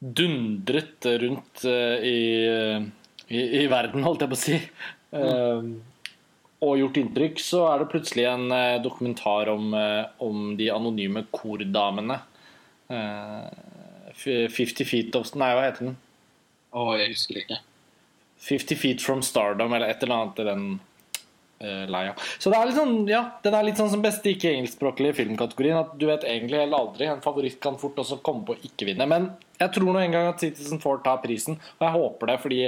[0.01, 2.19] dundret rundt uh, i,
[3.28, 4.59] i, i, verden, holdt jeg på å si.
[5.12, 5.61] Uh,
[6.65, 9.70] og gjort inntrykk, så er det plutselig en eh, dokumentar om,
[10.20, 12.19] om, de anonyme kordamene.
[12.93, 15.97] 50 Feet of Nei, hva heter den?
[16.69, 17.62] Å, oh, jeg husker ikke.
[18.44, 20.66] 50 Feet from Stardom, eller et eller annet i den
[21.60, 22.20] lei av.
[22.40, 25.82] Så det er litt sånn, ja, den er litt sånn som beste ikke-engelskspråklige filmkategorien.
[25.82, 27.08] At du vet egentlig eller aldri.
[27.10, 29.04] En favoritt kan fort også komme på å ikke vinne.
[29.10, 29.28] Men
[29.60, 32.62] jeg tror nå en gang at Citizen Four tar prisen, og jeg håper det fordi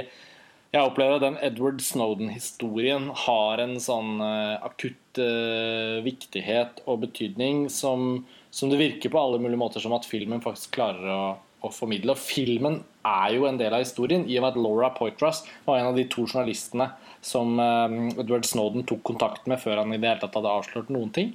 [0.73, 7.67] Jeg opplever at den Edward Snowden-historien har en sånn eh, akutt uh, viktighet og betydning
[7.69, 11.27] som, som det virker på alle mulige måter som at filmen faktisk klarer å,
[11.61, 12.15] å formidle.
[12.15, 15.77] Og filmen er jo en del av historien, i og med at Laura Poitras var
[15.77, 16.89] en av de to journalistene
[17.25, 20.91] som eh, Edward Snowden tok kontakt med før han i det hele tatt hadde avslørt
[20.93, 21.33] noen ting.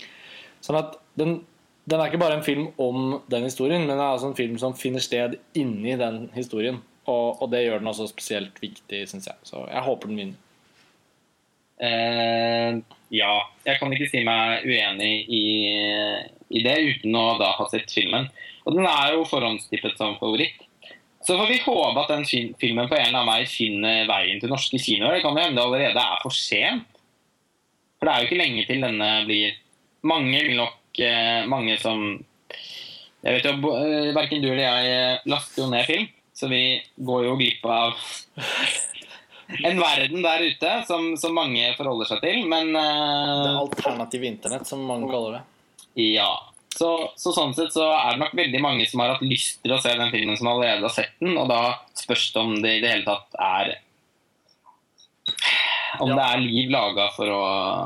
[0.65, 1.40] Sånn at den,
[1.89, 4.59] den er ikke bare en film om den historien, men det er også en film
[4.60, 6.82] som finner sted inni den historien.
[7.09, 9.48] Og, og det gjør den også spesielt viktig, syns jeg.
[9.48, 10.44] Så jeg håper den vinner.
[11.78, 12.78] Eh,
[13.15, 13.35] ja,
[13.65, 15.44] jeg kan ikke si meg uenig i,
[16.51, 18.28] i, det uten å da ha sett filmen.
[18.66, 20.68] Og den er jo forhåndstippet som favoritt.
[21.27, 22.24] Så får vi håpe at den
[22.61, 25.16] filmen på en eller annen vei finner veien til norske kinoer.
[25.16, 26.86] Det kan jo hende det allerede er for sent.
[27.99, 29.57] For det er jo ikke lenge til denne blir
[30.07, 32.05] Mange vil nok eh, Mange som
[33.24, 36.07] Jeg vet jo, eh, Verken du eller jeg laster jo ned film.
[36.39, 37.99] Så vi går jo glipp av
[39.66, 44.85] en verden der ute som, som mange forholder seg til, men Det alternative internett, som
[44.86, 45.43] mange kaller det.
[45.99, 46.31] Ja.
[46.79, 46.89] Så,
[47.19, 49.81] så, sånn sett så er det nok veldig mange som har hatt lyst til å
[49.83, 51.63] se den filmen, som allerede har sett den, og da
[51.99, 53.75] spørs det om det i det hele tatt er
[55.99, 56.15] om ja.
[56.15, 57.41] det er liv laga for å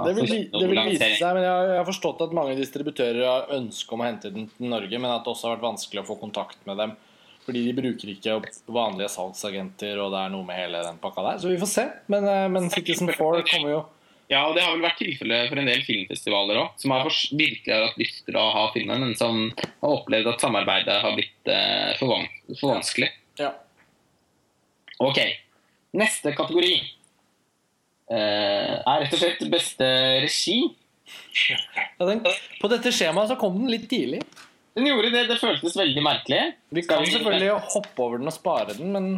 [0.04, 3.54] Det vil, det vil vise seg, men jeg, jeg, har forstått at mange distributører har
[3.56, 6.08] ønske om å hente den til Norge, men at det også har vært vanskelig å
[6.10, 6.94] få kontakt med dem.
[7.42, 8.36] Fordi de bruker ikke
[8.70, 11.40] vanlige salgsagenter, og det er noe med hele den pakka der.
[11.42, 11.86] Så vi får se.
[12.12, 13.80] Men, eh, men Citizen 4 kommer jo
[14.32, 17.04] Ja, og det har vel vært tilfellet for en del filmfestivaler òg, som har
[17.36, 21.50] virkelig hatt lyst til å ha filmen, men som har opplevd at samarbeidet har blitt
[21.52, 23.10] eh, for, van for, vanskelig.
[23.40, 23.50] Ja.
[25.04, 25.20] Ok.
[26.00, 29.90] Neste kategori eh, er rett og slett beste
[30.24, 30.62] regi.
[31.50, 32.22] Ja, den,
[32.62, 34.22] på dette skjemaet så kom den litt tidlig.
[34.72, 35.26] Den gjorde det.
[35.28, 36.40] Det føltes veldig merkelig.
[36.72, 39.12] Vi kan selvfølgelig hoppe over den og spare den, men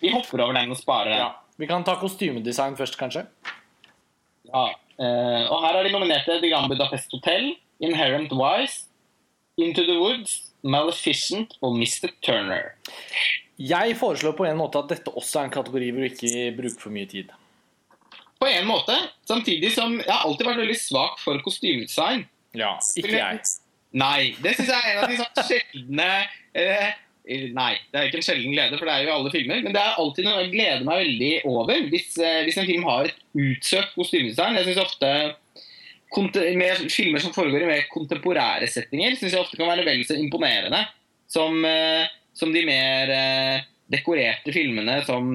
[0.00, 1.20] Vi hopper over den og sparer den.
[1.20, 1.28] Ja.
[1.60, 3.26] Vi kan ta kostymedesign først, kanskje.
[4.48, 4.66] Ja.
[4.96, 7.50] Uh, og her er de nominerte The Grand Budapest Hotel,
[7.84, 8.86] Inherent Wise,
[9.60, 12.10] Into the Woods, Maleficent og Mr.
[12.24, 12.72] Turner.
[13.56, 16.80] Jeg foreslår på en måte at dette også er en kategori hvor du ikke bruker
[16.80, 17.30] for mye tid.
[18.40, 18.96] På en måte.
[19.28, 22.26] Samtidig som jeg har alltid vært veldig svak for kostymedesign.
[22.56, 23.40] Ja, ikke jeg.
[23.96, 24.34] Nei.
[24.44, 26.08] Det syns jeg er en av de sånn sjeldne
[26.56, 26.90] eh,
[27.26, 29.62] Nei, det er ikke en sjelden glede, for det er jo alle filmer.
[29.64, 32.86] Men det er alltid noe jeg gleder meg veldig over hvis, eh, hvis en film
[32.86, 34.58] har et utsøkt kostymedesign.
[34.60, 35.12] Jeg synes ofte
[36.56, 40.14] med Filmer som foregår i mer kontemporære settinger, syns jeg ofte kan være vel så
[40.16, 40.84] imponerende
[41.28, 45.34] som, eh, som de mer eh, dekorerte filmene som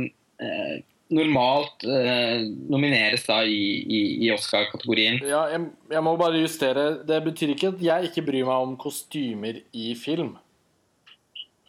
[1.11, 5.19] normalt eh, nomineres da i, i, i Oscar-kategorien.
[5.27, 6.85] Ja, jeg, jeg, må bare justere.
[7.07, 10.35] Det betyr ikke at jeg ikke bryr meg om kostymer i film.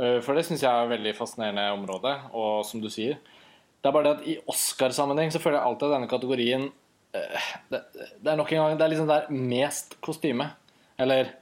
[0.02, 3.20] Uh, for det syns jeg er et veldig fascinerende område, og som du sier
[3.78, 6.64] Det er bare det at i Oscar-sammenheng så føler jeg alltid at denne kategorien
[7.14, 10.48] uh, det, det, er nok en gang Det er liksom der mest kostyme.
[10.98, 11.36] Eller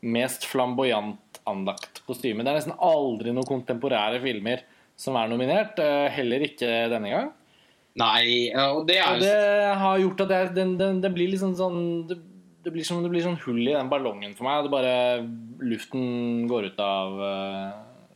[0.00, 2.42] mest flamboyant anlagt kostyme.
[2.42, 4.64] Det er nesten aldri noen kontemporære filmer
[4.98, 5.78] som er nominert.
[5.78, 7.30] Uh, heller ikke denne gang.
[8.00, 11.56] Nei, og det er Og det har gjort at det, det, det, det blir liksom
[11.58, 14.66] sånn det, blir som, det blir sånn hull i den ballongen for meg.
[14.66, 14.96] Det bare
[15.60, 17.22] Luften går ut av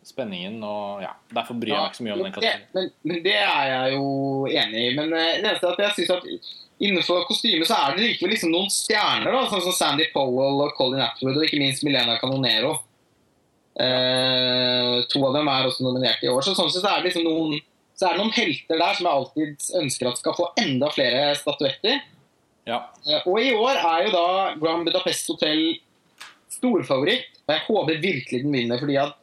[0.04, 1.12] spenningen, og ja.
[1.34, 2.64] Derfor bryr jeg meg ikke så mye om den kategorien.
[2.76, 4.06] Men, men, det er jeg jo
[4.50, 4.94] enig i.
[4.98, 6.54] Men uh, det eneste er at jeg syns at
[6.84, 10.74] innenfor kostyme så er det likevel liksom noen stjerner, da, sånn som Sandy Powell og
[10.78, 12.76] Colin Atwood og ikke minst Milena Canonero.
[13.74, 16.42] Eh, to av dem er også nominert i år.
[16.46, 17.56] Så sånn sett er det liksom noen
[17.94, 21.28] så er det noen helter der som jeg alltid ønsker at skal få enda flere
[21.38, 22.00] statuetter.
[22.66, 22.80] Ja.
[23.06, 24.26] Eh, og i år er jo da
[24.58, 25.62] Grand Budapest Hotel
[26.50, 27.30] storfavoritt.
[27.44, 29.14] Og jeg håper virkelig den vinner, fordi at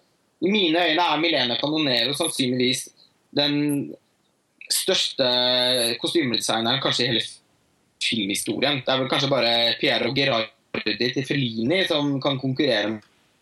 [0.41, 2.87] i mine øyne er Milena Canonero sannsynligvis
[3.37, 3.91] den
[4.71, 5.27] største
[6.01, 7.23] kostymedesigneren kanskje i hele
[8.01, 8.81] filmhistorien.
[8.81, 12.97] Det er vel kanskje bare Piero Gerardi til Fellini som kan konkurrere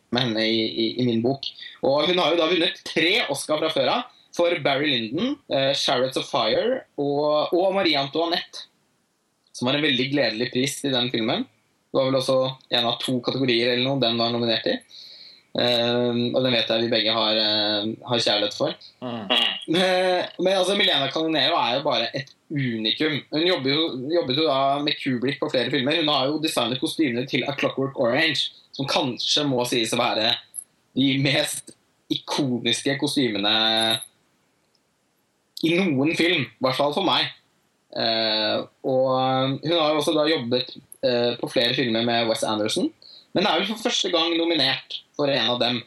[0.09, 1.45] med henne i, i, i min bok.
[1.85, 5.73] Og hun har jo da vunnet tre Oscar fra før av for Barry Lyndon, uh,
[5.73, 8.67] 'Chariots of Fire' og, og, Marie Antoinette.
[9.53, 11.43] Som var en veldig gledelig pris i den filmen.
[11.89, 12.37] Det var vel også
[12.69, 14.77] en av to kategorier eller noe den var nominert i.
[15.49, 18.75] Uh, og den vet jeg vi begge har, uh, har kjærlighet for.
[19.01, 19.23] Mm.
[19.73, 23.17] Men, men altså, Milena Canonero er jo bare et unikum.
[23.33, 25.99] Hun jobbet jo, jobbet jo da med Kubrick på flere filmer.
[26.01, 30.31] Hun har jo designet kostymene til A Clockwork Orange, som kanskje må sies å være
[30.97, 31.73] de mest
[32.09, 33.53] ikoniske kostymene
[35.65, 37.29] i noen film, i hvert fall for meg.
[37.89, 42.89] Uh, og hun har jo også da jobbet uh, på flere filmer med Wes Anderson,
[43.39, 45.81] men er vel for første gang nominert for en av dem.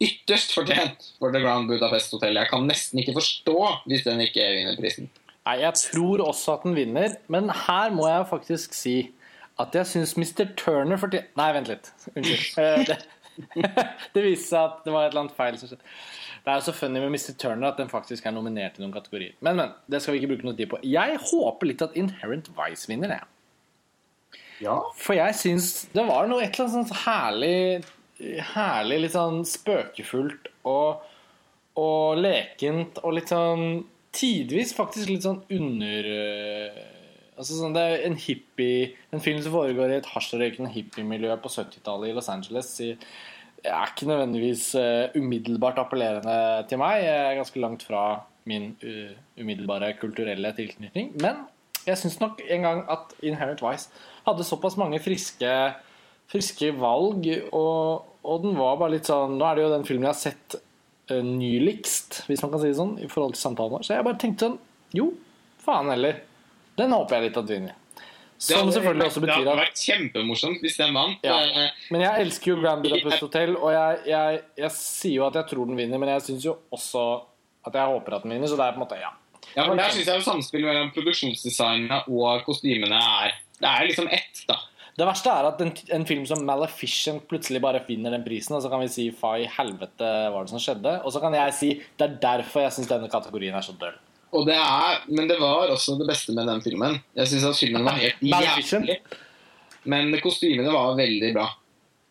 [0.00, 2.38] ytterst fortjent for The Grand Budapest Hotel.
[2.40, 3.56] Jeg kan nesten ikke forstå
[3.88, 5.10] hvis den ikke vinner prisen.
[5.44, 8.94] Nei, jeg tror også at den vinner, men her må jeg faktisk si
[9.60, 10.46] at jeg syns Mr.
[10.56, 11.94] Turner fortjener Nei, vent litt.
[12.14, 12.94] Unnskyld.
[13.00, 13.08] Eh,
[14.12, 15.86] Det, viste seg at det var et eller annet feil som skjedde.
[16.44, 17.34] Det er jo så funny med Mr.
[17.40, 19.32] Turner at den faktisk er nominert i noen kategorier.
[19.40, 19.72] Men, men.
[19.88, 20.80] Det skal vi ikke bruke noe tid på.
[20.84, 23.28] Jeg håper litt at Inherent Vice vinner, jeg.
[24.60, 24.76] Ja.
[25.00, 27.86] For jeg syns det var noe et eller annet sånt herlig
[28.52, 31.00] Herlig, litt sånn spøkefullt og,
[31.80, 33.82] og lekent og litt sånn
[34.12, 36.80] Tidvis faktisk litt sånn under øh,
[37.40, 41.52] Altså sånn, Det er en hippie En film som foregår i et hasjrøykende hippiemiljø på
[41.54, 42.74] 70-tallet i Los Angeles.
[42.84, 42.90] I,
[43.64, 46.36] er ikke nødvendigvis uh, umiddelbart appellerende
[46.68, 47.02] til meg.
[47.04, 48.04] Jeg er ganske langt fra
[48.48, 51.12] min uh, umiddelbare kulturelle tilknytning.
[51.20, 51.42] Men
[51.86, 53.88] jeg syns nok en gang at Inherent Vice
[54.26, 55.52] hadde såpass mange friske,
[56.30, 57.26] friske valg,
[57.56, 60.20] og, og den var bare litt sånn Nå er det jo den filmen jeg har
[60.20, 60.56] sett
[61.10, 63.86] uh, nyligst, hvis man kan si det sånn, i forhold til samtalen vår.
[63.86, 64.58] Så jeg bare tenkte sånn
[64.96, 65.10] Jo,
[65.64, 66.22] faen heller.
[66.78, 67.76] Den håper jeg litt at vinner.
[68.40, 69.30] Som selvfølgelig også betyr...
[69.34, 71.26] Det hadde vært kjempemorsomt hvis den vant.
[71.28, 71.34] Ja.
[71.44, 75.36] Eh, Men jeg elsker jo Grand Budapest Hotel, og jeg, jeg, jeg sier jo at
[75.36, 77.02] jeg tror den vinner, men jeg syns jo også
[77.68, 79.12] at jeg håper at den vinner, så det er på en måte ja.
[79.50, 84.10] Ja, for Der syns jeg jo samspillet mellom produksjonsdesignet og kostymene er Det er liksom
[84.12, 84.58] ett, da.
[85.00, 88.64] Det verste er at en, en film som Maleficent plutselig bare finner den prisen, og
[88.64, 91.56] så kan vi si fa i helvete var det som skjedde, og så kan jeg
[91.56, 93.96] si det er derfor jeg syns denne kategorien er så døll.
[94.36, 97.00] Og det er, men det var også det beste med den filmen.
[97.18, 99.00] Jeg syns at filmen var helt jævlig.
[99.90, 101.46] Men kostymene var veldig bra.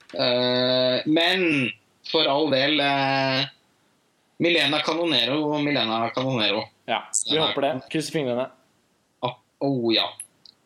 [0.10, 1.70] Uh, men
[2.10, 3.46] for all del uh,
[4.42, 6.66] Milena Canonero og Milena Canonero.
[6.90, 7.72] Ja, vi håper det.
[7.94, 8.50] Krysser fingrene.
[9.24, 9.32] Å
[9.68, 10.08] oh, ja.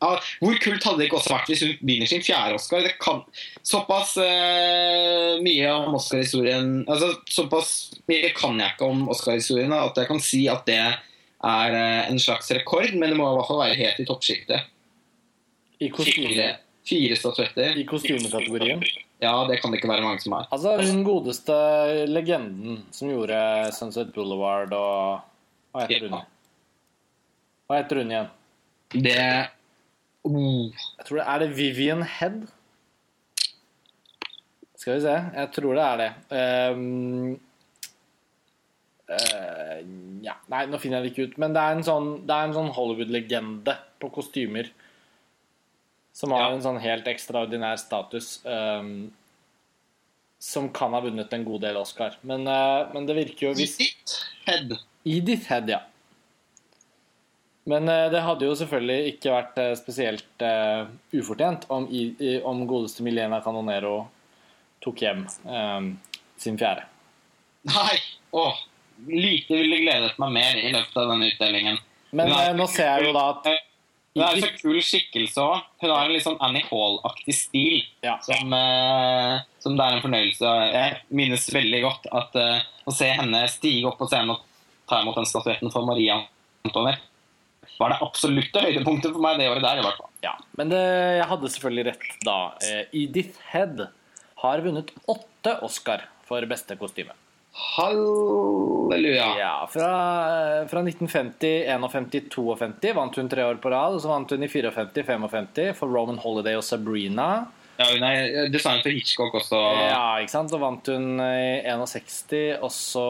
[0.03, 2.83] Ah, hvor kult hadde det ikke også vært hvis hun vinner sin fjerde Oscar?
[2.83, 3.21] Det kan
[3.63, 7.71] Såpass eh, mye om Oscar-historien altså, Såpass
[8.11, 12.19] mye kan jeg ikke om Oscar-historien at jeg kan si at det er eh, en
[12.19, 14.69] slags rekord, men det må i hvert fall være helt i toppsjiktet.
[15.83, 15.89] I.
[15.91, 16.45] Fire,
[16.87, 17.79] fire statuetter.
[17.79, 18.83] I kostymekategorien.
[19.23, 20.47] Ja, det kan det ikke være mange som har.
[20.55, 21.57] Altså, den godeste
[22.07, 23.39] legenden som gjorde
[23.75, 25.25] Sunset Boulevard og
[25.73, 26.23] Hva heter hun?
[27.67, 28.31] Hva heter hun igjen?
[28.93, 29.27] Det.
[30.23, 32.45] Jeg tror det Er det Vivian Head?
[34.79, 35.15] Skal vi se.
[35.35, 36.09] Jeg tror det er det.
[36.75, 37.39] Um,
[39.07, 39.77] uh,
[40.25, 40.35] ja.
[40.51, 41.37] Nei, nå finner jeg det ikke ut.
[41.39, 44.71] Men det er en sånn, det en sånn Hollywood-legende på kostymer.
[46.13, 46.55] Som har Ja.
[46.57, 48.41] en sånn helt ekstraordinær status.
[48.43, 49.13] Um,
[50.43, 52.17] som kan ha vunnet en god del Oscar.
[52.21, 54.77] Men, uh, men det virker jo hvis Edith Head.
[55.05, 55.79] Edith Head, ja.
[57.69, 60.83] Men eh, det hadde jo selvfølgelig ikke vært eh, spesielt uh,
[61.15, 64.01] ufortjent om, I- om godeste Milena Canonero
[64.83, 65.85] tok hjem eh,
[66.43, 66.83] sin fjerde.
[67.71, 67.93] Nei!
[68.35, 68.57] Åh,
[69.07, 71.79] lite ville gledet meg mer i løpet av denne utdelingen.
[72.11, 73.47] Men eh, nå ser jeg jo da at
[74.13, 75.63] Hun er en så kul skikkelse òg.
[75.81, 80.03] Hun har en litt sånn Annie Hall-aktig stil ja, som, uh, som det er en
[80.03, 80.51] fornøyelse.
[80.75, 82.37] Jeg minnes veldig godt at
[82.83, 84.43] å se henne stige opp på scenen og
[84.91, 86.19] ta imot den statuetten for Maria
[86.67, 87.07] Antoinette
[87.79, 89.81] var det absolutte høydepunktet for meg det året der.
[89.81, 90.11] i hvert fall.
[90.25, 90.35] ja.
[90.59, 90.83] Men det,
[91.19, 92.37] jeg hadde selvfølgelig rett da.
[92.69, 93.87] Eh, Edith Head
[94.43, 97.15] har vunnet åtte Oscar for beste kostyme.
[97.53, 99.27] Halleluja.
[99.37, 99.89] Ja, fra,
[100.61, 103.97] eh, fra 1950, 51, 52 vant hun tre år på rad.
[103.97, 107.45] Og så vant hun i 54, 55 for Roman Holiday og Sabrina.
[107.83, 109.59] Ja, hun er designet for Hitchcock også.
[109.83, 110.53] Ja, ikke sant?
[110.53, 113.07] Så vant hun i 61, og så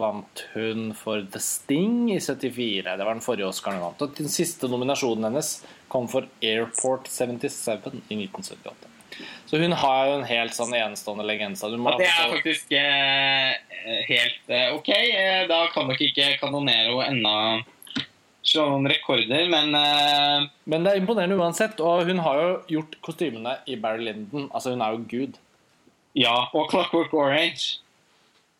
[0.00, 2.88] vant hun for The Sting i 74.
[2.88, 4.06] Det var den forrige Oscaren hun vant.
[4.06, 5.58] Og den siste nominasjonen hennes
[5.92, 8.90] kom for Airport 77 i 1978.
[9.46, 11.60] Så hun har jo en helt sånn enestående legende.
[11.60, 13.52] At det er faktisk eh,
[14.08, 14.90] helt eh, ok.
[14.90, 17.73] Eh, da kan dere ikke kanonere ennå slå
[18.62, 20.46] noen rekorder, men uh...
[20.70, 24.48] Men det er imponerende uansett, og hun har jo gjort kostymene i Barry Lyndon.
[24.54, 25.38] Altså, hun er jo gud.
[26.14, 26.34] ja.
[26.54, 27.80] Og Clockwork Orange.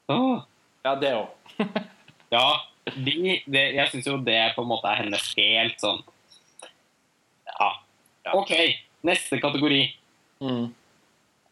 [0.09, 0.43] Oh.
[0.85, 1.29] Ja, det òg.
[2.35, 2.49] Ja,
[2.97, 3.13] de,
[3.47, 6.01] de, jeg syns jo det på en måte er hennes helt sånn
[7.47, 7.69] Ja.
[8.35, 8.51] OK,
[9.07, 9.85] neste kategori.
[10.43, 10.73] Mm.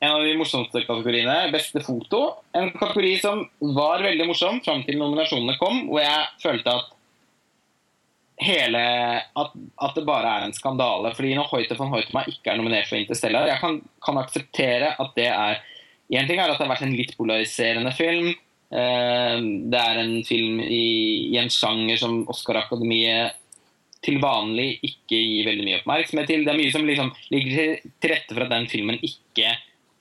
[0.02, 1.36] En av de morsomste kategoriene.
[1.54, 2.22] Beste foto.
[2.58, 3.44] En kategori som
[3.76, 6.90] var veldig morsom fram til nominasjonene kom, hvor jeg følte at
[8.44, 8.80] hele
[9.22, 9.52] at,
[9.86, 11.12] at det bare er en skandale.
[11.16, 15.14] Fordi når Hoite von Hoitema ikke er nominert for Interstellar Jeg kan, kan akseptere at
[15.18, 15.60] det er
[16.12, 18.34] Én ting er at det har vært en litt polariserende film.
[18.68, 19.36] Eh,
[19.72, 23.38] det er en film i, i en sjanger som Oscar-akademiet
[24.04, 26.44] til vanlig ikke gir veldig mye oppmerksomhet til.
[26.44, 29.54] Det er mye som liksom ligger til- rette for at den filmen ikke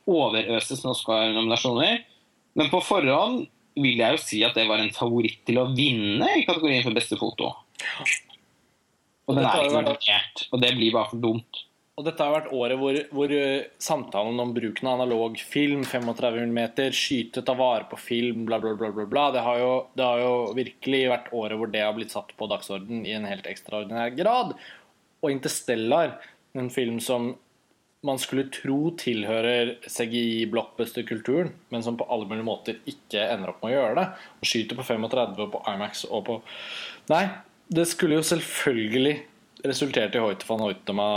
[0.10, 2.02] overøses med Oscar-nominasjoner.
[2.60, 3.46] Men på forhånd
[3.80, 6.98] vil jeg jo si at det var en favoritt til å vinne i kategorien for
[6.98, 7.54] beste foto.
[9.32, 11.66] Og er vært- og det blir bare for dumt.
[12.00, 16.40] Og dette har vært året hvor, hvor eh, samtalen om bruken av analog film, 35
[16.50, 16.62] mm,
[16.96, 20.32] skyte, ta vare på film, bla, bla, bla, bla, det, har jo, det har jo
[20.58, 24.56] virkelig vært året hvor det har blitt satt på dagsorden i en helt ekstraordinær grad.
[25.22, 26.16] Og Interstellar,
[26.58, 27.34] en film som
[28.08, 33.76] man skulle tro tilhører CGI-blockbuster-kulturen, men som på alle mulige måter ikke ender opp med
[33.76, 34.08] å gjøre det.
[34.40, 36.42] Og skyter på 35 på IMAX og på
[37.12, 37.26] Nei,
[37.72, 39.22] det skulle jo selvfølgelig
[39.62, 41.08] resultert i Hoite van Hoitema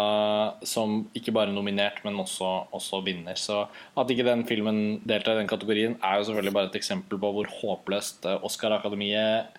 [0.68, 3.38] som ikke bare nominert, men også, også vinner.
[3.40, 3.64] Så
[3.96, 7.30] at ikke den filmen deltar i den kategorien, er jo selvfølgelig bare et eksempel på
[7.36, 9.56] hvor håpløst eh, Oscar-akademiet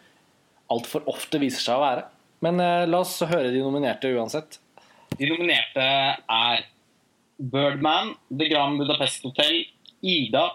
[0.72, 2.05] altfor ofte viser seg å være.
[2.45, 4.59] Men eh, la oss høre de nominerte uansett.
[5.15, 6.65] De nominerte er
[7.35, 9.65] Birdman, The Grand Budapest Hotel,
[10.05, 10.47] Ida,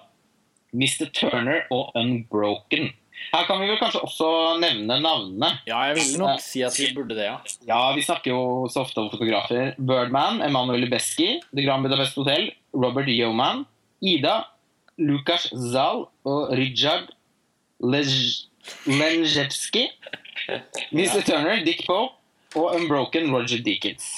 [0.72, 1.10] Mr.
[1.12, 2.92] Turner og Unbroken.
[3.32, 4.28] Her kan vi vel kanskje også
[4.62, 5.50] nevne navnene.
[5.68, 7.36] Ja, jeg ville nok si at vi burde det, ja.
[7.68, 8.40] Ja, vi snakker jo
[8.72, 9.74] så ofte om fotografer.
[9.78, 13.62] Birdman, Emanuel Lubezki, The Grand Budapest Hotel, Robert Yeoman,
[14.02, 14.40] Ida,
[14.98, 17.12] Lukas Zal og Rijard
[17.80, 18.46] Lej-
[18.86, 19.86] Lenjevski.
[20.96, 21.22] Mr.
[21.26, 22.16] Turner, Dick Pope
[22.58, 24.08] og Unbroken Roger Deakins.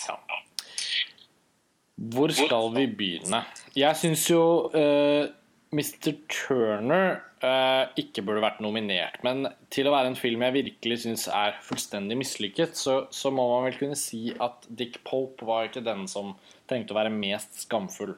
[1.97, 3.43] Hvor skal vi begynne?
[3.77, 4.41] Jeg syns jo
[4.75, 5.29] eh,
[5.73, 6.13] Mr.
[6.29, 9.23] Turner eh, ikke burde vært nominert.
[9.25, 13.47] Men til å være en film jeg virkelig syns er fullstendig mislykket, så, så må
[13.55, 16.35] man vel kunne si at Dick Pope var ikke den som
[16.69, 18.15] trengte å være mest skamfull.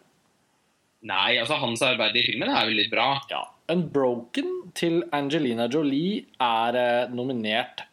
[1.04, 3.08] Nei, altså hans arbeid i filmen er veldig bra.
[3.30, 3.44] Ja.
[3.72, 7.86] Unbroken til Angelina Jolie er eh, nominert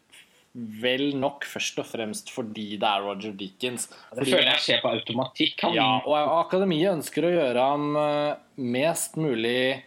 [0.53, 3.88] vel nok først og fremst fordi det er Roger Deakins.
[4.11, 5.56] Det føler jeg skjer på automatikk.
[5.64, 9.84] Han, Ja, og Akademiet ønsker å gjøre ham eh, mest mulig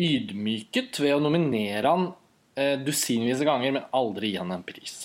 [0.00, 2.06] ydmyket ved å nominere han
[2.56, 5.02] eh, dusinvis av ganger, men aldri gi han en pris.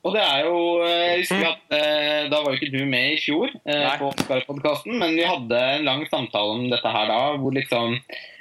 [0.00, 3.18] Og det er jo eh, Jeg husker at eh, Da var jo ikke du med
[3.18, 7.18] i fjor eh, på Oscar-podkasten, men vi hadde en lang samtale om dette her da,
[7.36, 7.98] hvor liksom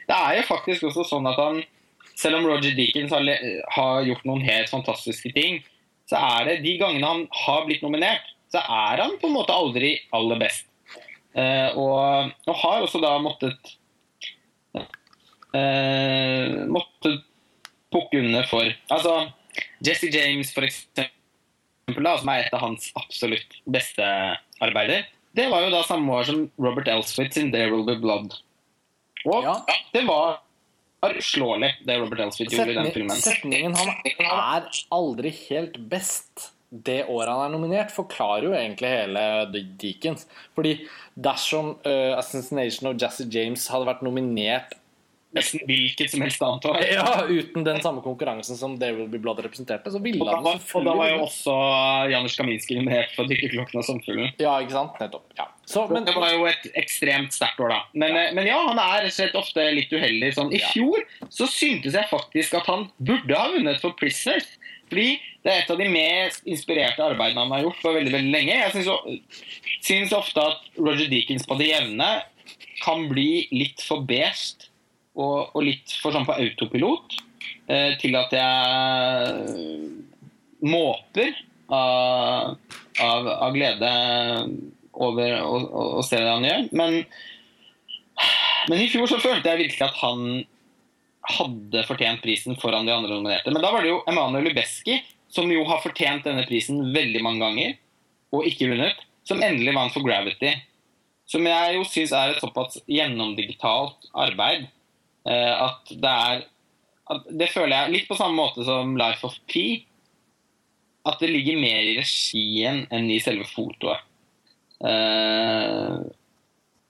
[0.08, 1.60] Det er jo faktisk også sånn at han
[2.16, 3.28] Selv om Roger Deakins har,
[3.76, 5.60] har gjort noen helt fantastiske ting,
[6.10, 9.54] så er det de gangene han har blitt nominert, så er han på en måte
[9.54, 10.66] aldri aller best.
[11.38, 13.76] Eh, og, og har også da måttet
[15.54, 17.22] eh, Måttet
[17.94, 19.14] pukke under for Altså,
[19.86, 24.10] Jesse James, for eksempel da, som er et av hans absolutt beste
[24.66, 25.06] arbeider,
[25.38, 28.40] det var jo da samme år som Robert Elswith sin 'There Will Be Blood'.
[29.30, 29.56] Og Ja.
[29.94, 30.42] det var
[31.02, 33.22] uslåelig, det Robert Elswith gjorde i den filmen.
[33.24, 39.24] setningen 'han er aldri helt best' det året han er nominert, forklarer jo egentlig hele
[39.54, 40.28] The Deakins.
[40.54, 40.76] Fordi
[41.18, 44.78] dersom uh, 'Assassination of Jazzy James' hadde vært nominert
[45.30, 46.80] Nesten hvilket som helst annet år.
[46.90, 50.88] ja, uten den samme konkurransen som Will Be Blood representerte, så ville han var, og
[50.88, 51.54] da var jo også
[52.10, 54.32] Janusz Kaminski nominert for 'Dykkerklokken og sommerfuglen'.
[54.42, 54.98] Ja, ikke sant?
[54.98, 55.28] Nettopp.
[55.38, 55.46] Ja.
[55.70, 57.80] Så, men, Det var jo et ekstremt sterkt år, da.
[57.94, 60.32] Men ja, men ja han er rett og slett ofte litt uheldig.
[60.34, 60.50] Sånn.
[60.50, 64.50] I fjor så syntes jeg faktisk at han burde ha vunnet for 'Prisoners'.
[64.90, 68.34] Fordi det er et av de mest inspirerte arbeidene han har gjort for veldig veldig
[68.34, 68.56] lenge.
[68.58, 68.90] Jeg syns,
[69.86, 72.10] syns ofte at Roger Deakins på det jevne
[72.82, 74.69] kan bli litt for beige
[75.18, 77.18] og, og litt for sånn på autopilot
[77.72, 79.88] eh, til at jeg
[80.70, 81.34] måper
[81.70, 82.56] av,
[83.00, 83.92] av, av glede
[85.00, 86.70] over å, se det han gjør.
[86.76, 87.04] Men,
[88.70, 90.26] men i fjor så følte jeg virkelig at han
[91.30, 93.54] hadde fortjent prisen foran de andre nominerte.
[93.54, 94.98] Men da var det jo Emanuel Lubezki,
[95.30, 97.78] som jo har fortjent denne prisen veldig mange ganger,
[98.34, 100.56] og ikke vunnet, som endelig vant for Gravity.
[101.30, 104.66] Som jeg jo syns er et såpass gjennomdigitalt arbeid
[105.30, 106.48] at det er
[107.10, 109.82] at Det føler jeg litt på samme måte som Life of P.
[111.10, 114.04] At det ligger mer i regien enn i selve fotoet.
[114.86, 115.96] Eh,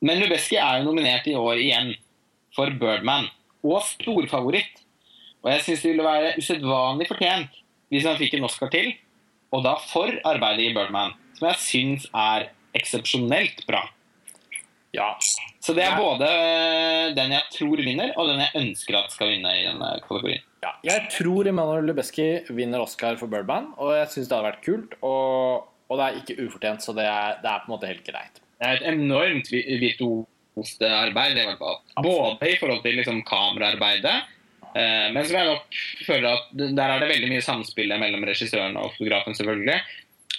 [0.05, 1.93] men Lubeski er jo nominert i år igjen
[2.55, 3.29] for Birdman,
[3.63, 4.83] og storfavoritt.
[5.43, 7.55] Og jeg syns det ville være usedvanlig fortjent
[7.89, 8.91] hvis han fikk en Oscar til,
[9.55, 13.87] og da for arbeidet i Birdman, som jeg syns er eksepsjonelt bra.
[14.93, 15.15] ja.
[15.69, 16.27] Så det er både
[17.13, 20.41] den jeg tror vinner, og den jeg ønsker at skal vinne i denne kategorien.
[20.65, 22.25] Ja, jeg tror Emanuel Lubezki
[22.57, 24.95] vinner Oscar for Birdman, og jeg syns det hadde vært kult.
[25.05, 28.01] Og, og det er ikke ufortjent, så det er, det er på en måte helt
[28.07, 28.41] greit.
[28.57, 31.77] Det er et enormt vi- virtuost arbeid, i hvert fall.
[32.01, 34.17] Både i forhold til liksom, kameraarbeidet,
[34.73, 35.79] eh, men som jeg nok
[36.09, 39.77] føler at der er det veldig mye samspill mellom regissøren og fotografen, selvfølgelig.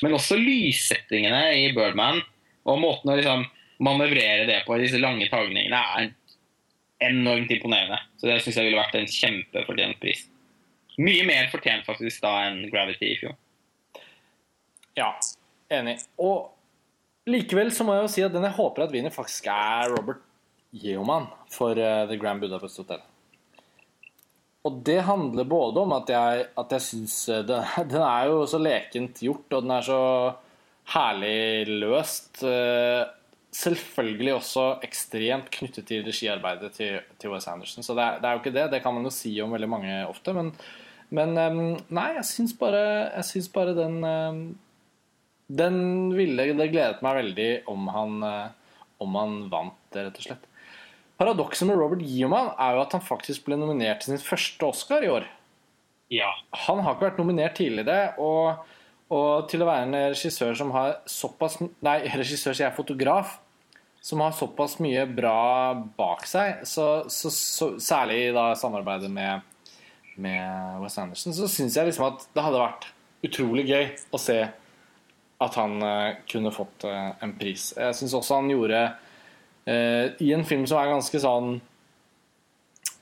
[0.03, 2.19] Men også lyssettingene i Birdman,
[2.67, 3.47] og måten å liksom
[3.81, 7.99] manøvrere det på disse lange tagningene, er enormt imponerende.
[8.21, 10.25] Så det syns jeg ville vært en kjempefortjent pris.
[11.01, 13.37] Mye mer fortjent faktisk da enn Gravity i fjor.
[14.99, 15.15] Ja,
[15.73, 15.97] enig.
[16.21, 16.51] Og
[17.31, 20.27] likevel så må jeg jo si at den jeg håper at vinner, faktisk er Robert
[20.77, 23.01] Yeoman for uh, The Grand Budapest Hotel.
[24.69, 27.17] Og det handler både om at jeg, at jeg syns
[27.49, 30.03] den, den, er jo så lekent gjort, og den er så
[30.93, 32.43] herlig løst.
[32.45, 33.09] Uh,
[33.55, 37.85] selvfølgelig også ekstremt knyttet til regiarbeidet til, til Wes Anderson.
[37.87, 38.67] Så det er, det er, jo ikke det.
[38.73, 40.35] Det kan man jo si om veldig mange ofte.
[40.37, 40.53] Men,
[41.11, 44.43] men um, nei, jeg syns bare, jeg syns bare den um,
[45.51, 45.81] Den
[46.15, 50.47] ville Det gledet meg veldig om han, uh, om han vant, rett og slett.
[51.21, 55.05] Paradokset med Robert Yeoman er jo at han faktisk ble nominert til sin første Oscar
[55.05, 55.27] i år.
[56.11, 56.31] Ja.
[56.67, 58.15] Han har ikke vært nominert tidligere.
[58.19, 58.63] og
[59.11, 63.39] og til å være en regissør som har såpass Nei, regissør sier jeg fotograf.
[64.01, 69.43] Som har såpass mye bra bak seg, så, så, så, særlig da samarbeidet med,
[70.17, 72.87] med Wes Anderson, så syns jeg liksom at det hadde vært
[73.29, 74.39] utrolig gøy å se
[75.41, 77.71] at han uh, kunne fått uh, en pris.
[77.77, 81.59] Jeg syns også han gjorde uh, I en film som er ganske sånn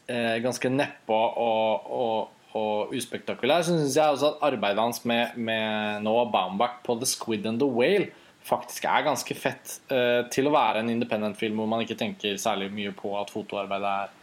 [0.09, 6.03] Ganske nedpå og, og og uspektakulær, så syns jeg også at arbeidet hans med, med
[6.07, 8.11] Noah Baumbach på The Squid and the Whale
[8.49, 12.71] faktisk er ganske fett uh, til å være en independent-film hvor man ikke tenker særlig
[12.75, 14.15] mye på at fotoarbeidet er,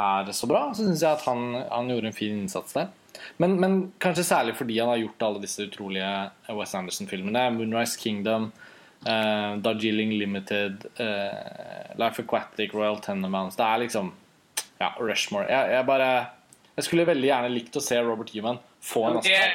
[0.00, 0.66] er så bra.
[0.74, 2.92] Så syns jeg at han, han, gjorde en fin innsats der.
[3.40, 6.10] Men, men, kanskje særlig fordi han har gjort alle disse utrolige
[6.58, 7.46] West Anderson-filmene.
[7.54, 8.50] 'Moonrise Kingdom',
[9.06, 13.56] uh, 'Darjeeling Limited', uh, 'Life Aquatic', 'Royal Tenenbaums'.
[13.56, 14.12] Det er liksom
[14.80, 15.46] Ja, Rushmore.
[15.48, 16.26] Jeg, jeg bare
[16.74, 19.54] jeg skulle veldig gjerne likt å se Robert Human få en Oscar.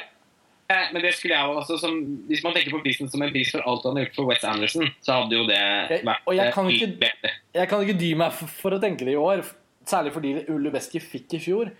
[0.70, 1.96] Men det skulle jeg også som,
[2.28, 4.44] Hvis man tenker på prisen som en pris for alt han har gjort for West
[4.46, 5.62] Anderson, så hadde jo det
[6.06, 9.16] vært Og jeg kan, ikke, jeg kan ikke dy meg for, for, å tenke det
[9.16, 9.42] i år,
[9.90, 11.72] særlig fordi Ulubeski fikk i fjor.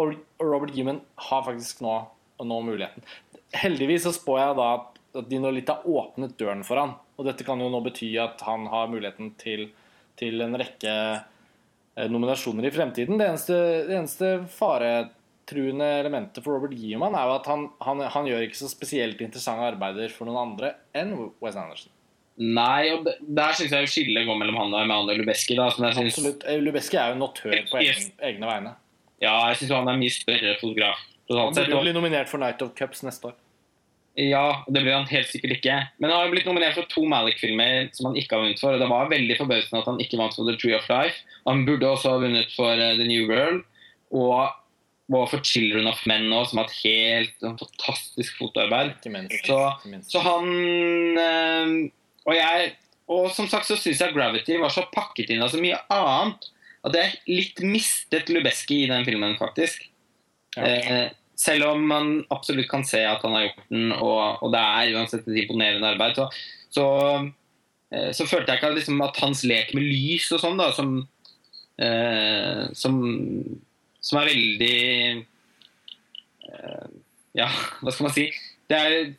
[0.00, 0.98] Og Robert Human
[1.28, 1.94] har faktisk nå,
[2.42, 3.06] nå muligheten.
[3.54, 6.96] Heldigvis så spår jeg da at de nå litt har åpnet døren for han.
[7.20, 9.68] Og dette kan jo nå bety at han har muligheten til,
[10.18, 11.20] til en rekke Eh,
[11.96, 13.18] nominasjoner i fremtiden.
[13.20, 13.56] Det eneste,
[13.88, 18.60] det eneste faretruende elementet for Robert Giemann er jo at han, han, han, gjør ikke
[18.62, 21.92] så spesielt interessante arbeider for noen andre enn Wes Anderson.
[22.42, 25.56] Nei, og der syns jeg skillet går mellom han og Emanuel Lubeski.
[25.58, 26.00] Da, synes...
[26.00, 26.46] Absolutt.
[26.48, 28.76] Eh, Lubeski er jo notør på egen, egne vegne.
[29.22, 31.02] Ja, jeg syns han er mye større fotograf.
[31.32, 33.36] Han burde bli nominert for Night of Cups neste år.
[34.18, 35.76] Ja, det ble han helt sikkert ikke.
[36.02, 38.74] Men han har blitt nominert for to Malik-filmer som han ikke har vunnet for.
[38.74, 41.22] og Det var veldig forbausende at han ikke vant for The Tree of Life.
[41.48, 43.62] Han burde også ha vunnet for uh, The New World
[44.12, 44.52] og,
[45.08, 48.98] og, for Children of Men nå, som har et helt sånn, fantastisk fotoarbeid.
[49.48, 49.58] Så,
[50.12, 50.52] så, han
[51.16, 51.72] uh,
[52.28, 52.68] og jeg
[53.10, 56.52] Og som sagt så syns jeg Gravity var så pakket inn av så mye annet
[56.82, 59.84] at jeg litt mistet Lubeski i den filmen, faktisk.
[60.58, 60.68] Ja.
[60.68, 64.62] Uh, selv om man absolutt kan se at han har gjort den, og, og det
[64.62, 66.28] er uansett et imponerende arbeid, så,
[66.72, 66.86] så,
[67.94, 70.94] eh, så følte jeg ikke liksom, at hans lek med lys og sånn, da, som,
[71.82, 73.00] eh, som,
[73.98, 74.76] som, er veldig
[76.52, 76.86] eh,
[77.38, 77.48] Ja,
[77.80, 78.28] hva skal man si?
[78.68, 79.12] Det er,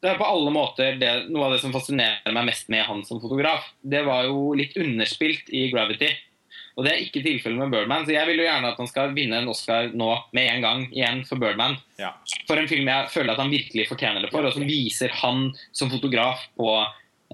[0.00, 3.04] det er på alle måter det, noe av det som fascinerer meg mest med han
[3.06, 3.68] som fotograf.
[3.84, 6.16] Det var jo litt underspilt i 'Gravity'.
[6.80, 8.06] Og Det er ikke tilfellet med Birdman.
[8.08, 10.86] Så jeg vil jo gjerne at han skal vinne en Oscar nå med en gang
[10.88, 11.76] igjen for Birdman.
[12.00, 12.14] Ja.
[12.48, 15.50] For en film jeg føler at han virkelig fortjener det for, og som viser han
[15.76, 16.70] som fotograf på,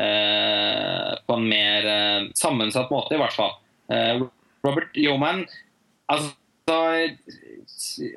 [0.02, 3.55] eh, på en mer eh, sammensatt måte, i hvert fall.
[3.94, 4.27] Eh,
[4.66, 5.44] Robert Yeoman
[6.10, 6.35] altså,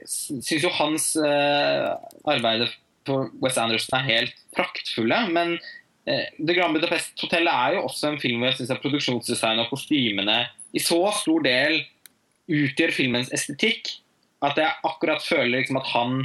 [0.10, 1.91] syns jo hans eh,
[2.26, 2.65] arbeid
[3.06, 5.27] for West Anderson er helt praktfulle.
[5.30, 5.60] men
[6.10, 10.40] The Grand Budapest Hotel er jo også en film hvor jeg syns produksjonsdesignet og kostymene
[10.73, 11.81] i så stor del
[12.49, 13.91] utgjør filmens estetikk
[14.45, 16.22] at jeg akkurat føler liksom at han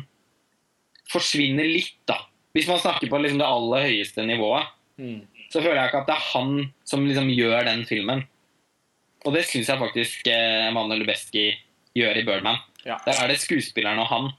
[1.10, 2.20] forsvinner litt, da.
[2.54, 5.48] Hvis man snakker på liksom det aller høyeste nivået, mm.
[5.50, 6.54] så føler jeg ikke at det er han
[6.86, 8.22] som liksom gjør den filmen.
[9.24, 11.48] Og det syns jeg faktisk eh, Manuel Lubeski
[11.96, 12.62] gjør i 'Birdman'.
[12.84, 12.98] Ja.
[13.06, 14.30] Der er det skuespilleren og han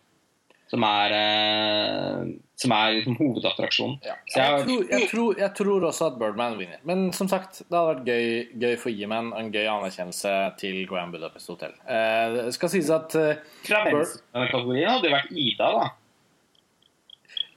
[0.69, 3.97] som er, eh, som er liksom hovedattraksjonen.
[4.05, 4.15] Ja.
[4.31, 6.79] Jeg, jeg, tror, jeg, tror, jeg, tror, også at Birdman vinner.
[6.87, 8.29] Men som sagt, det hadde vært gøy,
[8.63, 11.75] gøy for Yeman en gøy anerkjennelse til Grand Budapest Hotel.
[11.83, 13.33] Eh, skal sies at uh,
[13.67, 15.89] Fra kategorien hadde det vært Ida, da.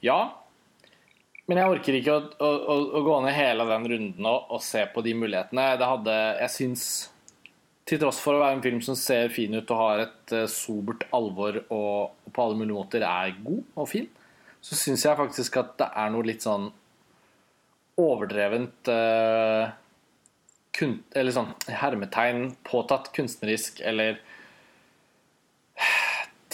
[0.03, 0.19] Ja.
[1.49, 4.61] Men jeg orker ikke å, å, å, å gå ned hele den runden og, og,
[4.63, 5.71] se på de mulighetene.
[5.79, 6.85] Det hadde Jeg syns
[7.89, 10.45] til tross for å være en film som ser fin ut og har et uh,
[10.51, 14.05] sobert alvor og på alle mulige måter er god og fin,
[14.61, 16.69] så syns jeg faktisk at det er noe litt sånn
[17.99, 19.71] overdrevent uh,
[20.75, 24.19] kun, eller sånn hermetegn påtatt kunstnerisk eller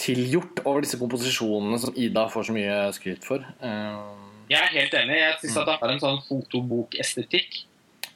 [0.00, 3.46] tilgjort over disse komposisjonene som Ida får så mye skryt for.
[3.62, 4.14] Uh,
[4.50, 5.16] Jeg er helt enig.
[5.18, 7.64] Jeg syns at det har en sånn fotobokestetikk.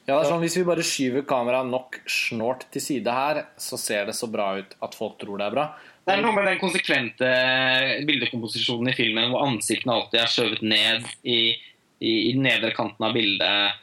[0.07, 3.77] Ja, det er sånn, Hvis vi bare skyver kameraet nok snålt til side her, så
[3.79, 5.65] ser det så bra ut at folk tror det er bra.
[6.01, 7.27] Det er noe med den konsekvente
[8.07, 11.41] bildekomposisjonen i filmen hvor ansiktene alltid er skjøvet ned i,
[12.01, 13.75] i, i den nedre kanten av bildet.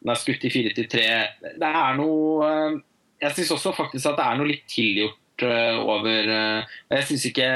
[0.00, 1.08] Den er skutt i fire til tre.
[1.42, 2.78] Det er noe eh,
[3.26, 7.28] Jeg syns også faktisk at det er noe litt tilgjort eh, over eh, Jeg syns
[7.32, 7.50] ikke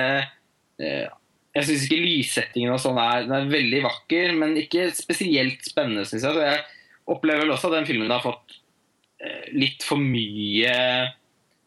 [0.80, 6.06] jeg syns ikke lyssettingen og sånn er, den er veldig vakker, men ikke spesielt spennende,
[6.08, 6.32] syns jeg.
[6.32, 6.62] Så jeg
[7.12, 8.56] opplever vel også at den filmen har fått
[9.52, 10.72] litt for mye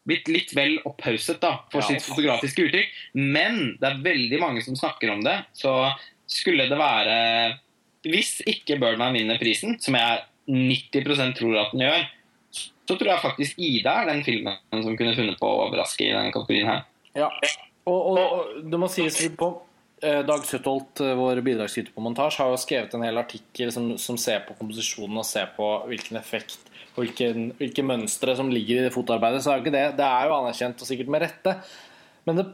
[0.04, 1.86] Blitt litt vel opphauset da, for Ja.
[1.88, 2.90] sitt fotografiske uttrykk.
[3.14, 5.38] Men det er veldig mange som snakker om det.
[5.56, 5.72] Så
[6.28, 7.58] skulle det være
[8.04, 12.02] Hvis ikke Birdman vinner prisen, som jeg 90% tror at den gjør,
[12.84, 16.12] så tror jeg faktisk Ida er den filmen som kunne funnet på å overraske i
[16.12, 16.82] denne kategorien her.
[17.16, 17.30] Ja,
[17.88, 19.48] og, og, og det må sies på
[20.02, 23.94] eh, Dag Søtholt, eh, vår bidragsyter på montasje, har jo skrevet en hel artikkel som,
[23.96, 26.60] som ser på komposisjonen og ser på hvilken effekt
[26.94, 29.42] og hvilken, hvilke mønstre som ligger i det fotoarbeidet.
[29.42, 31.56] Så er jo ikke det Det er jo anerkjent, og sikkert med rette.
[32.24, 32.44] Men det,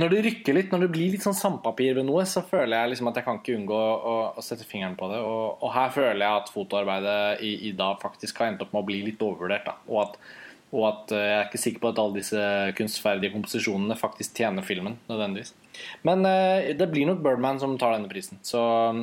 [0.00, 2.92] når det rykker litt, når det blir litt sånn sandpapir ved noe, så føler jeg
[2.94, 5.20] liksom at jeg kan ikke unngå å, å sette fingeren på det.
[5.20, 8.88] Og, og her føler jeg at fotoarbeidet i dag faktisk har endt opp med å
[8.88, 9.68] bli litt overvurdert.
[9.68, 9.76] Da.
[9.92, 10.16] Og at
[10.72, 12.42] og at eh, jeg er ikke sikker på at alle disse
[12.78, 14.96] kunstferdige komposisjonene faktisk tjener filmen.
[15.08, 15.52] nødvendigvis.
[16.08, 18.62] Men eh, det blir nok Birdman som tar denne prisen, så,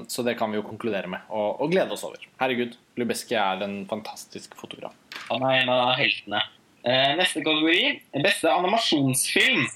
[0.09, 1.27] så det kan vi jo konkludere med.
[1.29, 2.23] Og, og glede oss over.
[2.41, 4.97] Herregud, Lubeski er en fantastisk fotograf.
[5.29, 6.41] Han er en av heltene.
[6.81, 9.69] Eh, neste kategori beste animasjonsfilm.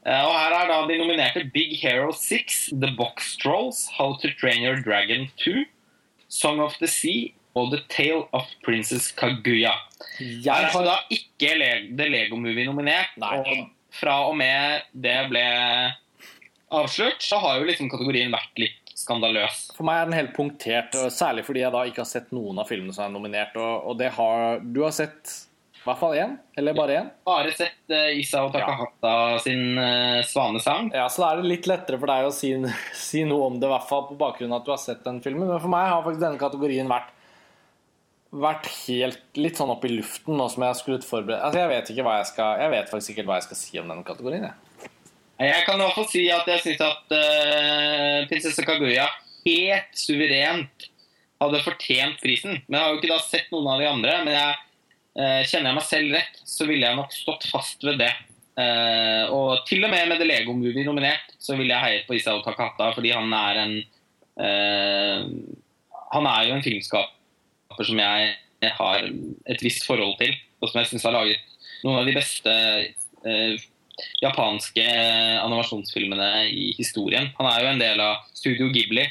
[0.00, 4.62] Og her er da de nominerte Big Hero 6, The Box Trolls, How to Train
[4.64, 5.66] Your Dragon 2,
[6.30, 9.74] Song of the Sea og The Tale of Princess Kaguya.
[10.20, 11.54] Jeg har da ikke
[11.96, 13.16] The Lego Movie nominert.
[13.20, 13.38] Nei.
[13.40, 15.46] Og fra og med det ble
[16.70, 19.70] avslørt, så har jo liksom kategorien vært litt skandaløs.
[19.76, 22.68] For meg er den helt punktert, særlig fordi jeg da ikke har sett noen av
[22.70, 23.56] filmene som er nominert.
[23.58, 25.32] Og, det har Du har sett
[25.80, 26.34] i hvert fall én?
[26.60, 27.06] Eller bare én?
[27.24, 30.90] Bare sett uh, Isao Takahata sin uh, svanesang.
[30.92, 32.50] Ja, så da er det litt lettere for deg å si,
[33.06, 35.22] si noe om det, i hvert fall på bakgrunn av at du har sett den
[35.24, 35.48] filmen.
[35.48, 37.16] Men for meg har faktisk denne kategorien vært
[38.30, 41.90] vært helt litt sånn opp i luften nå som jeg skulle forberede Altså, jeg vet
[41.90, 44.46] ikke hva jeg skal Jeg vet faktisk ikke hva jeg skal si om denne kategorien.
[44.46, 44.90] Jeg.
[45.40, 49.06] Jeg kan i hvert fall si at jeg syns at uh, prinsesse Kaguya
[49.40, 50.88] helt suverent
[51.40, 52.58] hadde fortjent prisen.
[52.66, 54.18] Men jeg har jo ikke da sett noen av de andre.
[54.26, 54.58] Men jeg,
[55.16, 58.10] uh, kjenner jeg meg selv rett, så ville jeg nok stått fast ved det.
[58.60, 62.18] Uh, og til og med med The Lego Movie nominert, så ville jeg heiet på
[62.18, 63.80] Isao Takahata, fordi han er en
[66.10, 66.62] Han er jo en
[67.80, 68.36] filmskaper som jeg,
[68.76, 69.06] har
[69.48, 71.38] et visst forhold til, og som jeg syns har laget
[71.82, 72.52] noen av de beste
[73.24, 73.56] eh,
[74.20, 74.84] japanske
[75.40, 77.30] animasjonsfilmene i historien.
[77.38, 79.06] Han er jo en del av Studio Ghibli.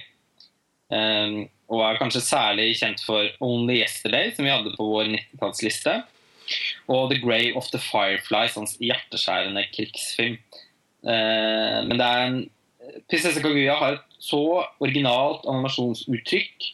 [0.92, 6.00] eh, og er kanskje særlig kjent for Only Yesterday, som vi hadde på vår 90-tallsliste.
[6.90, 10.40] Og The Grey of the Fireflies, hans hjerteskjærende krigsfilm.
[11.06, 12.40] Eh, men det er en
[13.10, 16.66] Prinsesse Kaguya har et så originalt animasjonsuttrykk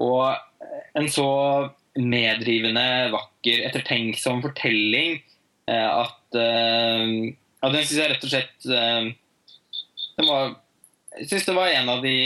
[0.00, 0.40] og
[0.98, 1.28] en så
[1.98, 5.18] medrivende, vakker, ettertenksom fortelling
[5.70, 7.06] uh, at uh,
[7.60, 10.52] ja, den syns jeg rett og slett den var,
[11.18, 12.16] Jeg syns det var en av de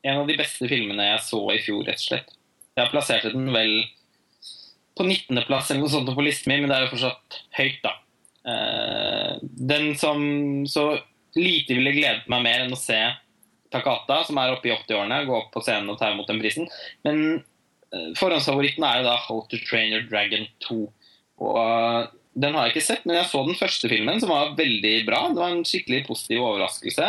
[0.00, 2.30] en av de beste filmene jeg så i fjor, rett og slett.
[2.78, 3.82] Jeg plasserte den vel
[4.96, 7.92] på 19.-plass eller noe sånt på listen min, men det er jo fortsatt høyt, da.
[9.60, 10.22] Den som
[10.64, 10.86] så
[11.36, 12.96] lite ville gledet meg mer enn å se
[13.70, 16.70] Takata, som er oppe i 80-årene, gå opp på scenen og ta imot den prisen.
[17.06, 17.42] Men
[18.18, 20.80] forhåndsfavoritten er jo da How to Train Your Dragon 2.
[21.40, 24.94] Og den har jeg ikke sett, men jeg så den første filmen, som var veldig
[25.08, 25.24] bra.
[25.30, 27.08] Det var en skikkelig positiv overraskelse.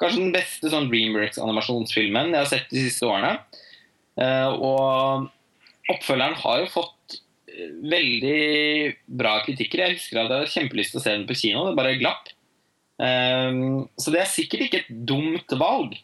[0.00, 3.32] Kanskje den beste sånn Dreamworks-animasjonsfilmen jeg har sett de siste årene.
[4.60, 5.26] Og
[5.90, 7.18] oppfølgeren har jo fått
[7.90, 8.40] veldig
[9.20, 9.82] bra kritikker.
[9.82, 12.30] Jeg husker at jeg hadde kjempelyst til å se den på kino, det bare glapp.
[13.00, 15.94] Så det er sikkert ikke et dumt valg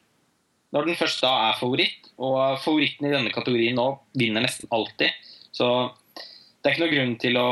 [0.72, 2.10] når den først da er favoritt.
[2.16, 3.86] Og favoritten i denne kategorien nå
[4.16, 5.12] vinner nesten alltid.
[5.52, 5.68] Så
[6.16, 7.50] det er ikke noe grunn til å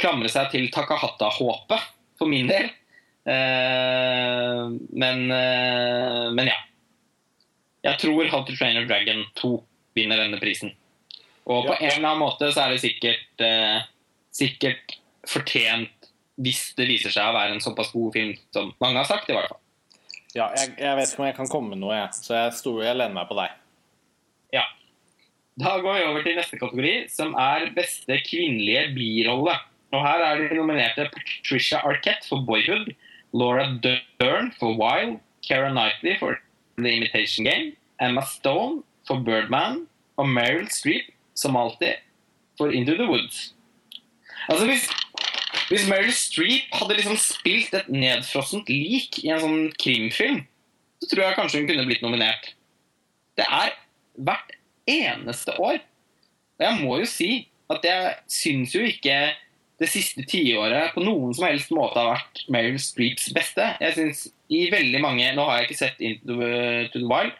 [0.00, 1.88] klamre seg til Takahata-håpet,
[2.18, 2.68] for min del.
[3.30, 4.62] Eh,
[5.02, 6.58] men, eh, men ja.
[7.84, 9.54] Jeg tror How to Train Your Dragon 2
[9.96, 10.74] vinner denne prisen.
[11.48, 13.80] Og på en eller annen måte så er det sikkert, eh,
[14.36, 14.98] sikkert
[15.28, 15.99] fortjent
[16.40, 19.36] hvis det viser seg å være en såpass god film som mange har sagt, i
[19.36, 19.60] hvert fall.
[20.30, 22.12] Ja, jeg, jeg vet ikke om jeg kan komme med noe, jeg.
[22.22, 23.56] Så jeg, stoler, jeg lener meg på deg.
[24.54, 24.62] Ja.
[25.60, 29.56] Da går vi over til neste kategori, som er beste kvinnelige birolle.
[29.90, 32.94] Og Her er de nominerte Patricia Arquette for 'Boyhood',
[33.34, 33.66] Laura
[34.20, 36.38] Dern for 'Wild', Keira Knightley for
[36.78, 39.86] 'The Imitation Game', Emma Stone for 'Birdman'
[40.16, 41.98] og Meryl Streep, som alltid,
[42.56, 43.52] for 'Into the Woods'.
[44.48, 44.90] Altså Hvis,
[45.70, 50.40] hvis Meryl Streep hadde liksom spilt et nedfrossent lik i en sånn krimfilm,
[51.00, 52.50] så tror jeg kanskje hun kunne blitt nominert.
[53.38, 53.76] Det er
[54.18, 54.50] hvert
[54.90, 55.78] eneste år.
[56.58, 57.30] Og jeg må jo si
[57.70, 59.20] at jeg syns jo ikke
[59.80, 63.70] det siste tiåret på noen som helst måte har vært Meryl Streeps beste.
[63.80, 66.52] Jeg synes i veldig mange Nå har jeg ikke sett Into the,
[66.92, 67.32] to the Wild,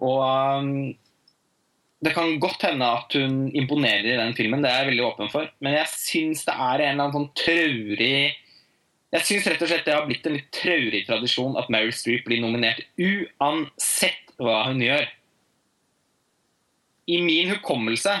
[0.00, 0.72] og um,
[2.00, 5.32] det kan godt hende at hun imponerer i den filmen, det er jeg veldig åpen
[5.32, 8.30] for, men jeg syns det er en eller annen sånn traurig
[9.10, 12.28] jeg syns rett og slett det har blitt en litt traurig tradisjon at Meryl Streep
[12.28, 15.08] blir nominert uansett hva hun gjør.
[17.10, 18.12] I min hukommelse,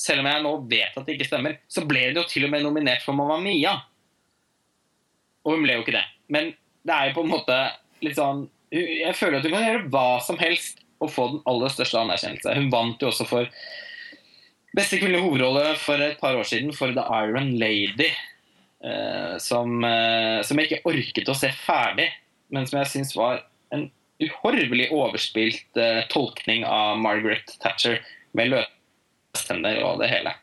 [0.00, 2.54] selv om jeg nå vet at det ikke stemmer, så ble hun jo til og
[2.54, 3.76] med nominert for Mamma Mia.
[5.44, 6.06] Og hun ble jo ikke det.
[6.32, 7.58] Men det er jo på en måte
[8.02, 11.72] litt sånn Jeg føler at hun kan gjøre hva som helst og få den aller
[11.72, 12.58] største anerkjennelse.
[12.58, 13.62] Hun vant jo også for
[14.76, 18.12] beste kvinnelige hovedrolle for et par år siden for The Iron Lady.
[18.84, 22.08] Eh, som, eh, som, jeg ikke orket å se ferdig,
[22.50, 23.86] men som jeg syns var en
[24.22, 28.00] uhorvelig overspilt eh, tolkning av Margaret Thatcher
[28.34, 30.34] med løstenner og det hele.
[30.34, 30.38] Ja.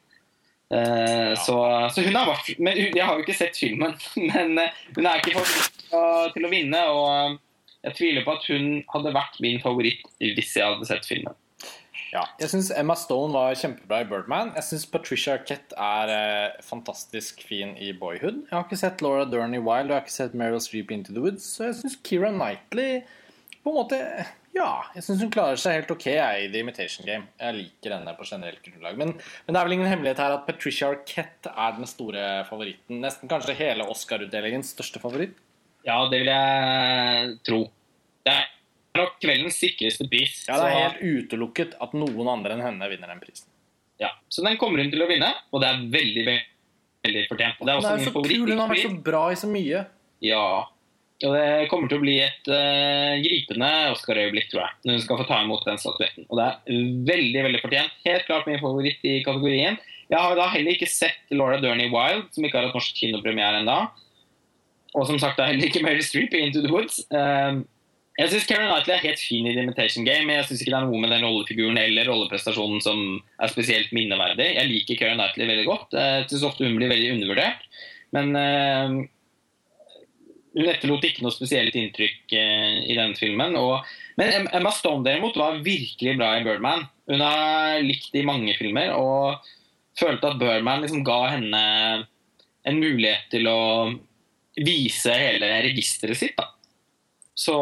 [1.33, 1.55] Så,
[1.89, 3.95] så, hun har vært men Jeg har jo ikke sett filmen,
[4.29, 4.51] men
[4.93, 6.83] hun er ikke favoritt til å vinne.
[6.93, 7.39] Og
[7.85, 11.37] jeg tviler på at hun hadde vært min favoritt hvis jeg hadde sett filmen.
[12.09, 14.49] Ja, jeg syns Emma Stone var kjempebra i Birdman.
[14.57, 18.41] Jeg syns Patricia Arquette er eh, fantastisk fin i Boyhood.
[18.47, 20.93] Jeg har ikke sett Laura Dern i Wild og jeg har ikke sett Meryl Streep
[20.95, 21.45] Into the Woods.
[21.45, 23.03] Så jeg syns Keira Knightley
[23.61, 23.99] på en måte
[24.55, 27.29] Ja, jeg syns hun klarer seg helt ok jeg, i The Imitation Game.
[27.37, 28.97] Jeg liker henne på generelt grunnlag.
[28.97, 33.03] Men, men, det er vel ingen hemmelighet her at Patricia Arquette er den store favoritten.
[33.05, 35.37] Nesten kanskje hele Oscar-utdelingens største favoritt.
[35.89, 37.59] Ja, det vil jeg tro.
[38.25, 38.47] Det er
[38.99, 40.43] nok kveldens sikreste pris.
[40.47, 43.49] Ja, Det er helt utelukket at noen andre enn henne vinner den prisen.
[43.99, 47.59] Ja, Så den kommer hun til å vinne, og det er veldig veldig fortjent.
[47.59, 49.85] Det er, det er så kul, Hun har vært så bra i så mye.
[50.23, 50.45] Ja.
[51.19, 55.19] Og det kommer til å bli et uh, gripende Oscar-øyeblikk, tror jeg, når hun skal
[55.19, 56.27] få ta imot den statuetten.
[56.29, 57.97] Og det er veldig veldig fortjent.
[58.05, 59.79] Helt klart min favoritt i kategorien.
[60.09, 63.59] Jeg har da heller ikke sett Laura Derney Wild, som ikke har hatt norsk kinopremiere
[63.61, 63.81] ennå.
[64.97, 67.03] Og som sagt, det er heller ikke Mary Streep i Into the Woods.
[67.13, 67.61] Um,
[68.19, 70.25] jeg syns Karen Knightley er helt fin i The Imitation Game.
[70.27, 72.99] Men jeg syns ikke det er noe med den rollefiguren eller rolleprestasjonen som
[73.39, 74.49] er spesielt minneverdig.
[74.57, 75.95] Jeg liker Karen Knightley veldig godt.
[75.95, 77.63] Jeg syns ofte hun blir veldig undervurdert.
[78.17, 78.97] Men uh,
[80.57, 83.55] hun etterlot ikke noe spesielt inntrykk uh, i denne filmen.
[83.61, 83.87] Og,
[84.19, 86.89] men Emma Stone derimot var virkelig bra i Birdman.
[87.07, 89.47] Hun har likt i mange filmer og
[89.99, 91.63] følte at Birdman liksom ga henne
[92.67, 93.59] en mulighet til å
[94.65, 96.37] vise hele registeret sitt.
[96.37, 96.49] da.
[97.39, 97.55] Så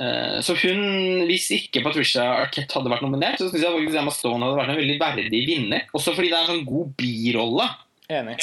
[0.00, 4.14] Eh, så hun, Hvis ikke Patricia Arquette hadde vært nominert, så syns jeg faktisk Emma
[4.14, 5.86] Stone hadde vært en veldig verdig vinner.
[5.96, 7.68] Også fordi det er en sånn god birolle.
[8.10, 8.38] Enig.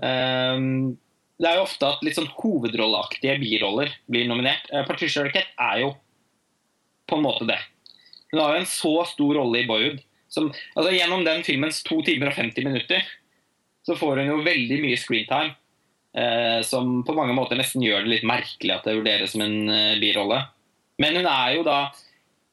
[0.00, 0.96] Um,
[1.40, 4.66] det er jo ofte at litt sånn hovedrolleaktige biroller blir nominert.
[4.72, 5.94] Uh, Patricia Arquette er jo
[7.10, 7.58] på en måte det.
[8.32, 10.02] Hun har jo en så stor rolle i Boyhood.
[10.30, 13.06] Som, altså Gjennom den filmens 2 timer og 50 minutter
[13.86, 15.54] så får hun jo veldig mye screentime.
[16.10, 19.70] Uh, som på mange måter nesten gjør det litt merkelig at det vurderes som en
[19.70, 20.40] uh, birolle.
[20.98, 21.78] Men hun er jo da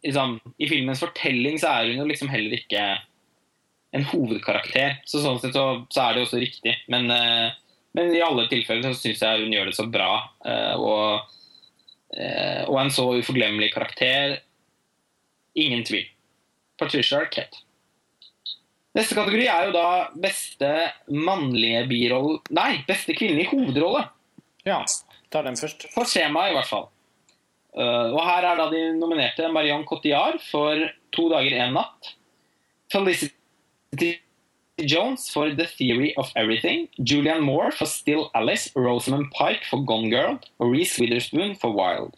[0.06, 2.84] liksom, I filmens fortelling så er hun jo liksom heller ikke
[3.98, 5.00] en hovedkarakter.
[5.10, 6.76] Så sånn sett så, så er det også riktig.
[6.92, 7.50] Men, uh,
[7.98, 10.12] men i alle tilfeller så syns jeg hun gjør det så bra.
[10.78, 11.32] Og,
[12.14, 14.36] og, en så uforglemmelig karakter.
[15.58, 16.06] Ingen tvil.
[16.78, 17.64] Patricia Arquette.
[18.98, 19.88] Neste kategori er jo da
[20.18, 20.70] beste
[21.14, 24.08] mannlige birolle Nei, beste kvinnelige hovedrolle.
[24.66, 24.82] Ja,
[25.32, 25.86] ta den først.
[25.94, 26.88] For skjemaet, i hvert fall.
[27.78, 32.16] Uh, og Her er da de nominerte Marion Cotillard for 'To dager, en natt'.
[32.92, 34.18] Felicity
[34.82, 36.90] Jones for 'The Theory of Everything'.
[36.98, 38.74] Julian Moore for 'Still Alice'.
[38.76, 40.40] Rosamund Pike for 'Gone Girl'.
[40.60, 42.18] Og Reece Witherspoon for 'Wild'.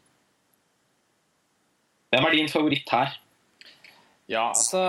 [2.10, 3.20] Hvem er din favoritt her?
[4.30, 4.84] Ja, altså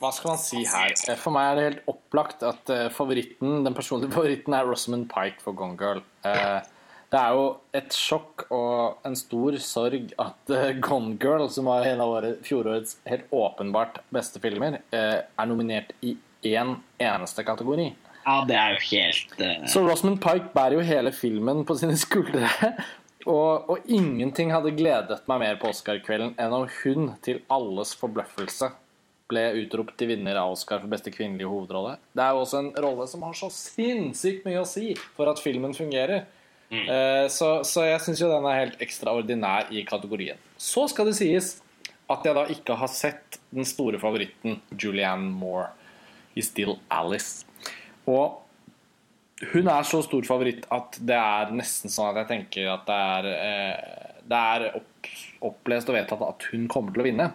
[0.00, 0.94] Hva skal man si her?
[1.20, 5.42] For meg er det helt opplagt at uh, favoritten, den personlige favoritten er Rosamund Pike
[5.44, 6.02] for 'Gone Girl'.
[6.26, 6.60] Uh,
[7.12, 7.46] det er jo
[7.76, 12.96] et sjokk og en stor sorg at Gone Girl, som var en av våre fjorårets
[13.04, 16.14] helt åpenbart beste filmer, er nominert i
[16.48, 17.90] én eneste kategori.
[18.22, 19.66] Ja, det er jo helt uh...
[19.68, 22.48] Så Rosamund Pike bærer jo hele filmen på sine skuldre.
[23.26, 28.72] Og, og, ingenting hadde gledet meg mer på Oscar-kvelden enn om hun, til alles forbløffelse,
[29.32, 31.96] ble utropt til vinner av Oscar for beste kvinnelige hovedrolle.
[32.12, 35.40] Det er jo også en rolle som har så sinnssykt mye å si for at
[35.40, 36.26] filmen fungerer.
[36.72, 40.40] Eh, så, så jeg syns jo den er helt ekstraordinær i kategorien.
[40.56, 41.54] Så skal det sies
[42.12, 45.70] at jeg da ikke har sett den store favoritten Julianne Moore
[46.36, 47.46] i Still Alice.
[48.08, 48.41] Og
[49.50, 52.98] hun er så stor favoritt at det er nesten sånn at jeg tenker at det
[53.16, 55.10] er, eh, det er opp,
[55.50, 57.28] opplest og vedtatt at hun kommer til å vinne.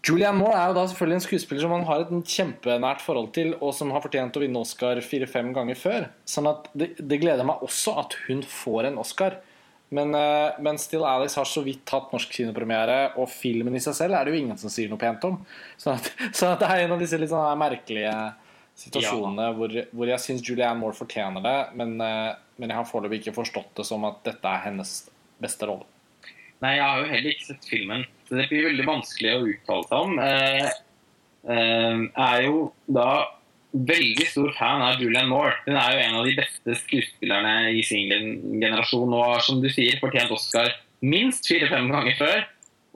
[0.00, 3.52] Julianne Moore er jo da selvfølgelig en skuespiller som man har et kjempenært forhold til,
[3.60, 6.06] og som har fortjent å vinne Oscar fire-fem ganger før.
[6.24, 9.36] Sånn at det, det, gleder meg også at hun får en Oscar.
[9.92, 13.98] Men, uh, men, Still Alice har så vidt hatt norsk kinopremiere, og filmen i seg
[13.98, 15.36] selv er det jo ingen som sier noe pent om.
[15.76, 18.14] Sånn at, sånn at det er en av disse litt sånne merkelige
[18.80, 19.54] situasjonene ja.
[19.56, 23.38] hvor, hvor, jeg syns Julianne Moore fortjener det, men, uh, men jeg har foreløpig ikke
[23.40, 24.94] forstått det som at dette er hennes
[25.40, 25.88] beste rolle.
[26.60, 29.86] Nei, jeg har jo heller ikke sett filmen, så det blir veldig vanskelig å uttale
[29.88, 30.18] seg om.
[30.20, 30.80] Jeg eh,
[31.56, 33.10] eh, er jo da
[33.72, 35.54] veldig stor fan av Julianne Moore.
[35.64, 38.10] Hun er jo en av de beste skuespillerne i sin
[38.60, 42.42] generasjon og har, som du sier, fortjent Oscar minst fire-fem ganger før.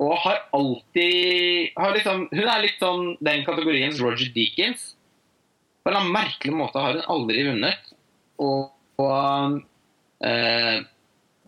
[0.02, 4.94] Og har alltid har liksom, Hun er litt sånn den kategoriens Roger Deakins.
[5.85, 7.93] På en merkelig måte har hun aldri vunnet.
[8.43, 9.59] Og, og
[10.24, 10.78] øh,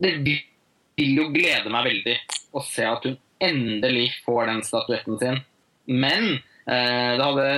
[0.04, 2.16] det vil jo glede meg veldig
[2.56, 5.40] å se at hun endelig får den statuetten sin.
[5.88, 6.36] Men
[6.68, 7.48] eh, det hadde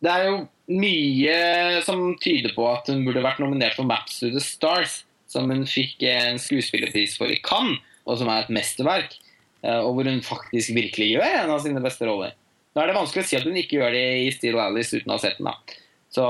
[0.00, 0.36] Det er jo
[0.70, 5.50] mye som tyder på at hun burde vært nominert for Maps to the Stars, som
[5.50, 9.16] hun fikk en skuespillerpris for i Cannes, og som er et mesterverk.
[9.64, 12.36] Eh, og hvor hun faktisk virkelig gjør en av sine beste roller.
[12.74, 15.10] Da er det vanskelig å si at hun ikke gjør det i Steel Alice uten
[15.10, 15.76] å ha sett den.
[16.14, 16.24] Så,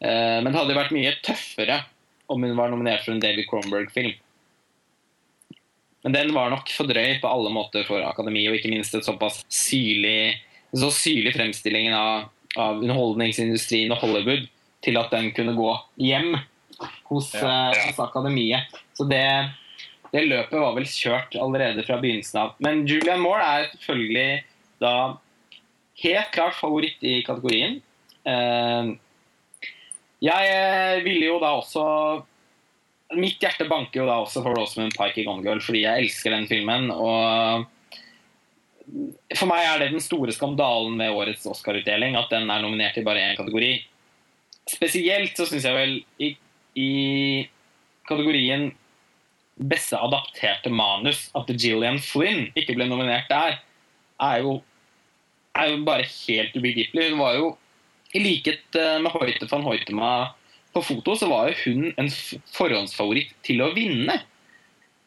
[0.00, 1.80] eh, men det hadde vært mye tøffere
[2.32, 4.14] om hun var nominert for en David Cronberg-film.
[6.06, 9.06] Men den var nok for drøy på alle måter for Akademi, og ikke minst et
[9.06, 10.36] såpass syrlig,
[10.70, 14.44] så syrlig fremstilling av, av, underholdningsindustrien og Hollywood
[14.86, 16.36] til at den kunne gå hjem
[17.08, 17.86] hos, ja, ja.
[17.88, 18.70] hos Akademiet.
[18.94, 19.24] Så det,
[20.12, 22.54] det, løpet var vel kjørt allerede fra begynnelsen av.
[22.62, 24.44] Men Julian Moore er selvfølgelig
[24.84, 24.94] da
[26.02, 27.80] helt klart favoritt i kategorien.
[28.26, 28.92] Eh,
[30.26, 31.84] jeg ville jo da også
[33.14, 36.32] Mitt hjerte banker jo da også for Rosamund Pike i Gone Girl fordi jeg elsker
[36.34, 36.88] den filmen.
[36.90, 37.62] og
[39.36, 43.04] For meg er det den store skandalen ved årets Oscar-utdeling at den er nominert i
[43.06, 43.70] bare én kategori.
[44.66, 46.32] Spesielt så syns jeg vel i,
[46.74, 46.90] i,
[48.10, 48.72] kategorien
[49.56, 53.60] beste adapterte manus at Gillian Flynn ikke ble nominert der,
[54.18, 54.58] er jo,
[55.56, 57.10] er jo bare helt ubegripelig.
[57.10, 57.52] Hun var jo,
[58.14, 60.12] i likhet eh, med Hoite van Hoitema
[60.76, 62.10] på foto så var jo hun en
[62.52, 64.18] forhåndsfavoritt til å vinne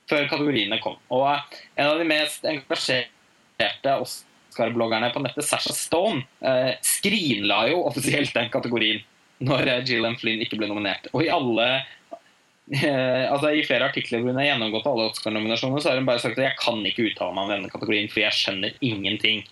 [0.10, 0.98] før kategoriene kom.
[1.14, 8.34] Og en av de mest engasjerte Oscar-bloggerne på nettet, Sasha Stone, eh, skrinla jo offisielt
[8.34, 9.04] den kategorien
[9.46, 11.08] når eh, Gillian Flynn ikke ble nominert.
[11.14, 15.94] Og i alle eh, altså I flere artikler hvor hun har gjennomgått alle Oscar-nominasjonene, så
[15.94, 18.42] har hun bare sagt at jeg kan ikke uttale meg om denne kategorien, for jeg
[18.42, 19.46] skjønner ingenting.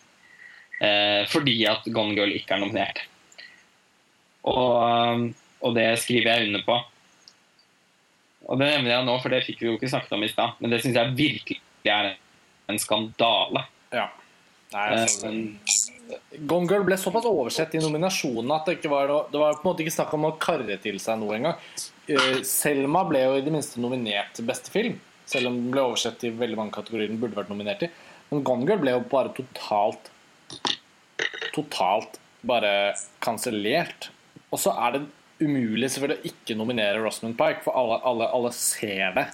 [0.77, 3.03] Eh, fordi at Gone Girl ikke er nominert.
[4.47, 5.33] Og
[5.65, 6.77] og det skriver jeg under på.
[8.47, 10.59] Og det nevner jeg nå, for det fikk vi jo ikke snakket om i stad.
[10.61, 11.59] Men det syns jeg virkelig
[11.91, 12.13] er
[12.71, 13.65] en skandale.
[13.95, 14.07] Ja.
[14.73, 16.15] Nei, altså, uh,
[16.47, 19.63] Gone Girl ble såpass oversett i nominasjonene at det, ikke var, noe, det var på
[19.63, 21.61] en måte ikke snakk om å karre til seg noe engang.
[22.09, 25.85] Uh, Selma ble jo i det minste nominert til beste film, selv om den ble
[25.87, 27.91] oversett i veldig mange kategorier den burde vært nominert i.
[28.29, 30.11] Men Gone Girl ble jo bare totalt
[31.55, 32.93] Totalt bare
[33.23, 34.09] kansellert.
[34.51, 35.05] Og så er det
[35.41, 39.27] umulig selvfølgelig å ikke nominere Rosamund Pike, for alle, alle, alle ser det.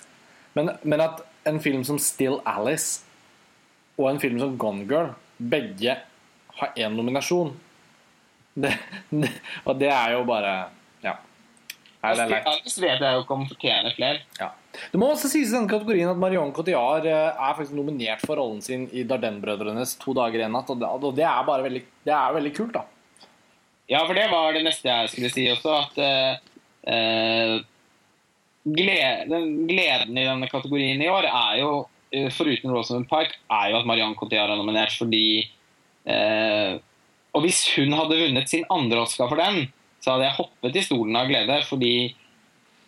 [0.57, 3.03] Men, men, at en film som Still Alice
[3.98, 5.98] og en film som Gone Girl begge
[6.60, 7.52] har én nominasjon
[8.53, 8.76] det,
[9.10, 9.31] det,
[9.65, 10.53] Og det er jo bare
[11.03, 11.15] Ja.
[12.03, 14.22] Still Alice vet jeg jo ikke om fortjener flere.
[14.40, 14.52] Ja.
[14.74, 18.40] Det må også sies i denne kategorien at Marion Cotillard eh, er faktisk nominert for
[18.40, 22.38] rollen sin i Dardenne-brødrenes 'To dager en natt', og det, er bare veldig, det er
[22.40, 22.88] veldig kult, da.
[23.91, 25.76] Ja, for det var det neste jeg skulle si også.
[25.84, 27.60] At eh,
[28.64, 31.74] gleden, gleden i denne kategorien i år er jo,
[32.16, 35.44] eh, foruten Rosamund Pike, er jo at Marion Cotillard er nominert fordi
[36.08, 36.80] uh,
[37.34, 39.72] Og hvis hun hadde vunnet sin andre Oscar for den,
[40.04, 41.56] så hadde jeg hoppet i stolen av glede.
[41.66, 41.94] Fordi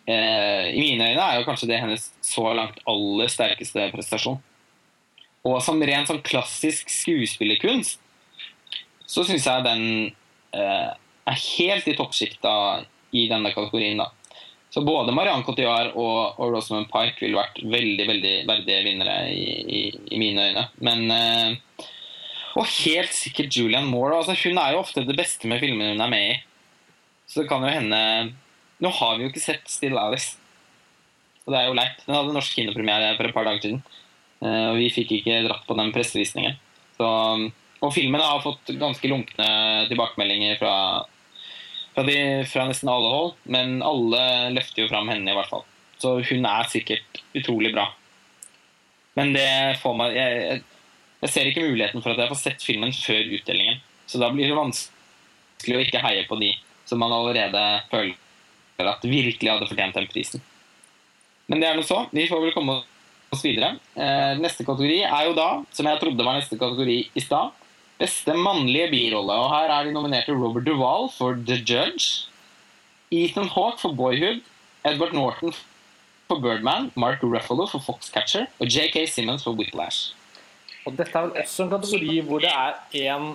[0.06, 4.38] eh, i mine øyne er jo kanskje det hennes så langt aller sterkeste prestasjon.
[5.46, 8.00] Og som ren sånn klassisk skuespillerkunst
[9.06, 9.84] så syns jeg den
[10.56, 10.92] Eh,
[11.26, 12.52] er helt i toppsjikta
[13.16, 13.98] i denne kategorien.
[13.98, 14.10] da.
[14.70, 19.44] Så både Marianne Cotillard og, og Rosamund Pike ville vært veldig veldig verdige vinnere i,
[19.78, 20.66] i, i, mine øyne.
[20.78, 21.84] Men, eh,
[22.56, 24.16] Og helt sikkert Julianne Moore.
[24.16, 26.36] Altså, hun er jo ofte det beste med filmene hun er med i.
[27.28, 27.98] Så det kan jo hende
[28.84, 30.36] Nå har vi jo ikke sett Still Alice.
[31.46, 32.00] Og det er jo leit.
[32.04, 33.82] Den hadde norsk kinopremiere for et par dager siden.
[34.42, 36.58] Eh, og vi fikk ikke dratt på den pressevisningen.
[36.98, 37.10] Så,
[37.80, 39.48] og filmen har fått ganske lunkne
[39.90, 40.74] tilbakemeldinger fra,
[41.94, 42.18] fra, de,
[42.50, 43.36] fra nesten alle hold.
[43.48, 44.22] Men alle
[44.56, 45.64] løfter jo fram henne, i hvert fall.
[46.02, 47.88] Så hun er sikkert utrolig bra.
[49.16, 50.60] Men det får meg jeg,
[51.22, 53.80] jeg ser ikke muligheten for at jeg får sett filmen før utdelingen.
[54.06, 56.52] Så da blir det vanskelig å ikke heie på de
[56.86, 58.12] som man allerede føler
[58.84, 60.42] at virkelig hadde fortjent den prisen.
[61.48, 62.02] Men det er noe så.
[62.12, 62.80] Vi får vel komme
[63.32, 63.76] oss videre.
[63.96, 67.54] Eh, neste kategori er jo da, som jeg trodde var neste kategori i stad,
[68.00, 69.38] beste mannlige birolle.
[69.46, 72.28] Og her er de nominerte Robert Duvall for The Judge,
[73.14, 74.42] Ethan Hawke for Boyhood,
[74.86, 75.54] Edward Norton
[76.26, 80.12] for Birdman, Mark Ruffalo for Foxcatcher og JK Simmons for Whiplash.
[80.86, 83.32] Og dette er vel også en kategori hvor det er én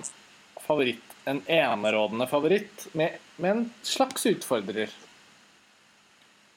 [0.62, 4.92] favoritt, en enerådende favoritt, med, med en slags utfordrer.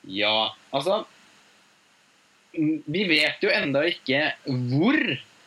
[0.07, 1.06] Ja, altså
[2.56, 4.99] Vi vet jo enda ikke hvor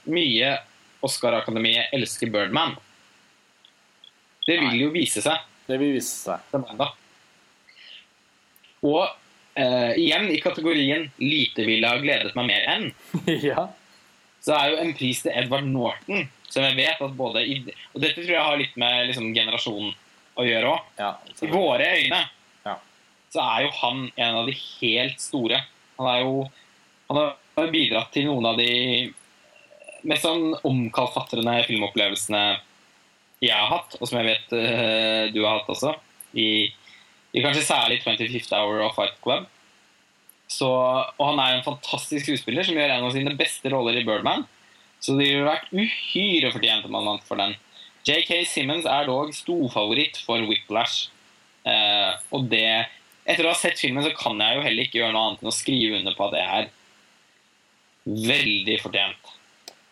[0.09, 0.51] mye
[1.05, 2.75] Oscar-akademiet elsker Birdman.
[4.49, 5.45] Det vil jo vise seg.
[5.69, 6.43] Det vil vise seg.
[8.89, 9.05] Og
[9.59, 12.91] eh, igjen i kategorien 'lite ville ha gledet meg mer enn',
[13.51, 13.69] ja.
[14.45, 17.61] så er jo en pris til Edvard Norton, som jeg vet at både i,
[17.95, 19.95] Og dette tror jeg har litt med liksom, generasjonen
[20.39, 20.91] å gjøre òg.
[21.01, 21.13] ja.
[21.43, 22.23] I våre øyne.
[23.33, 25.61] Så er jo han en av de helt store.
[25.99, 26.49] Han er jo
[27.09, 27.17] Han
[27.57, 29.09] har bidratt til noen av de
[30.05, 32.43] mest sånn omkalfatrende filmopplevelsene
[33.41, 35.95] jeg har hatt, og som jeg vet uh, du har hatt også,
[36.37, 36.69] i,
[37.33, 39.47] i kanskje særlig 25th Hour og Fight Club.
[40.53, 44.05] Så, og han er en fantastisk skuespiller som gjør en av sine beste roller i
[44.05, 44.45] Birdman.
[45.01, 47.57] Så det ville vært uhyre fortjent om han vant for den.
[48.09, 51.11] JK Simmons er dog storfavoritt for Whiplash.
[51.69, 52.89] Eh, og det
[53.29, 55.51] Etter å ha sett filmen så kan jeg jo heller ikke gjøre noe annet enn
[55.51, 56.71] å skrive under på at det er
[58.09, 59.35] veldig fortjent.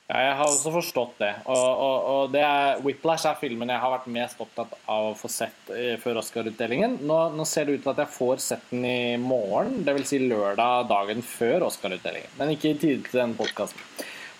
[0.06, 1.32] Ja, jeg har også forstått det.
[1.50, 5.16] Og, og, og det er, Whiplash er filmen jeg har vært mest opptatt av å
[5.18, 7.00] få sett eh, før Oscar-utdelingen.
[7.02, 10.12] Nå, nå ser det ut til at jeg får sett den i morgen, dvs.
[10.12, 12.36] Si lørdag dagen før Oscar-utdelingen.
[12.38, 13.82] Men ikke i tide til den podkasten.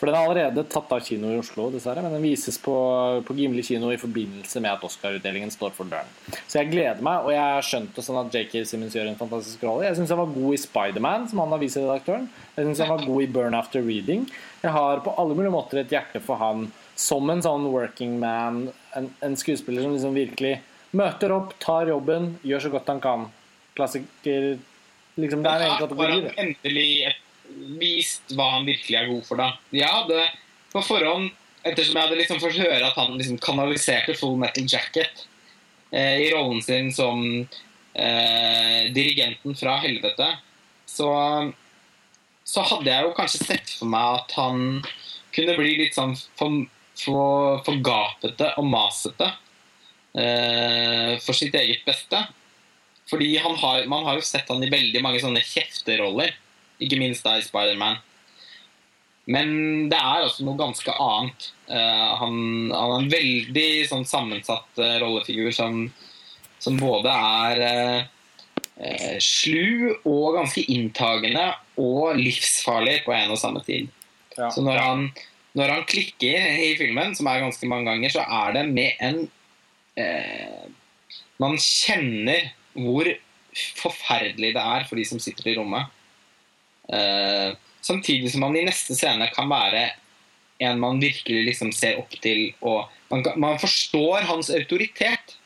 [0.06, 2.72] For den er allerede tatt av kino i Oslo, dessverre, men den vises på,
[3.26, 6.06] på Gimli kino i forbindelse med at Oscar-utdelingen står for døren.
[6.46, 9.18] Så jeg gleder meg, og jeg har skjønt det sånn at JK Simmons gjør en
[9.18, 9.88] fantastisk rolle.
[9.88, 12.30] Jeg syns han var god i Spiderman, som han har vist redaktøren.
[12.54, 14.22] Jeg syns han var god i Burn After Reading.
[14.62, 18.68] Jeg har på alle mulige måter et hjerte for han som en sånn working man,
[18.94, 20.60] en, en skuespiller som liksom virkelig
[20.94, 23.26] møter opp, tar jobben, gjør så godt han kan.
[23.74, 24.52] Klassiker
[25.18, 26.12] liksom, Det er en egen Har kategori.
[26.14, 26.36] han det.
[26.46, 26.90] endelig
[27.80, 29.52] vist hva han virkelig er god for, da?
[29.74, 30.22] Jeg hadde
[30.72, 31.30] på forhånd,
[31.66, 35.24] ettersom jeg hadde liksom fått høre at han liksom kanaliserte Full Metal Jacket
[35.90, 37.22] eh, i rollen sin som
[37.96, 40.28] eh, dirigenten fra helvete,
[40.86, 41.10] så,
[42.46, 44.62] så hadde jeg jo kanskje sett for meg at han
[45.36, 46.62] kunne bli litt sånn for,
[47.00, 49.32] for, for gapete og masete
[50.16, 52.22] eh, for sitt eget beste.
[53.10, 56.34] Fordi har, man har jo sett han i veldig mange sånne kjefteroller.
[56.82, 58.01] Ikke minst da i Spiderman.
[59.27, 59.48] Men
[59.90, 61.48] det er også noe ganske annet.
[61.66, 62.36] Uh, han,
[62.70, 65.89] han er en veldig sånn sammensatt uh, rollefigur som,
[66.62, 71.48] som både er uh, slu og ganske inntagende
[71.82, 73.90] og livsfarlig på en og samme tid.
[74.36, 74.53] Ja.
[74.53, 75.05] Så når han,
[75.59, 79.27] når han klikker i filmen, som er ganske mange ganger, så er det med en
[81.40, 83.09] Man kjenner hvor
[83.78, 85.89] forferdelig det er for de som sitter i rommet.
[86.92, 89.88] Eh, samtidig som man i neste scene kan være
[90.64, 95.36] en man virkelig liksom ser opp til, og man, kan- man forstår hans autoritet.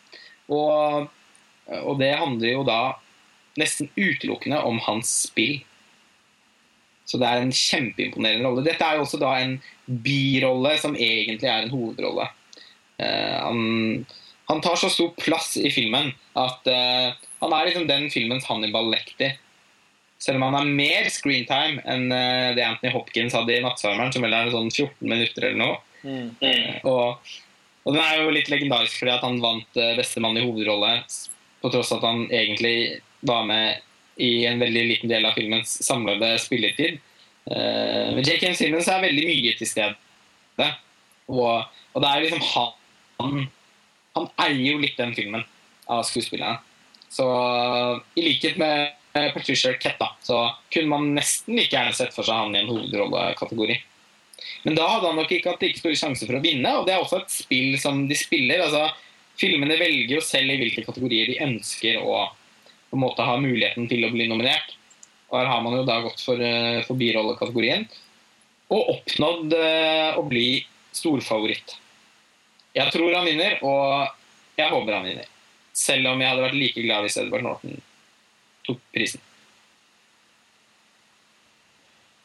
[0.50, 1.08] Og,
[1.66, 2.80] og det handler jo da
[3.58, 5.60] nesten utelukkende om hans spill.
[7.06, 8.64] Så det er en kjempeimponerende rolle.
[8.66, 9.56] Dette er jo også da en
[10.04, 12.28] birolle som egentlig er en hovedrolle.
[13.00, 13.60] Uh, han,
[14.50, 18.90] han tar så stor plass i filmen at uh, han er liksom den filmens Hannibal
[18.92, 19.38] Lecter.
[20.20, 24.24] Selv om han har mer screentime enn eh, det Anthony Hopkins hadde i 'Nattsvermeren', som
[24.26, 25.78] vel er sånn 14 minutter eller noe.
[26.04, 26.26] Mm.
[26.44, 27.30] Eh, og,
[27.86, 30.98] og den er jo litt legendarisk fordi at han vant eh, beste mann i hovedrolle,
[31.60, 33.80] på tross av at han egentlig var med
[34.20, 37.00] i en veldig liten del av filmens samlede spilletid.
[37.48, 38.52] Men J.K.
[38.56, 40.68] Simmons er veldig mye til stede.
[41.32, 43.38] Og, og det er liksom han
[44.16, 45.44] Han eier jo litt den filmen
[45.88, 46.60] av skuespillerne.
[47.12, 47.26] Så
[48.18, 52.44] i likhet med Patricia Arquette, da, så kunne man nesten like gjerne sett for seg
[52.44, 53.78] han i en hovedrollekategori.
[54.64, 56.94] Men da hadde han nok ikke hatt like store sjanser for å vinne, og det
[56.94, 58.62] er også et spill som de spiller.
[58.66, 58.86] altså
[59.40, 62.28] Filmene velger jo selv i hvilke kategorier de ønsker å
[62.90, 64.74] på en måte ha muligheten til å bli nominert.
[65.30, 67.86] Og her har man jo da gått for, uh, for birollekategorien
[68.70, 70.62] og oppnådd uh, å bli
[70.94, 71.76] storfavoritt.
[72.74, 75.30] Jeg tror han vinner, og jeg håper han vinner.
[75.74, 77.78] Selv om jeg hadde vært like glad hvis Edvard Norton
[78.70, 79.26] tok prisen.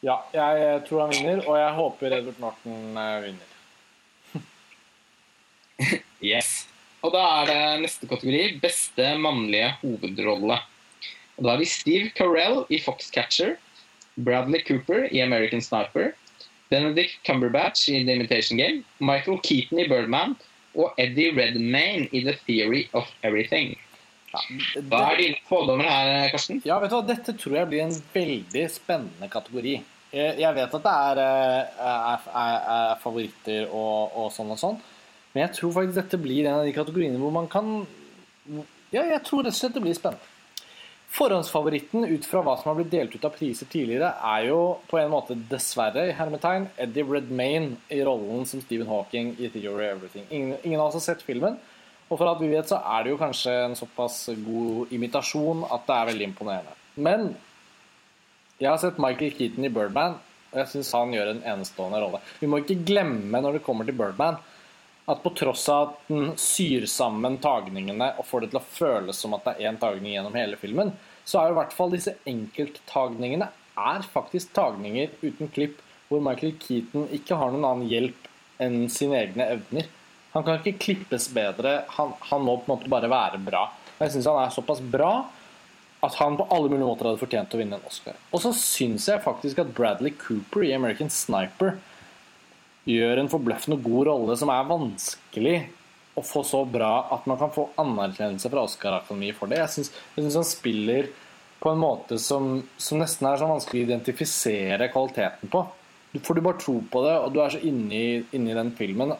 [0.04, 3.52] Ja, jeg tror han vinner, og jeg håper Edvard Norton eh, vinner.
[6.32, 6.66] yes.
[7.04, 10.58] Og da er det neste kategori beste mannlige hovedrolle.
[11.36, 13.56] Og Da har vi Steve Carell i Foxcatcher,
[14.16, 16.14] Bradley Cooper i American Sniper,
[16.70, 20.34] Benedict Cumberbatch i The Imitation Game, Michael Keaton i Birdman
[20.74, 23.76] og Eddie Redmayne i The Theory of Everything.
[24.36, 26.60] Ja, Hva er dine fordommer her, Karsten?
[26.66, 29.76] Ja, vet du hva, Dette tror jeg blir en veldig spennende kategori.
[30.16, 34.78] Jeg vet at det er, eh, er, er, er favoritter og, og sånn og sånn,
[35.34, 37.82] men jeg tror faktisk dette blir en av de kategoriene hvor man kan
[38.94, 40.32] Ja, jeg tror rett og slett det blir spennende.
[41.16, 44.58] Forhåndsfavoritten ut fra hva som har blitt delt ut av priser tidligere, er jo
[44.90, 49.86] på en måte dessverre i hermetegn Eddie Redmayne i rollen som Stephen Hawking i Theory
[49.86, 50.26] of Everything.
[50.30, 51.56] Ingen, ingen av oss har sett filmen,
[52.06, 55.86] og for alt vi vet, så er det jo kanskje en såpass god imitasjon at
[55.88, 56.74] det er veldig imponerende.
[56.94, 57.32] Men
[58.60, 60.14] jeg har sett Michael Keaton i Birdman,
[60.52, 62.20] og jeg syns han gjør en enestående rolle.
[62.40, 64.38] Vi må ikke glemme når det kommer til Birdman,
[65.06, 69.20] at på tross av at den syr sammen tagningene og får det til å føles
[69.22, 70.94] som at det er én tagning gjennom hele filmen,
[71.26, 76.54] så er jo i hvert fall disse enkelttagningene er faktisk tagninger uten klipp hvor Michael
[76.62, 78.28] Keaton ikke har noen annen hjelp
[78.62, 79.88] enn sine egne evner.
[80.36, 83.70] Han kan ikke klippes bedre, han, han må på en måte bare være bra.
[83.96, 85.12] Og jeg syns han er såpass bra
[86.04, 88.18] at han på alle mulige måter hadde fortjent å vinne en Oscar.
[88.36, 91.78] Og så syns jeg faktisk at Bradley Cooper i American Sniper
[92.86, 95.56] gjør en forbløffende god rolle som er vanskelig
[96.16, 99.62] å få så bra at man kan få anerkjennelse fra Oscar-akademiet for det.
[99.64, 101.08] Jeg syns han spiller
[101.60, 105.64] på en måte som, som nesten er så vanskelig å identifisere kvaliteten på.
[106.20, 108.04] For du bare tror på det, og du er så inni,
[108.36, 109.16] inni den filmen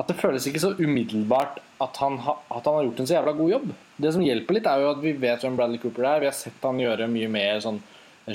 [0.00, 3.16] at det føles ikke så umiddelbart at han, ha, at han, har gjort en så
[3.18, 3.72] jævla god jobb.
[4.02, 6.22] Det som hjelper litt, er jo at vi vet hvem Bradley Cooper er.
[6.22, 7.80] Vi har sett han gjøre mye mer sånn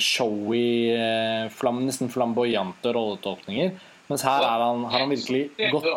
[0.04, 3.78] showy, eh, flam, nesten flamboyante rolletolkninger.
[4.08, 5.88] Mens her er han, har han virkelig gått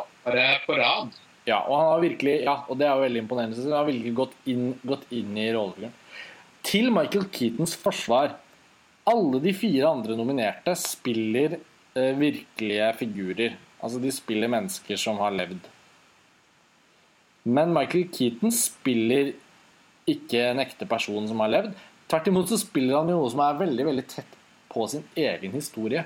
[0.67, 1.19] på rad.
[1.49, 3.65] Ja, og han har virkelig, ja, og det er jo veldig imponerende.
[3.65, 5.97] Han har virkelig gått inn, gått inn i rollefiguren.
[6.67, 8.35] Til Michael Keatons forsvar
[9.09, 13.57] alle de fire andre nominerte spiller eh, virkelige figurer.
[13.81, 15.69] Altså, de spiller mennesker som har levd.
[17.49, 19.33] Men Michael Keaton spiller
[20.11, 21.75] ikke en ekte person som har levd.
[22.11, 24.37] Tvert imot så spiller han jo noe som er veldig veldig tett
[24.71, 26.05] på sin egen historie.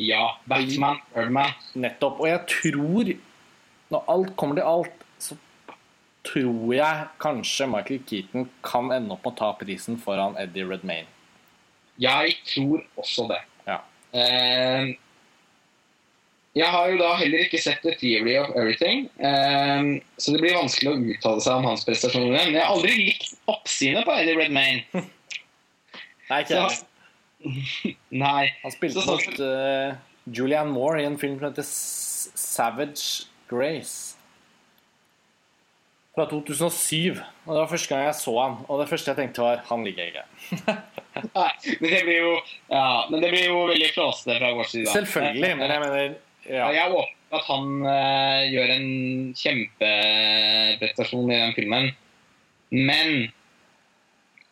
[0.00, 0.40] Ja.
[0.50, 1.54] Batman, Birdman.
[1.78, 2.20] Nettopp.
[2.20, 3.12] Og jeg tror,
[3.94, 5.38] når alt kommer til alt, så
[6.26, 11.10] tror jeg kanskje Michael Keaton kan ende opp med å ta prisen foran Eddie Redmayne.
[12.00, 13.42] Jeg tror også det.
[13.68, 13.78] Ja.
[14.14, 14.94] Uh,
[16.54, 19.88] jeg har jo da heller ikke sett The Theory of Everything, um,
[20.22, 22.30] så det blir vanskelig å uttale seg om hans prestasjoner.
[22.36, 24.84] Men jeg har aldri likt oppsynet på Eddie Redmayne.
[26.30, 27.96] Nei, ikke jeg.
[28.24, 28.44] Nei.
[28.62, 29.96] Han spilte Så- mot uh,
[30.30, 34.14] Julianne Moore i en film som heter Savage Grace.
[36.14, 37.18] Fra 2007.
[37.44, 38.54] Og Det var første gang jeg så han.
[38.70, 40.76] Og det første jeg tenkte, var han liker jeg ikke.
[41.34, 41.50] Nei,
[41.80, 42.30] men det blir jo,
[42.70, 44.86] ja, men det blir jo veldig flåsete fra vår side.
[44.94, 46.14] Selvfølgelig, men jeg mener
[46.48, 46.68] Ja.
[46.74, 48.88] Jeg håper at han uh, gjør en
[49.38, 51.90] kjempeprestasjon i den filmen.
[52.74, 53.30] Men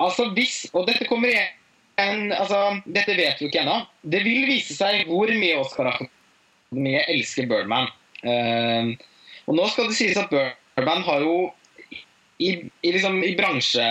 [0.02, 3.82] altså hvis Og dette kommer igjen altså, Dette vet vi ikke ennå.
[4.02, 7.90] Det vil vise seg hvor mye Oscar-akademiet elsker Birdman.
[8.22, 8.94] Uh,
[9.50, 11.36] og nå skal det sies at Birdman har jo
[12.42, 13.86] i, i, liksom, i bransje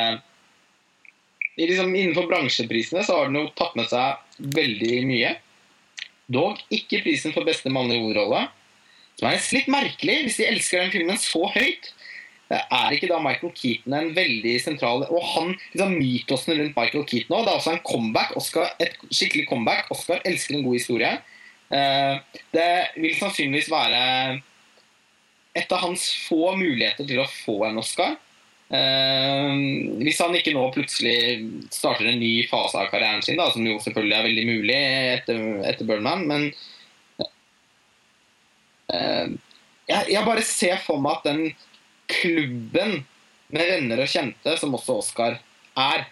[1.60, 5.34] i liksom, Innenfor bransjeprisene så har den jo tatt med seg veldig mye.
[6.32, 8.46] Dog ikke prisen for beste mannlige hovedrolle.
[9.20, 11.92] Som er litt merkelig, hvis de elsker den filmen så høyt.
[12.52, 17.38] Er ikke da Michael Keaton en veldig sentral Og han, liksom mytosen rundt Michael Keaton
[17.38, 17.46] òg.
[17.46, 18.34] Det er også en comeback.
[18.40, 19.92] Oscar, et skikkelig comeback.
[19.94, 21.14] Oscar elsker en god historie.
[21.72, 24.42] Eh, Det vil sannsynligvis være
[25.56, 28.18] et av hans få muligheter til å få en Oscar.
[28.72, 29.50] Eh,
[30.00, 31.16] hvis han ikke nå plutselig
[31.76, 34.78] starter en ny fase av karrieren sin, da, som jo selvfølgelig er veldig mulig
[35.18, 36.48] etter, etter Birdman, men
[38.96, 39.34] eh,
[39.92, 41.44] jeg, jeg bare ser for meg at den
[42.12, 43.02] klubben
[43.52, 45.38] med venner og kjente, som også Oscar
[45.80, 46.08] er,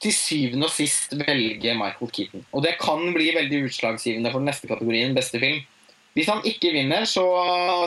[0.00, 2.44] til syvende og sist velger Michael Keaton.
[2.56, 5.60] Og det kan bli veldig utslagsgivende for den neste kategorien, beste film.
[6.16, 7.24] Hvis han ikke vinner, så,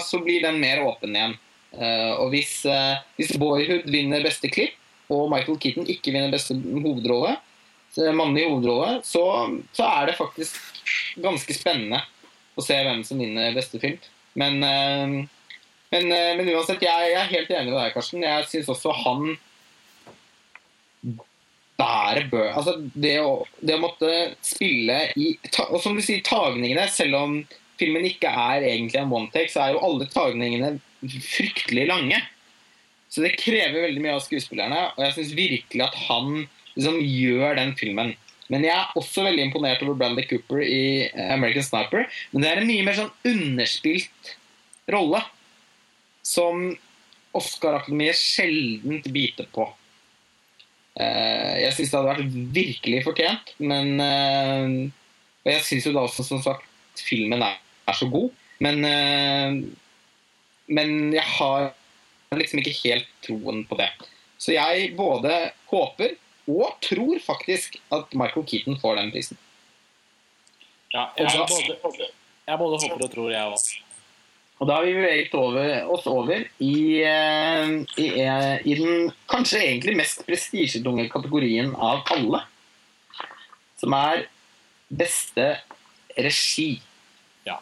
[0.06, 1.34] så blir den mer åpen igjen.
[1.74, 4.78] Uh, og hvis, uh, hvis, Boyhood vinner beste klipp,
[5.14, 7.36] og Michael Keaton ikke vinner beste hovedrolle,
[8.18, 9.24] mannlig hovedrolle, så,
[9.76, 10.56] så, er det faktisk
[11.22, 12.00] ganske spennende
[12.58, 14.00] å se hvem som vinner beste film.
[14.40, 18.26] Men, men, men uansett, jeg, jeg, er helt enig med deg, Karsten.
[18.26, 19.36] Jeg syns også han
[21.78, 22.42] bærer bø...
[22.54, 24.10] Altså, det å, det å måtte
[24.46, 25.34] spille i
[25.68, 27.38] Og som du sier, tagningene, selv om
[27.78, 30.76] filmen ikke er egentlig en one take, så er jo alle tagningene
[31.12, 32.20] fryktelig lange.
[33.14, 37.60] Så det krever veldig mye av skuespillerne, og jeg syns virkelig at han liksom gjør
[37.60, 38.16] den filmen.
[38.52, 42.08] Men jeg er også veldig imponert over Brandy Cooper i American Sniper.
[42.32, 44.34] Men det er en mye mer sånn underspilt
[44.92, 45.22] rolle
[46.26, 46.68] som
[47.34, 49.68] Oscar-akademiet sjelden biter på.
[51.02, 54.76] Eh, jeg syns det hadde vært virkelig fortjent, men eh,
[55.44, 56.68] Og jeg syns jo da også, som sagt,
[57.02, 57.58] filmen er,
[57.90, 58.30] er så god.
[58.64, 59.58] Men eh,
[60.68, 61.72] men jeg har
[62.34, 63.90] liksom ikke helt troen på det.
[64.42, 66.16] Så jeg både håper
[66.50, 69.40] og tror faktisk at Michael Keaton får den prisen.
[70.94, 71.30] Ja, jeg,
[71.82, 72.10] både,
[72.48, 73.62] jeg både håper og tror, jeg òg.
[74.62, 79.96] Og da har vi beveget oss over i, eh, i, eh, i, den kanskje egentlig
[79.98, 82.44] mest prestisjetunge kategorien av alle.
[83.82, 84.28] Som er
[84.94, 85.50] beste
[86.16, 86.78] regi.
[87.48, 87.58] Ja.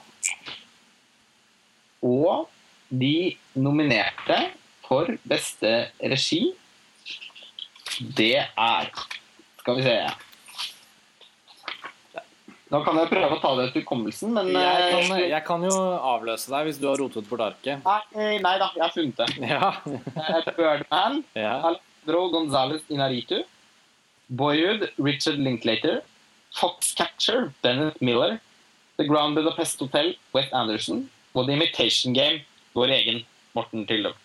[2.03, 2.49] Og
[2.91, 4.37] de nominerte
[4.85, 5.71] for beste
[6.03, 6.51] regi,
[8.17, 8.91] det er
[9.61, 9.95] Skal vi se
[12.71, 15.63] Nå kan jeg prøve å ta det etter hukommelsen, men jeg kan, eh, jeg kan,
[15.67, 15.73] jo
[16.07, 17.81] avløse deg hvis du har rotet bort arket.
[17.83, 19.49] Nei, eh, nei da, jeg har funnet det.
[19.49, 19.71] Ja.
[20.21, 21.57] Eh, Birdman, ja.
[21.67, 23.41] Alejandro Gonzales Inaritu,
[24.31, 25.99] Boyhood, Richard Linklater,
[26.55, 28.39] Foxcatcher, Bennett Miller,
[28.95, 33.23] The Ground Budapest Hotel, Wet Anderson og The Imitation Game, vår egen
[33.55, 34.17] Morten Tyldum.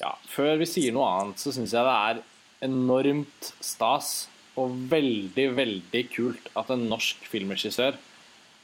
[0.00, 2.22] Ja, før vi sier noe annet, så syns jeg det er
[2.64, 4.28] enormt stas
[4.60, 7.98] og veldig, veldig kult at en norsk filmregissør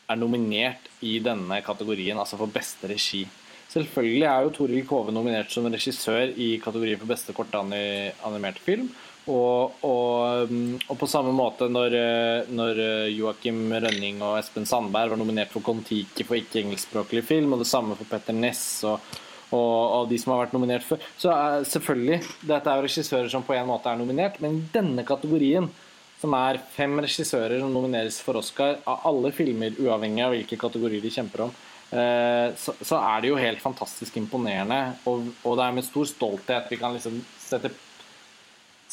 [0.06, 3.24] er nominert i denne kategorien, altså for beste regi.
[3.72, 8.88] Selvfølgelig er jo Toril Kove nominert som regissør i kategorien for beste kortanimerte film.
[9.26, 10.52] Og, og,
[10.86, 11.96] og, på samme måte når,
[12.46, 12.80] når
[13.10, 17.98] Joakim Rønning og Espen Sandberg var nominert for Kon-Tiki for ikke-engelskspråklig film, og det samme
[17.98, 19.00] for Petter Ness og,
[19.54, 21.02] og, de som har vært nominert før.
[21.18, 24.68] Så er, selvfølgelig, dette er jo regissører som på en måte er nominert, men i
[24.74, 25.68] denne kategorien,
[26.20, 31.04] som er fem regissører som nomineres for Oscar av alle filmer, uavhengig av hvilke kategorier
[31.04, 31.56] de kjemper om,
[31.92, 34.80] eh, så, så, er det jo helt fantastisk imponerende.
[35.06, 37.74] Og det er med stor stolthet vi kan liksom sette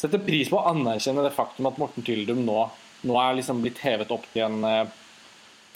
[0.04, 2.58] setter pris på å anerkjenne det faktum at Morten Tyldum nå,
[3.08, 4.90] nå er liksom blitt hevet opp til en, eh,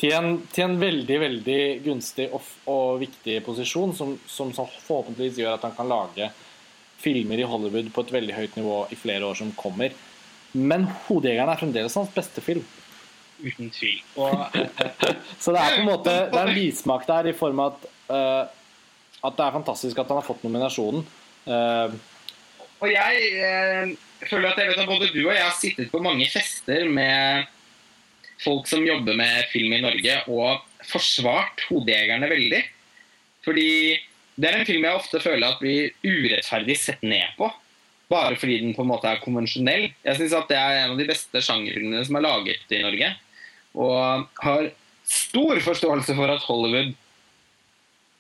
[0.01, 5.57] til en, til en veldig veldig gunstig og, og viktig posisjon, som, som, forhåpentligvis gjør
[5.57, 6.29] at han kan lage
[6.99, 9.95] filmer i Hollywood på et veldig høyt nivå i flere år som kommer.
[10.53, 12.65] Men 'Hodejegeren' er fremdeles hans beste film.
[13.39, 14.01] Uten tvil.
[14.19, 14.33] Og,
[15.43, 17.85] Så det er på en måte Det er en bismak der i form av at,
[18.11, 21.05] uh, at det er fantastisk at han har fått nominasjonen.
[21.47, 21.95] Uh,
[22.83, 26.03] og jeg uh, føler at jeg vet at både du og jeg har sittet på
[26.03, 27.47] mange fester med
[28.43, 32.61] folk som jobber med film i Norge, og forsvart 'Hodejegerne' veldig.
[33.45, 33.71] Fordi
[34.39, 37.49] det er en film jeg ofte føler at blir urettferdig sett ned på.
[38.09, 39.91] Bare fordi den på en måte er konvensjonell.
[40.05, 43.11] Jeg syns det er en av de beste sjangerfilmene som er laget i Norge.
[43.79, 44.71] Og har
[45.09, 46.95] stor forståelse for at Hollywood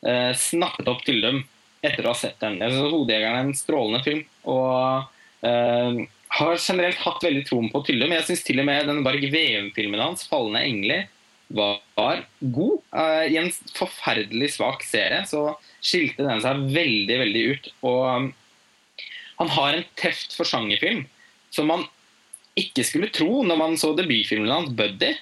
[0.08, 1.44] eh, snappet opp til dem
[1.86, 2.58] etter å ha sett den.
[2.58, 4.26] Jeg synes 'Hodejegerne' er en strålende film.
[4.50, 5.06] Og
[5.44, 6.06] Uh,
[6.38, 9.22] har generelt hatt veldig troen på Tylle, men jeg syns til og med den Varg
[9.32, 11.06] Veum-filmen hans, 'Falne engler',
[11.48, 12.82] var, var god.
[12.92, 17.70] Uh, I en forferdelig svak serie så skilte den seg veldig, veldig ut.
[17.88, 18.26] Og um,
[19.38, 21.06] han har en teft for sjangerfilm
[21.54, 21.86] som man
[22.58, 25.16] ikke skulle tro når man så debutfilmen hans, 'Buddy'.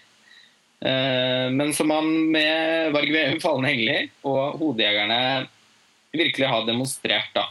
[0.83, 5.47] Uh, men som han med Varg Veum, 'Falne engler' og 'Hodejegerne'
[6.17, 7.31] virkelig har demonstrert.
[7.35, 7.47] da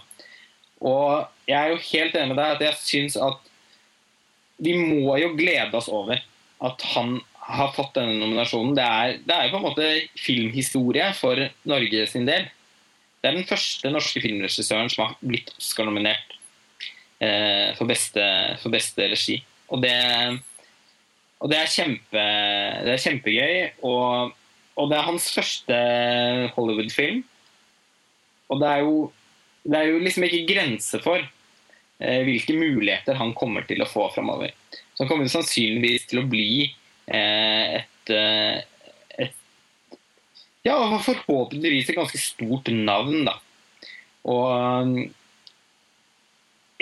[0.85, 3.51] og jeg er jo helt enig med deg at jeg syns at
[4.61, 6.21] vi må jo glede oss over
[6.65, 8.73] at han har fått denne nominasjonen.
[8.77, 12.47] Det er, det er jo på en måte filmhistorie for Norge sin del.
[13.21, 16.35] Det er den første norske filmregissøren som har blitt Oscar-nominert
[17.19, 19.37] eh, for, for, beste, regi.
[19.73, 19.93] Og det,
[21.41, 22.25] og det, er, kjempe,
[22.85, 23.61] det er kjempegøy.
[23.89, 24.33] Og,
[24.77, 25.79] og det er hans første
[26.57, 27.23] Hollywood-film.
[28.49, 28.97] Og det er jo
[29.65, 34.07] det er jo liksom ikke grenser for eh, hvilke muligheter han kommer til å få
[34.13, 34.53] framover.
[34.99, 38.61] Han kommer sannsynligvis til å bli eh, et, eh,
[39.25, 39.99] et
[40.65, 43.39] Ja, forhåpentligvis et ganske stort navn, da.
[44.25, 45.05] Og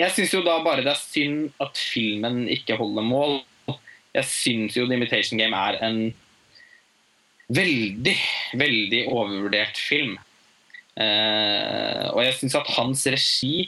[0.00, 3.36] jeg syns jo da bare det er synd at filmen ikke holder mål.
[4.14, 6.00] Jeg syns jo The Imitation Game er en
[7.54, 8.16] veldig,
[8.58, 10.16] veldig overvurdert film.
[10.94, 13.64] Eh, og jeg syns at hans regi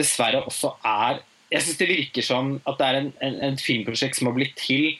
[0.00, 1.18] dessverre også er
[1.52, 4.56] Jeg syns det virker som at det er en, en, en, filmprosjekt som har blitt
[4.58, 4.96] til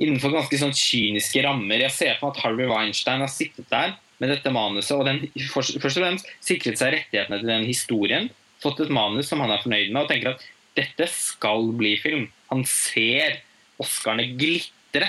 [0.00, 1.82] innenfor ganske sånn kyniske rammer.
[1.84, 5.76] Jeg ser på at Harvey Weinstein har sittet der med dette manuset og den, først
[5.76, 8.30] og fremst sikret seg rettighetene til den historien.
[8.64, 10.46] Fått et manus som han er fornøyd med, og tenker at
[10.78, 12.26] dette skal bli film.
[12.52, 13.42] Han ser
[13.80, 15.08] Oscarene glitre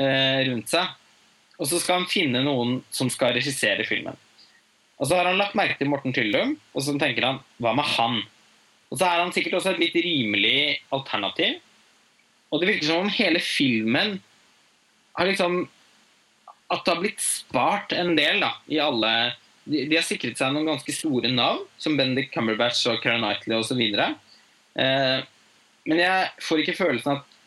[0.00, 0.92] eh, rundt seg.
[1.60, 4.16] Og så skal han finne noen som skal regissere filmen.
[5.00, 7.88] Og så har han lagt merke til Morten Tyldum, og så tenker han hva med
[7.96, 8.20] han?
[8.92, 10.58] Og så er han sikkert også et litt rimelig
[10.94, 11.58] alternativ.
[12.52, 14.20] Og det virker som om hele filmen
[15.18, 15.64] har liksom
[16.72, 19.10] At det har blitt spart en del da, i alle
[19.64, 23.56] de, de, har sikret seg noen ganske store navn, som Bendik Cumberbatch og Keira Knightley
[23.56, 23.80] osv.
[23.80, 25.18] Eh,
[25.88, 27.38] men jeg får ikke følelsen at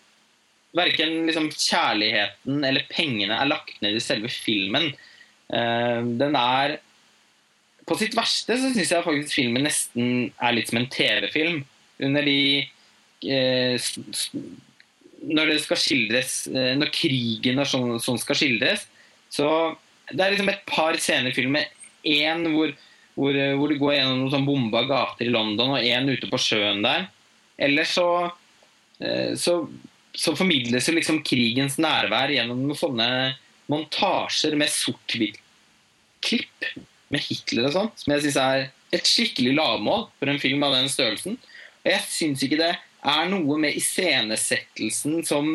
[0.77, 4.91] verken liksom, kjærligheten eller pengene er lagt ned i selve filmen.
[5.53, 6.77] Eh, den er
[7.87, 11.61] på sitt verste så syns jeg faktisk filmen nesten er litt som en TV-film.
[12.03, 12.39] Under de
[13.25, 13.87] eh,
[15.25, 18.83] Når det skal skildres eh, Når krigen og sånn, sånn, skal skildres,
[19.33, 19.47] så
[20.11, 21.65] det er liksom et par scener i filmen.
[22.07, 22.71] Én hvor,
[23.15, 26.39] hvor, hvor, det går gjennom noen sånn bomba gater i London, og én ute på
[26.39, 27.09] sjøen der.
[27.59, 28.07] Ellers så,
[29.03, 29.59] eh, så,
[30.15, 33.09] så formidles jo liksom krigens nærvær gjennom noen sånne
[33.71, 36.71] montasjer med sort-hvitt-klipp
[37.13, 38.65] med Hitler og sånn, som jeg syns er
[38.95, 41.37] et skikkelig lavmål for en film av den størrelsen.
[41.83, 42.73] Og jeg syns ikke det
[43.07, 45.49] er noe med iscenesettelsen som,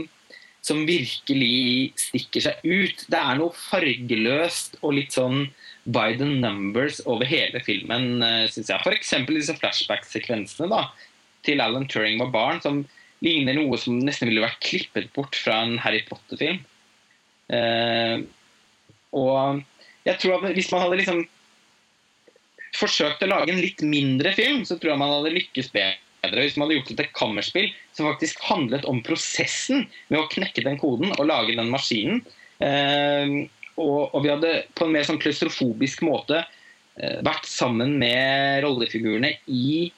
[0.65, 3.05] som virkelig stikker seg ut.
[3.13, 5.47] Det er noe fargeløst og litt sånn
[5.85, 8.81] by the numbers over hele filmen, eh, syns jeg.
[8.81, 9.15] F.eks.
[9.29, 10.87] disse flashback-sekvensene da,
[11.47, 12.85] til Alan Turing var barn, som
[13.23, 16.63] ligner noe som nesten ville vært klippet bort fra en Harry Potter-film.
[17.53, 18.23] Eh,
[19.13, 19.63] og
[20.07, 21.25] jeg tror at hvis man hadde liksom
[22.77, 26.55] forsøkt å lage en litt mindre film, så tror jeg man hadde lykkes bedre hvis
[26.55, 30.79] man hadde gjort det til kammerspill som faktisk handlet om prosessen med å knekke den
[30.79, 32.21] koden og lage den maskinen.
[32.63, 33.33] Eh,
[33.75, 39.33] og, og, vi hadde på en mer sånn klaustrofobisk måte eh, vært sammen med rollefigurene
[39.51, 39.91] i,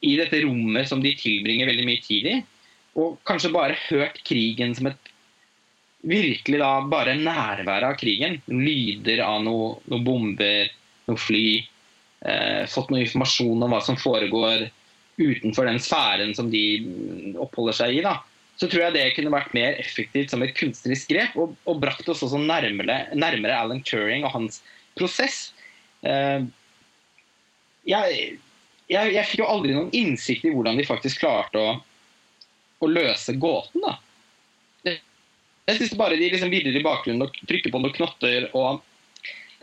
[0.00, 2.36] i, dette rommet som de tilbringer veldig mye tid i.
[2.96, 5.10] Og kanskje bare hørt krigen som et
[6.02, 8.40] Virkelig da bare nærværet av krigen.
[8.50, 10.72] Lyder av noen noe bomber,
[11.06, 11.60] noen fly
[12.26, 14.68] eh, fått noe informasjon om hva som foregår
[15.20, 18.16] utenfor den sfæren som de oppholder seg i, da,
[18.60, 22.08] så tror jeg det kunne vært mer effektivt som et kunstnerisk grep, og, og brakt
[22.12, 24.60] oss også nærmere, nærmere, Alan Turing og hans
[24.98, 25.50] prosess.
[26.06, 26.44] Eh,
[27.88, 28.22] jeg,
[28.92, 31.74] jeg, jeg, fikk jo aldri noen innsikt i hvordan de faktisk klarte å,
[32.82, 33.84] å løse gåten.
[33.84, 33.98] da.
[35.68, 38.82] Jeg syns bare de liksom virrer i bakgrunnen og trykker på noen knotter og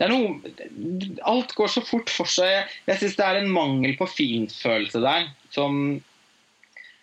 [0.08, 2.70] noe Alt går så fort for seg.
[2.88, 6.00] Jeg syns det er en mangel på finfølelse der som,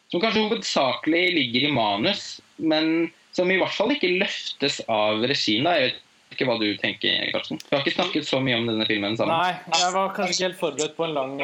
[0.09, 5.67] som kanskje hovedsakelig ligger i manus, men som i hvert fall ikke løftes av regien.
[5.69, 6.03] Jeg vet
[6.33, 7.59] ikke hva du tenker, Karsten.
[7.61, 9.37] Vi har ikke snakket så mye om denne filmen sammen.
[9.37, 11.35] Nei, jeg var kanskje ikke helt forberedt på en lang,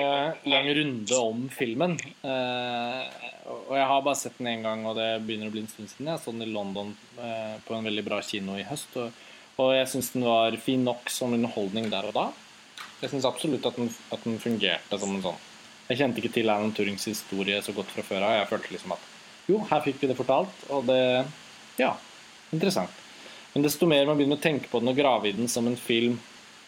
[0.49, 1.93] lang runde om filmen.
[2.25, 3.03] Uh,
[3.53, 5.91] og jeg har bare sett den én gang, og det begynner å bli en stund
[5.91, 6.09] siden.
[6.09, 8.97] Jeg så den i London uh, på en veldig bra kino i høst.
[8.97, 9.13] og
[9.61, 12.25] og jeg syns den var fin nok som underholdning der og da.
[13.03, 15.41] Jeg syns absolutt at den, at den, fungerte som en sånn
[15.89, 18.37] Jeg kjente ikke til Alan Turings historie så godt fra før av.
[18.39, 19.09] Jeg følte liksom at
[19.51, 20.99] jo, her fikk vi det fortalt, og det
[21.77, 21.95] Ja,
[22.55, 23.01] interessant.
[23.53, 25.77] Men desto mer man begynner å tenke på den og grave i den som en
[25.77, 26.15] film,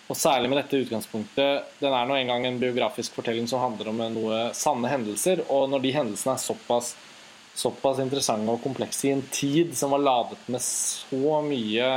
[0.06, 4.04] og særlig med dette utgangspunktet Den er nå engang en biografisk fortelling som handler om
[4.14, 6.94] noe sanne hendelser, og når de hendelsene er såpass
[7.56, 11.88] såpass interessante og komplekse i en tid som var ladet med så mye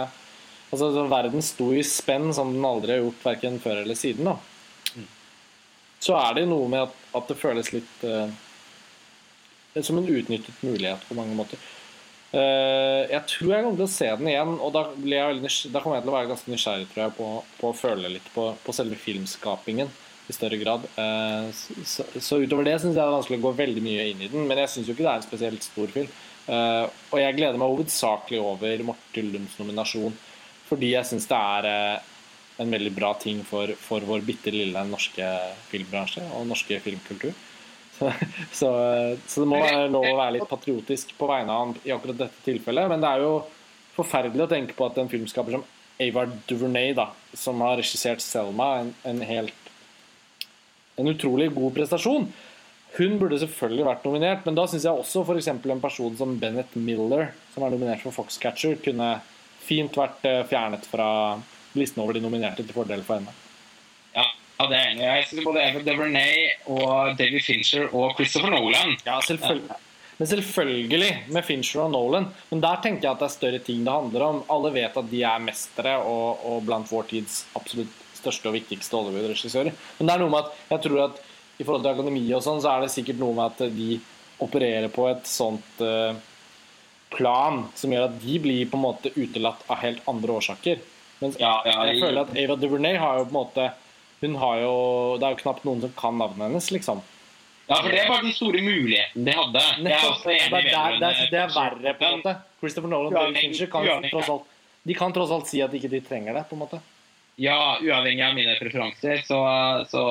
[0.69, 4.29] Altså, verden sto i spenn som den aldri har gjort verken før eller siden.
[4.29, 4.37] da.
[6.03, 8.29] Så er det noe med at, at det føles litt uh,
[9.83, 11.61] Som en utnyttet mulighet på mange måter.
[12.29, 15.41] Uh, jeg tror jeg kommer til å se den igjen, og da, jeg
[15.73, 17.31] da kommer jeg til å være ganske nysgjerrig tror jeg, på,
[17.61, 19.89] på å føle litt på, på, selve filmskapingen
[20.29, 20.85] i større grad.
[20.99, 24.27] Uh, så, så, utover det syns jeg det er vanskelig å gå veldig mye inn
[24.27, 26.17] i den, men jeg syns jo ikke det er en spesielt stor film.
[26.49, 30.15] og jeg gleder meg hovedsakelig over Morten Lunds nominasjon
[30.69, 32.15] fordi jeg syns det er eh,
[32.63, 35.27] en veldig bra ting for, for vår bitte lille norske
[35.71, 37.35] filmbransje og norske filmkultur.
[37.99, 38.13] Så,
[38.55, 38.69] så,
[39.27, 42.21] så det må være lov å være litt patriotisk på vegne av han i akkurat
[42.21, 42.87] dette tilfellet.
[42.93, 43.33] Men det er jo
[43.97, 45.65] forferdelig å tenke på at en filmskaper som
[46.05, 49.67] Avar Duvernay, da, som har regissert Selma, en, en helt
[50.99, 52.29] en utrolig god prestasjon.
[52.97, 55.51] Hun burde selvfølgelig vært nominert, men da syns jeg også f.eks.
[55.51, 59.17] en person som Bennett Miller, som er nominert for Foxcatcher, kunne
[59.69, 61.09] fint vært eh, fjernet fra
[61.79, 63.35] listen over de nominerte til fordel for henne.
[64.15, 64.25] Ja,
[64.59, 65.05] ja det er enig.
[65.07, 69.79] Jeg synes både Eva DeVernay og David Fincher og Christopher Nolan Ja, selvfølgelig.
[70.19, 72.27] Men selvfølgelig med Fincher og Nolan.
[72.51, 74.41] Men der tenker jeg at det er større ting det handler om.
[74.51, 78.99] Alle vet at de er mestere og, og blant vår tids absolutt største og viktigste
[78.99, 79.77] Hollywood-regissører.
[79.99, 81.21] Men det er noe med at jeg tror at
[81.59, 84.01] i forhold til akademi og sånn, så er det sikkert noe med at de
[84.43, 86.19] opererer på et sånt uh,
[87.15, 90.81] plan som gjør at de blir på en måte utelatt av helt andre årsaker.
[91.19, 93.65] Men ja, ja, jeg føler at Ava DuVernay har jo på en måte
[94.21, 94.75] Hun har jo
[95.19, 97.01] Det er jo knapt noen som kan navnet hennes, liksom.
[97.69, 99.63] Ja, for det bare den store muligheten de hadde.
[99.85, 102.33] Nettopp, det, er, det, er, det, er, det er verre, på en måte.
[102.63, 104.55] Christopher Nolan og David Fincher kan tross alt
[104.89, 106.81] De kan tross alt si at ikke de trenger det, på en måte.
[107.39, 109.39] Ja, uavhengig av mine preferanser, så,
[109.93, 110.05] så,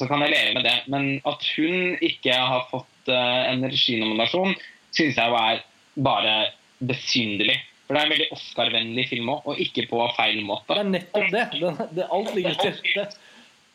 [0.00, 0.76] så, kan jeg leve med det.
[0.90, 4.56] Men at hun ikke har fått uh, en reginominasjon,
[4.96, 5.60] synes jeg jo er
[6.04, 6.34] bare
[6.80, 7.58] besynderlig.
[7.86, 10.76] For det er en veldig Oscar-vennlig film òg, og ikke på feil måte.
[10.76, 11.46] Det er nettopp det.
[11.58, 13.26] det, det alt ligger til rette.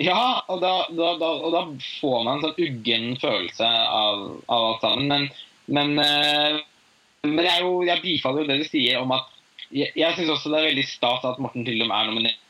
[0.04, 1.62] Ja, og da, da, da, og da,
[2.02, 5.12] får man en sånn uggen følelse av, av alt sammen.
[5.12, 5.28] Men,
[5.72, 6.58] men, uh,
[7.28, 9.32] men jeg, jo, jeg, bifaller jo det du sier om at
[9.74, 12.42] Jeg, jeg syns også det er veldig stas at Morten Tyldum er nominert.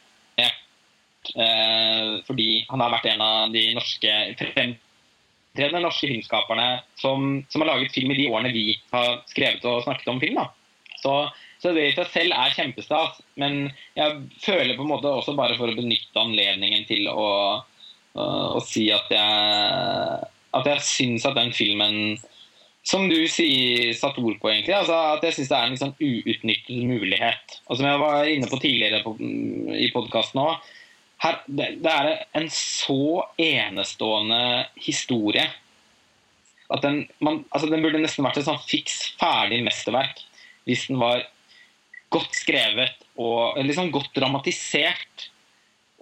[1.34, 4.18] Uh, fordi han har vært en av de norske
[5.56, 6.68] fremtredende norske filmskaperne
[6.99, 10.40] som, som, har laget film i de årene vi har skrevet og snakket om film.
[10.44, 10.49] Da.
[10.99, 11.15] Så
[11.65, 13.22] så det i seg selv er kjempestas.
[13.41, 17.26] Men jeg føler på en måte også bare for å benytte anledningen til å,
[18.14, 18.26] å,
[18.60, 20.30] å si at jeg,
[20.60, 22.19] at jeg syns at den filmen
[22.86, 24.76] som du sier, satte ord på, egentlig.
[24.77, 27.56] Altså, at jeg syns det er en liksom uutnyttet mulighet.
[27.65, 29.15] Og som jeg var inne på tidligere på,
[29.73, 30.60] i podkasten òg.
[31.48, 35.46] Det, det, er en så enestående historie
[36.70, 40.20] at den, man, altså den burde nesten vært et sånn fiks ferdig mesterverk
[40.66, 41.24] hvis den var
[42.14, 45.30] godt skrevet og liksom godt dramatisert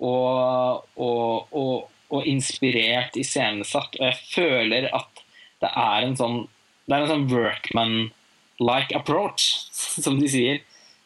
[0.04, 3.96] og, og, og, og inspirert iscenesatt.
[4.00, 5.24] Og jeg føler at
[5.64, 6.42] det er en sånn
[6.84, 9.46] det er en sånn workman-like approach,
[10.06, 10.64] som de sier.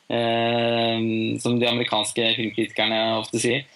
[0.07, 1.01] Eh,
[1.43, 3.67] som de amerikanske filmkritikerne ofte sier.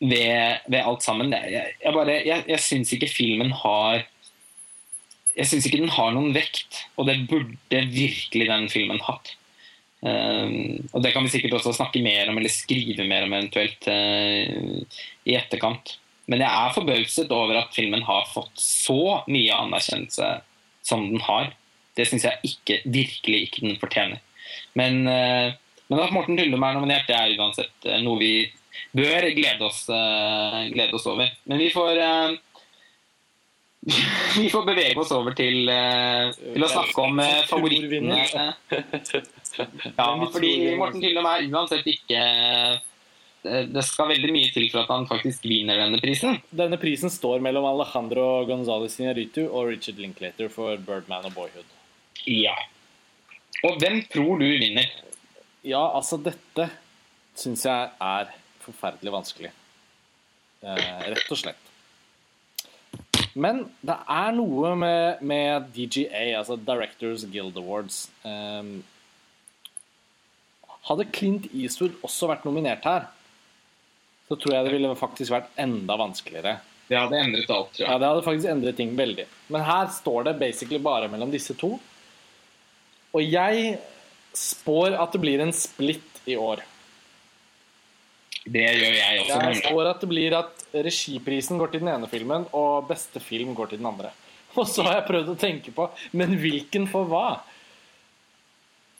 [0.00, 1.32] Ved, ved alt sammen.
[1.32, 4.02] Jeg, jeg, bare, jeg, jeg syns ikke filmen har
[5.36, 9.32] Jeg syns ikke den har noen vekt, og det burde virkelig den filmen hatt.
[10.04, 13.88] Um, og Det kan vi sikkert også snakke mer om eller skrive mer om eventuelt
[13.88, 15.96] uh, i etterkant.
[16.28, 20.28] Men jeg er forbauset over at filmen har fått så mye anerkjennelse
[20.84, 21.50] som den har.
[21.96, 24.20] Det syns jeg ikke, virkelig ikke den fortjener.
[24.76, 25.56] Men, uh,
[25.88, 28.34] men at Morten Tyldum er nominert, det er uansett uh, noe vi
[28.94, 29.84] bør glede oss,
[30.70, 31.30] glede oss over.
[31.50, 32.00] Men vi får
[34.38, 38.22] vi får bevege oss over til, til å snakke om favorittene.
[39.54, 42.22] Ja, fordi Morten Tyldum er uansett ikke
[43.44, 46.40] Det skal veldig mye til for at han faktisk vinner denne prisen.
[46.50, 51.70] Denne prisen står mellom Alejandro Gonzales Inaritu og Richard Linklater for 'Birdman' og 'Boyhood'.
[52.26, 52.56] Ja.
[53.68, 54.88] Og hvem tror du vinner?
[55.62, 56.66] Ja, altså dette
[57.36, 58.32] syns jeg er
[58.64, 59.52] forferdelig vanskelig.
[60.64, 61.70] Eh, rett og slett.
[63.34, 68.04] Men det er noe med, med DGA, altså Directors Guild Awards.
[68.26, 68.74] Eh,
[70.88, 73.08] hadde Clint Eastwood også vært nominert her,
[74.28, 76.58] så tror jeg det ville faktisk vært enda vanskeligere.
[76.88, 77.88] Det hadde endret alt, tror jeg.
[77.88, 79.24] Ja, det hadde faktisk endret ting veldig.
[79.52, 81.74] Men her står det basically bare mellom disse to.
[83.14, 83.78] Og jeg
[84.36, 86.60] spår at det blir en splitt i år.
[88.44, 89.38] Det gjør jeg også.
[89.40, 93.54] Jeg står at det blir at regiprisen går til den ene filmen, og beste film
[93.56, 94.12] går til den andre.
[94.60, 97.28] Og så har jeg prøvd å tenke på Men hvilken for hva?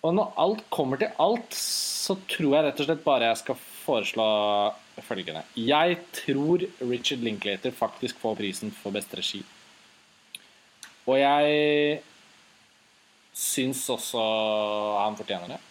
[0.04, 3.60] Og når alt kommer til alt, så tror jeg rett og slett bare jeg skal
[3.84, 4.26] foreslå
[5.04, 5.44] følgende.
[5.56, 9.40] Jeg tror Richard Linklater faktisk får prisen for beste regi.
[11.04, 12.02] Og jeg
[13.34, 14.20] syns også
[15.00, 15.62] han fortjener det.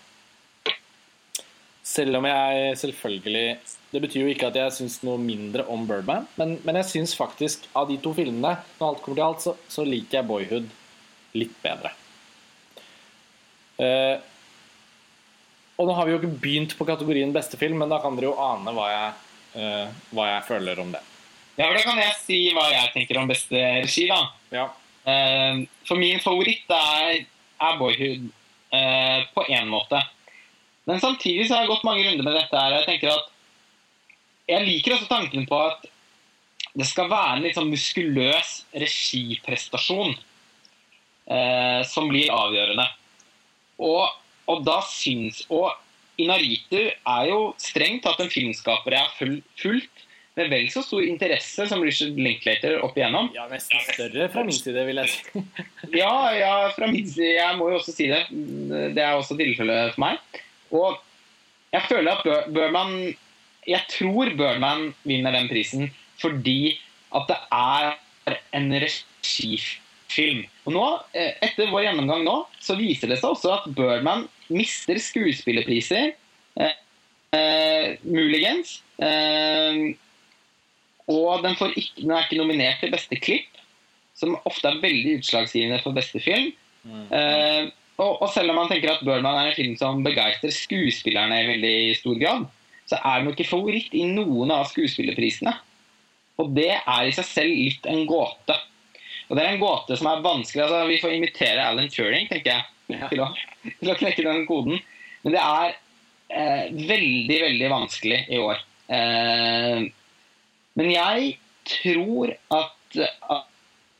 [1.83, 3.47] Selv om jeg selvfølgelig
[3.91, 7.13] Det betyr jo ikke at jeg syns noe mindre om Birdman, men, men jeg syns
[7.17, 10.71] faktisk av de to filmene, når alt kommer til alt, så, så liker jeg Boyhood
[11.37, 11.91] litt bedre.
[13.77, 14.17] Uh,
[15.77, 18.31] og nå har vi jo ikke begynt på kategorien beste film, men da kan dere
[18.31, 19.13] jo ane hva jeg,
[19.57, 21.03] uh, hva jeg føler om det.
[21.59, 24.07] Ja, Da kan jeg si hva jeg tenker om beste regi.
[24.09, 24.23] da.
[24.53, 24.67] Ja.
[25.05, 27.25] Uh, for min favoritt er,
[27.61, 28.31] er Boyhood
[28.73, 29.99] på én måte.
[30.89, 32.59] Men samtidig så har jeg gått mange runder med dette.
[32.59, 33.29] her, og Jeg tenker at
[34.51, 35.85] jeg liker også tanken på at
[36.73, 40.15] det skal være en litt sånn muskuløs regiprestasjon
[41.31, 42.87] eh, som blir avgjørende.
[43.83, 44.09] Og,
[44.49, 45.71] og da syns Og
[46.21, 50.03] Inaritu er jo strengt tatt en filmskaper jeg har fulgt
[50.37, 53.29] med vel så stor interesse som Richard Linklater opp igjennom.
[53.35, 55.43] ja, nesten større fra min side, vil jeg si.
[55.93, 57.35] Ja, ja, fra min side.
[57.37, 58.23] Jeg må jo også si det.
[58.97, 60.41] Det er også tilfellet for meg.
[60.73, 60.97] Og
[61.73, 63.13] jeg føler at Burman
[63.67, 65.91] Jeg tror Burman vinner den prisen
[66.21, 66.77] fordi
[67.13, 70.43] at det er en regifilm.
[70.65, 70.85] Og nå,
[71.17, 76.13] eh, etter vår gjennomgang nå, så viser det seg også at Birdman mister skuespillerpriser.
[76.55, 76.77] Eh,
[77.35, 78.77] eh, muligens.
[79.01, 79.93] Eh,
[81.11, 83.61] og den, får ikke, den er ikke nominert til beste klipp,
[84.15, 86.53] som ofte er veldig utslagsgivende for beste film.
[86.87, 87.71] Eh,
[88.01, 91.49] og, og selv om man tenker at Birdman er en film som begeistrer skuespillerne i
[91.51, 92.47] veldig stor grad,
[92.89, 95.53] så er den jo ikke favoritt i noen av skuespillerprisene.
[96.41, 98.57] Og det er i seg selv litt en gåte.
[99.29, 100.63] Og det er en gåte som er vanskelig.
[100.65, 103.29] altså Vi får invitere Alan Turing, tenker jeg, til, å,
[103.69, 104.81] til å knekke den koden.
[105.23, 105.77] Men det er
[106.33, 108.65] eh, veldig, veldig vanskelig i år.
[108.97, 109.85] Eh,
[110.81, 111.35] men jeg
[111.69, 112.99] tror at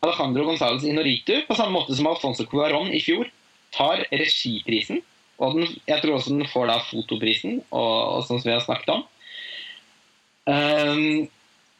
[0.03, 3.30] Alejandro González Inoritu, på samme måte som Alfonso Cuarón i fjor,
[3.76, 5.02] tar regiprisen.
[5.41, 8.66] Og den, jeg tror også den får da fotoprisen, og, og sånn som vi har
[8.66, 9.08] snakket om.
[10.44, 11.30] Um,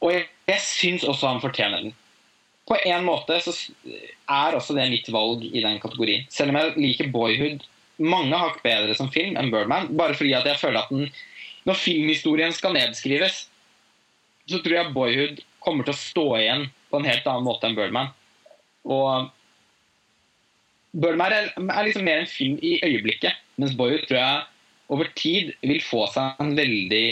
[0.04, 1.94] og jeg, jeg syns også han fortjener den.
[2.68, 3.52] På en måte så
[3.84, 6.24] er også det mitt valg i den kategorien.
[6.32, 7.64] Selv om jeg liker Boyhood
[8.02, 9.90] mange hakk bedre som film enn Birdman.
[9.96, 11.10] Bare fordi at jeg føler at den,
[11.68, 13.44] når filmhistorien skal nedskrives,
[14.50, 17.76] så tror jeg Boyhood kommer til å stå igjen på en helt annen måte enn
[17.76, 18.10] Birdman.
[18.84, 19.30] Og
[20.94, 24.42] Birdman er, er liksom mer en film i øyeblikket, mens Boyhood tror jeg
[24.94, 27.04] over tid vil få seg en veldig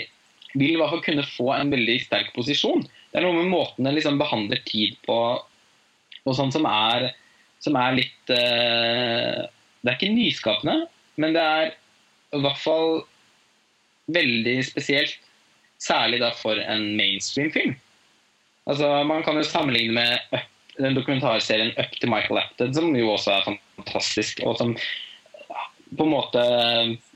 [0.53, 2.83] Vil i hvert fall kunne få en veldig sterk posisjon.
[2.85, 5.17] Det er noe med måten den liksom behandler tid på,
[6.29, 7.07] og sånn som er,
[7.65, 10.75] som er litt uh, Det er ikke nyskapende,
[11.17, 11.73] men det er
[12.37, 13.01] i hvert fall
[14.13, 15.17] veldig spesielt.
[15.81, 17.73] Særlig da for en mainstream-film.
[18.69, 23.13] Altså, Man kan jo sammenligne med Up, den dokumentarserien Up to Michael Apted, som jo
[23.13, 24.77] også er fantastisk, og som
[25.93, 26.43] på en måte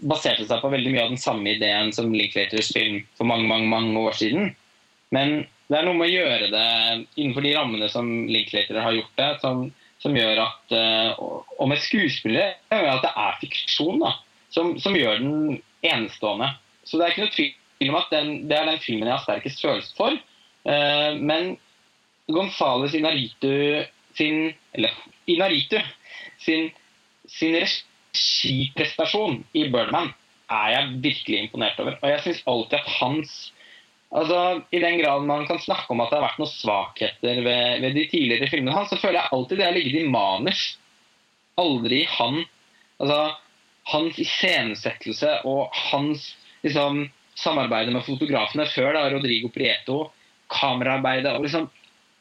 [0.05, 3.71] baserte seg på veldig mye av den samme ideen som Linklaters film for mange, mange,
[3.73, 4.51] mange år siden.
[5.15, 6.67] Men det er noe med å gjøre det
[7.17, 9.65] innenfor de rammene som Linklater har gjort det, som,
[10.03, 11.25] som gjør at eh,
[11.59, 14.13] Og med skuespillere gjør at det er fiksjon, da,
[14.55, 16.53] som, som gjør den enestående.
[16.87, 19.25] Så det er ikke noe tvil om at den, det er den filmen jeg har
[19.25, 20.21] sterkest følelse for.
[20.71, 21.57] Eh, men
[22.29, 23.85] Gonzales Inaritu
[24.17, 24.93] sin Eller
[25.27, 25.81] Inaritu
[26.39, 26.71] sin,
[27.29, 30.13] sin regiprestasjon i Birdman
[30.53, 31.97] er jeg virkelig imponert over.
[32.03, 33.37] Og jeg syns alltid at hans
[34.17, 37.81] altså I den grad man kan snakke om at det har vært noen svakheter ved,
[37.83, 40.63] ved de tidligere filmene hans, så føler jeg alltid det har ligget i manus.
[41.59, 42.45] Aldri han.
[43.03, 43.21] Altså
[43.93, 46.31] hans iscenesettelse og hans
[46.65, 47.07] liksom
[47.37, 50.07] samarbeid med fotografene før da, Rodrigo Prieto,
[50.53, 51.69] kameraarbeidet og liksom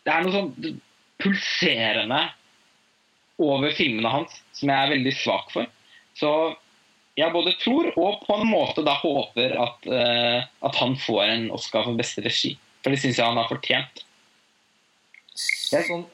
[0.05, 0.81] Det er noe sånn
[1.21, 2.21] pulserende
[3.41, 5.69] over filmene hans som jeg er veldig svak for.
[6.15, 6.31] Så
[7.15, 11.47] jeg både tror og på en måte da håper at, uh, at han får en
[11.55, 12.55] Oscar for beste regi.
[12.83, 14.03] For det syns jeg han har fortjent.
[15.35, 16.05] Sånn,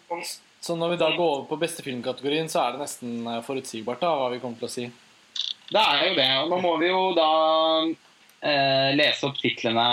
[0.61, 4.01] så når vi da går over på beste filmkategorien, så er det nesten eh, forutsigbart
[4.01, 4.85] da, hva vi kommer til å si.
[5.71, 6.29] Det er jo det.
[6.43, 7.29] Og nå må vi jo da
[7.89, 9.85] uh, lese opp titlene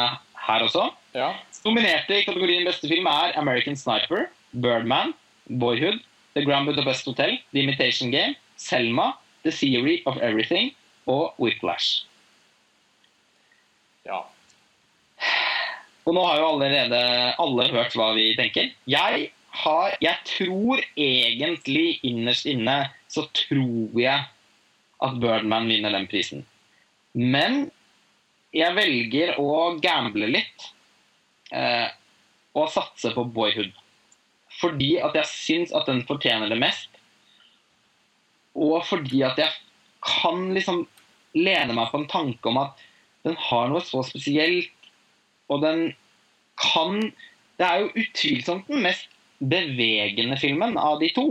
[0.44, 0.86] her også.
[1.16, 1.32] Ja.
[1.64, 5.14] Nominerte i kategorien beste film er American Sniper, Birdman,
[5.60, 6.00] Boyhood,
[6.34, 9.12] The Grand Budapest Hotel, The Imitation Game, Selma,
[9.42, 10.74] The Theory of Everything
[11.06, 12.04] og Whiplash.
[14.06, 14.22] ja.
[16.08, 17.00] Og nå har jo allerede
[17.42, 18.70] alle hørt hva vi tenker.
[18.88, 19.26] Jeg,
[19.60, 22.78] har, jeg tror egentlig innerst inne
[23.12, 24.24] så tror jeg
[25.04, 26.46] at Birdman vinner den prisen.
[27.12, 27.66] Men
[28.56, 30.70] jeg velger å gamble litt
[31.52, 31.88] eh,
[32.56, 33.72] å satse på Boyhood.
[34.58, 36.90] Fordi at jeg syns at den fortjener det mest.
[38.58, 39.52] Og fordi at jeg
[40.04, 40.86] kan liksom
[41.38, 42.80] lene meg på en tanke om at
[43.26, 44.72] den har noe så spesielt
[45.52, 45.88] og den
[46.58, 47.00] kan
[47.58, 51.24] Det er jo utvilsomt den mest bevegende filmen av de to.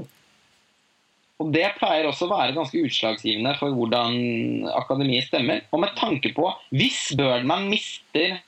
[1.40, 5.62] Og det pleier også å være ganske utslagsgivende for hvordan akademiet stemmer.
[5.72, 8.42] Og med tanke på Hvis Birdman mister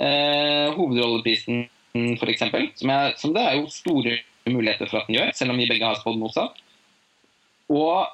[0.00, 1.66] eh, hovedrolleprisen
[2.30, 4.18] eksempel, som, som det er jo store
[4.50, 6.58] muligheter for at den gjør, selv om vi begge har spådd motsatt.
[7.70, 8.06] Og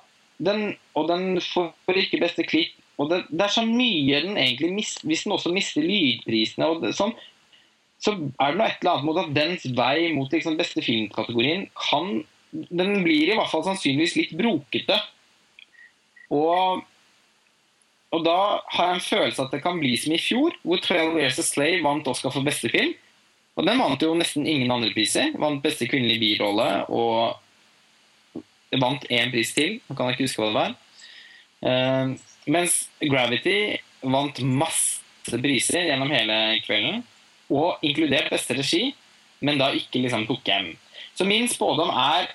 [0.43, 2.75] den, og den får ikke beste klipp.
[2.97, 6.79] Og det, det, er så mye den egentlig mister Hvis den også mister lydprisene og
[6.81, 7.13] det, sånn,
[8.01, 11.67] så er det noe et eller annet mot at dens vei mot liksom, beste filmkategorien
[11.77, 12.23] kan
[12.53, 14.97] Den blir i hvert fall sannsynligvis litt brokete.
[16.33, 16.85] Og,
[18.17, 18.37] og da
[18.73, 21.45] har jeg en følelse at det kan bli som i fjor, hvor 'Twelve Years a
[21.45, 22.95] Slave' vant Oscar for beste film.
[23.57, 25.33] Og den vant jo nesten ingen andre priser.
[25.41, 27.37] Vant beste kvinnelige birolle og
[28.81, 29.79] vant én pris til.
[29.89, 30.75] Nå kan jeg ikke huske hva det var.
[31.67, 32.17] Uh,
[32.53, 37.01] mens Gravity vant masse priser gjennom hele kvelden.
[37.53, 38.91] Og inkludert beste regi,
[39.41, 40.73] men da ikke liksom tok hjem.
[41.17, 42.33] Så min spådom er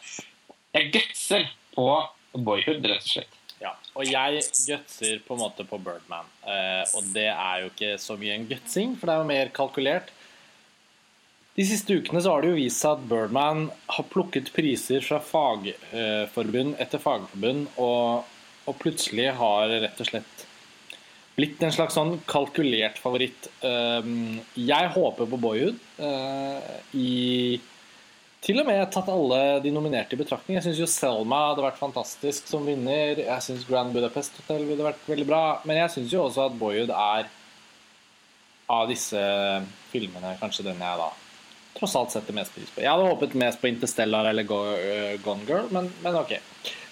[0.72, 1.86] Jeg gutser på
[2.32, 3.41] Boyhood, rett og slett.
[4.02, 6.30] Og jeg gutser på en måte på Birdman.
[6.50, 9.52] Eh, og det er jo ikke så mye en gutsing, for det er jo mer
[9.54, 10.10] kalkulert.
[11.54, 15.20] De siste ukene så har det jo vist seg at Birdman har plukket priser fra
[15.22, 18.30] fagforbund etter fagforbund, og,
[18.66, 20.46] og, plutselig har rett og slett
[21.36, 23.52] blitt en slags sånn kalkulert favoritt.
[23.68, 25.78] Ehm, jeg håper på Boyhood.
[26.02, 27.12] Eh, I
[28.42, 30.58] til og med tatt alle de nominerte i betraktning.
[30.58, 33.22] Jeg syns jo Selma hadde vært fantastisk som vinner.
[33.22, 35.44] Jeg syns Grand Budapest Hotel ville vært veldig bra.
[35.70, 37.30] Men jeg syns jo også at Boyhood er
[38.72, 39.22] av disse
[39.92, 41.12] filmene kanskje den jeg da
[41.78, 42.84] tross alt setter mest pris på.
[42.84, 46.36] Jeg hadde håpet mest på Interstellar eller eh, Gone Girl, men, men ok.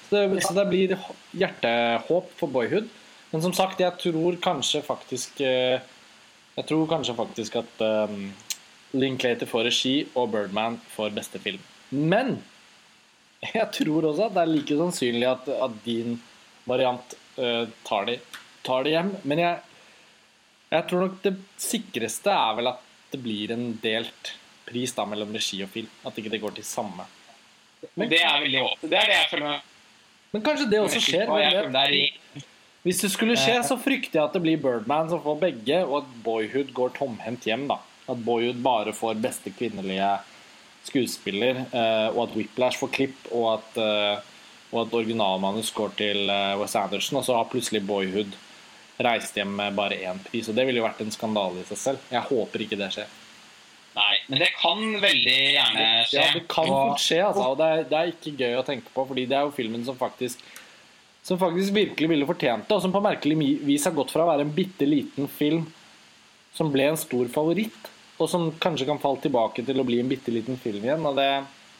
[0.08, 0.96] Så det, så det, blir
[1.38, 2.90] hjertehåp for Boyhood.
[3.30, 5.78] Men som sagt, jeg tror kanskje faktisk eh,
[6.58, 8.32] Jeg tror kanskje faktisk at um,
[8.98, 11.62] Linklater får regi og Birdman får beste film.
[11.90, 12.40] Men
[13.44, 16.18] jeg tror også at det er like sannsynlig at, at din
[16.70, 18.18] variant uh, tar, de,
[18.66, 19.14] tar de hjem.
[19.30, 19.62] Men jeg,
[20.74, 24.36] jeg tror nok det sikreste er vel at det blir en delt
[24.70, 25.90] pris da mellom regi og film.
[26.06, 27.08] At ikke det går til samme.
[27.96, 28.90] Men, det er veldig håpet.
[28.92, 29.68] Det er det jeg føler med.
[30.30, 31.32] Men kanskje det også skjer.
[32.84, 36.04] Hvis det skulle skje, så frykter jeg at det blir Birdman som får begge, og
[36.04, 37.66] at Boyhood går tomhendt hjem.
[37.72, 37.80] da.
[38.10, 40.10] At Boyhood bare får beste kvinnelige
[40.88, 44.28] skuespiller, eh, og at Whiplash får klipp, og at, eh,
[44.72, 48.38] og at originalmanus går til eh, Wes Anderson, og så har plutselig Boyhood
[49.00, 50.50] reist hjem med bare én pris.
[50.50, 52.08] Og det ville jo vært en skandale i seg selv.
[52.12, 53.18] Jeg håper ikke det skjer.
[54.00, 56.20] Nei, men det kan veldig gjerne skje.
[56.20, 57.46] Ja, det kan fort skje, altså.
[57.52, 59.86] Og det er, det er, ikke gøy å tenke på, fordi det er jo filmen
[59.88, 60.44] som faktisk
[61.26, 63.36] som faktisk virkelig ville fortjent det, og som på merkelig
[63.68, 65.66] vis har gått fra å være en bitte liten film
[66.56, 70.10] som ble en stor favoritt, og som kanskje kan falle tilbake til å bli en
[70.12, 71.06] bitte liten film igjen.
[71.08, 71.28] og Det,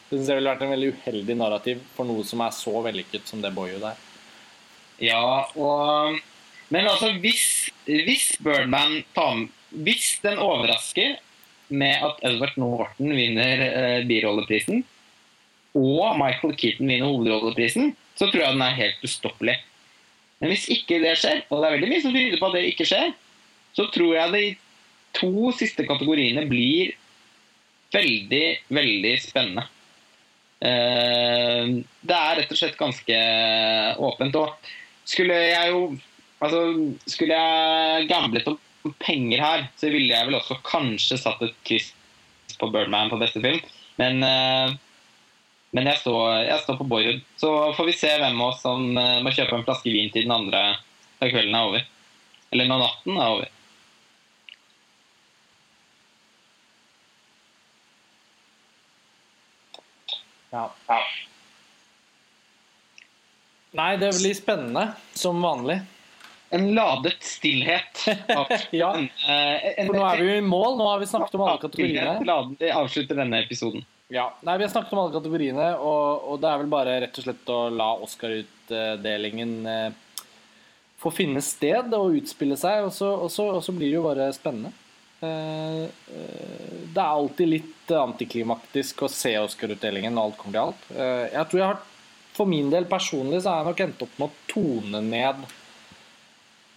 [0.08, 3.28] det syns jeg ville vært en veldig uheldig narrativ for noe som er så vellykket
[3.28, 3.98] som det Boyo der.
[5.00, 6.18] Ja, og
[6.70, 11.16] Men altså, hvis, hvis Birdman tar Hvis den overrasker
[11.68, 14.82] med at Edward Norton vinner eh, birolleprisen,
[15.78, 19.54] og Michael Keaton vinner hovedrolleprisen, så tror jeg den er helt ustoppelig.
[20.40, 22.64] Men hvis ikke det skjer, og det er veldig mye som tyder på at det
[22.72, 23.12] ikke skjer,
[23.78, 24.42] så tror jeg de
[25.16, 26.94] to siste kategoriene blir
[27.94, 29.66] veldig, veldig spennende.
[30.60, 33.20] Eh, det er rett og slett ganske
[34.10, 34.38] åpent.
[34.40, 34.70] Og
[35.08, 35.90] skulle jeg jo
[36.40, 36.60] Altså,
[37.04, 38.54] skulle jeg gamblet om
[38.96, 41.90] penger her, så ville jeg vel også kanskje satt et kryss
[42.56, 43.58] på Birdman på beste film.
[44.00, 44.72] Men, uh,
[45.76, 47.20] men jeg, står, jeg, står, på Boyhood.
[47.36, 50.24] Så får vi se hvem av oss som uh, må kjøpe en flaske vin til
[50.24, 50.62] den andre
[51.20, 51.84] da kvelden er over.
[52.54, 53.52] Eller når natten er over.
[60.50, 60.66] Ja.
[60.88, 61.00] ja.
[63.78, 65.78] Nei, det blir spennende, som vanlig
[66.50, 68.06] en ladet stillhet.
[68.70, 70.76] ja, eh, for nå er vi jo i mål.
[70.78, 72.56] Nå har vi snakket om alle kategoriene.
[72.58, 73.84] Vi avslutter denne episoden.
[74.10, 77.18] Ja, nei, Vi har snakket om alle kategoriene, og, og, det er vel bare rett
[77.20, 80.24] og slett å la Oscar-utdelingen eh,
[80.98, 84.08] få finne sted og utspille seg, og så, og så, og så blir det jo
[84.08, 84.74] bare spennende.
[85.20, 90.90] Eh, eh, det er alltid litt antiklimaktisk å se Oscar-utdelingen når alt kommer til alt.
[90.96, 91.80] Eh, jeg tror jeg har,
[92.30, 95.48] For min del personlig så har jeg nok endt opp med å tone ned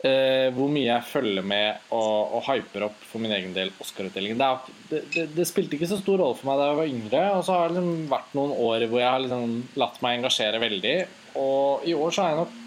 [0.04, 4.42] hvor mye jeg følger med og, og hyper opp for min egen del Oscar-utdelingen.
[4.42, 7.46] Det, det, det, spilte ikke så stor rolle for meg da jeg var yngre, og
[7.48, 10.94] så har det liksom vært noen år hvor jeg har liksom latt meg engasjere veldig.
[11.40, 12.60] Og i år så har jeg nok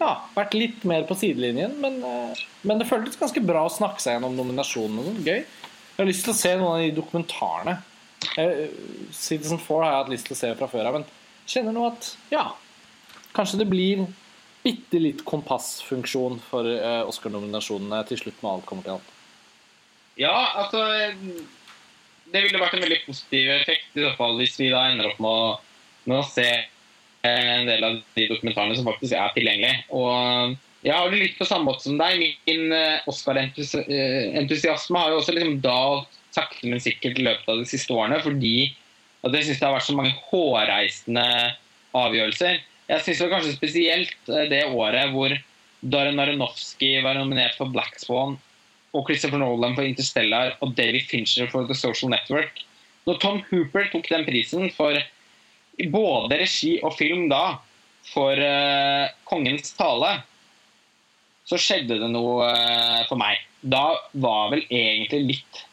[0.00, 4.02] ja, vært litt mer på sidelinjen, men, eh, men det føltes ganske bra å snakke
[4.02, 5.16] seg gjennom nominasjonene.
[5.24, 5.40] Gøy.
[5.40, 7.78] Jeg har lyst til å se noen av de dokumentarene.
[8.36, 8.68] Eh,
[9.16, 11.06] Citizen 4 har jeg hatt lyst til å se fra før av, men
[11.48, 12.46] kjenner nå at ja,
[13.36, 14.06] kanskje det blir
[14.66, 19.12] bitte litt kompassfunksjon for uh, Oscar-nominasjonene til slutt når alt kommer til alt?
[20.18, 20.82] Ja, altså
[22.32, 25.20] det ville vært en veldig positiv effekt i hvert fall hvis vi da ender opp
[25.22, 25.52] med å,
[26.10, 26.48] med å se
[27.26, 29.84] en del av de dokumentarene som faktisk er tilgjengelige.
[29.96, 32.22] Og jeg har det litt på samme måte som deg.
[32.46, 37.68] Min eh, Oscar-entusiasme har jo også liksom dalt sakte, men sikkert i løpet av de
[37.68, 38.70] siste årene, fordi
[39.26, 41.26] at jeg syns det har vært så mange hårreisende
[41.96, 42.60] avgjørelser.
[42.86, 45.34] Jeg syns kanskje spesielt eh, det året hvor
[45.86, 48.36] Darren Aronofsky var nominert for Black Swan,
[48.96, 52.62] og Christopher Nolan for Interstellar og David Fincher for The Social Network.
[53.06, 54.96] Når Tom Hooper tok den prisen for
[55.92, 57.58] både regi og film da,
[58.06, 60.12] for uh, Kongens tale,
[61.46, 63.42] så skjedde det noe uh, for meg.
[63.60, 65.66] Da var vel egentlig litt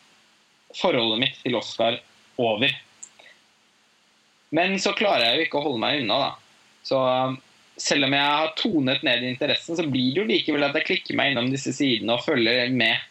[0.73, 1.99] forholdet mitt til Oscar
[2.41, 2.73] over.
[4.53, 6.32] Men så klarer jeg jo ikke å holde meg unna, da.
[6.85, 7.40] Så um,
[7.80, 11.17] selv om jeg har tonet ned interessen, så blir det jo likevel at jeg klikker
[11.17, 13.09] meg innom disse sidene og følger med.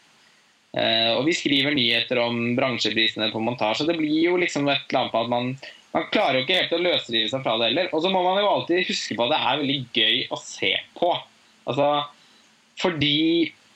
[0.72, 3.88] Uh, og vi skriver nyheter om bransjeprisene på montasje.
[3.88, 5.50] Det blir jo liksom et eller annet på at man,
[5.92, 7.90] man klarer jo ikke helt å løsrive seg fra det heller.
[7.92, 10.72] Og så må man jo alltid huske på at det er veldig gøy å se
[10.96, 11.10] på.
[11.68, 11.88] Altså,
[12.80, 13.18] fordi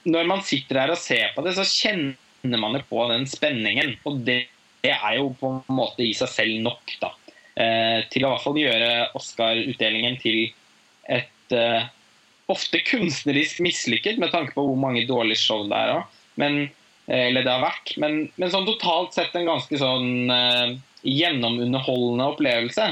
[0.08, 3.96] når man sitter her og ser på det, så kjenner man jo på den spenningen.
[4.08, 4.46] Og det,
[4.86, 7.12] det er jo på en måte i seg selv nok, da.
[7.56, 10.40] Eh, til å i hvert fall gjøre Oscar-utdelingen til
[11.12, 11.86] et eh,
[12.52, 16.18] ofte kunstnerisk mislykket, med tanke på hvor mange dårlige show det er òg.
[17.06, 17.92] Eller det har vært.
[18.02, 20.72] Men, men, sånn totalt sett en ganske sånn uh,
[21.02, 22.86] gjennomunderholdende opplevelse.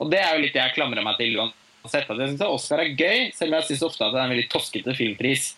[0.00, 2.08] Og det er jo litt det jeg klamrer meg til uansett.
[2.08, 4.34] At jeg syns Oscar er gøy, selv om jeg syns ofte at det er en
[4.34, 5.52] veldig toskete filmpris.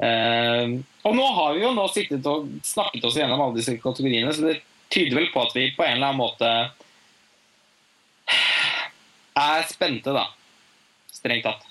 [0.00, 4.32] Uh, og nå har vi jo nå sittet og snakket oss gjennom alle disse kategoriene,
[4.32, 6.48] så det tyder vel på at vi på en eller annen måte
[9.40, 10.24] er spente, da
[11.20, 11.66] strengt tatt.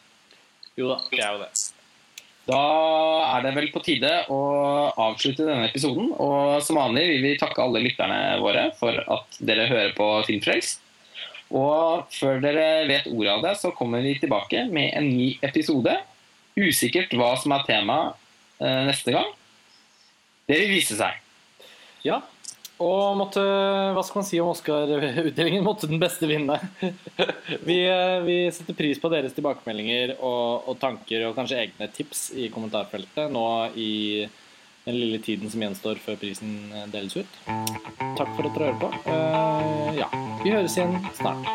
[0.78, 1.79] Jo da, det er jo det.
[2.50, 2.62] Da
[3.36, 4.40] er det vel på tide å
[4.90, 6.10] avslutte denne episoden.
[6.18, 10.82] Og som vanlig vil vi takke alle lytterne våre for at dere hører på Filmfrelst.
[11.50, 15.96] Og før dere vet ordet av det, så kommer vi tilbake med en ny episode.
[16.58, 18.00] Usikkert hva som er tema
[18.62, 19.30] eh, neste gang.
[20.50, 21.22] Det vil vise seg.
[22.06, 22.22] Ja,
[22.80, 23.42] og måtte,
[23.96, 25.66] hva skal man si om Oscar-utdelingen?
[25.66, 26.56] Måtte den beste vinne.
[27.68, 32.30] vi, eh, vi, setter pris på deres tilbakemeldinger og, og, tanker og kanskje egne tips
[32.40, 33.92] i kommentarfeltet nå i
[34.86, 37.40] den lille tiden som gjenstår før prisen deles ut.
[38.18, 38.92] Takk for at dere hører på.
[39.06, 40.08] Uh, ja,
[40.44, 41.52] vi høres igjen snart.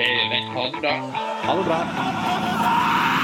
[0.00, 0.44] Det gjør vi.
[0.56, 0.96] Ha det bra.
[1.44, 3.21] Ha det bra.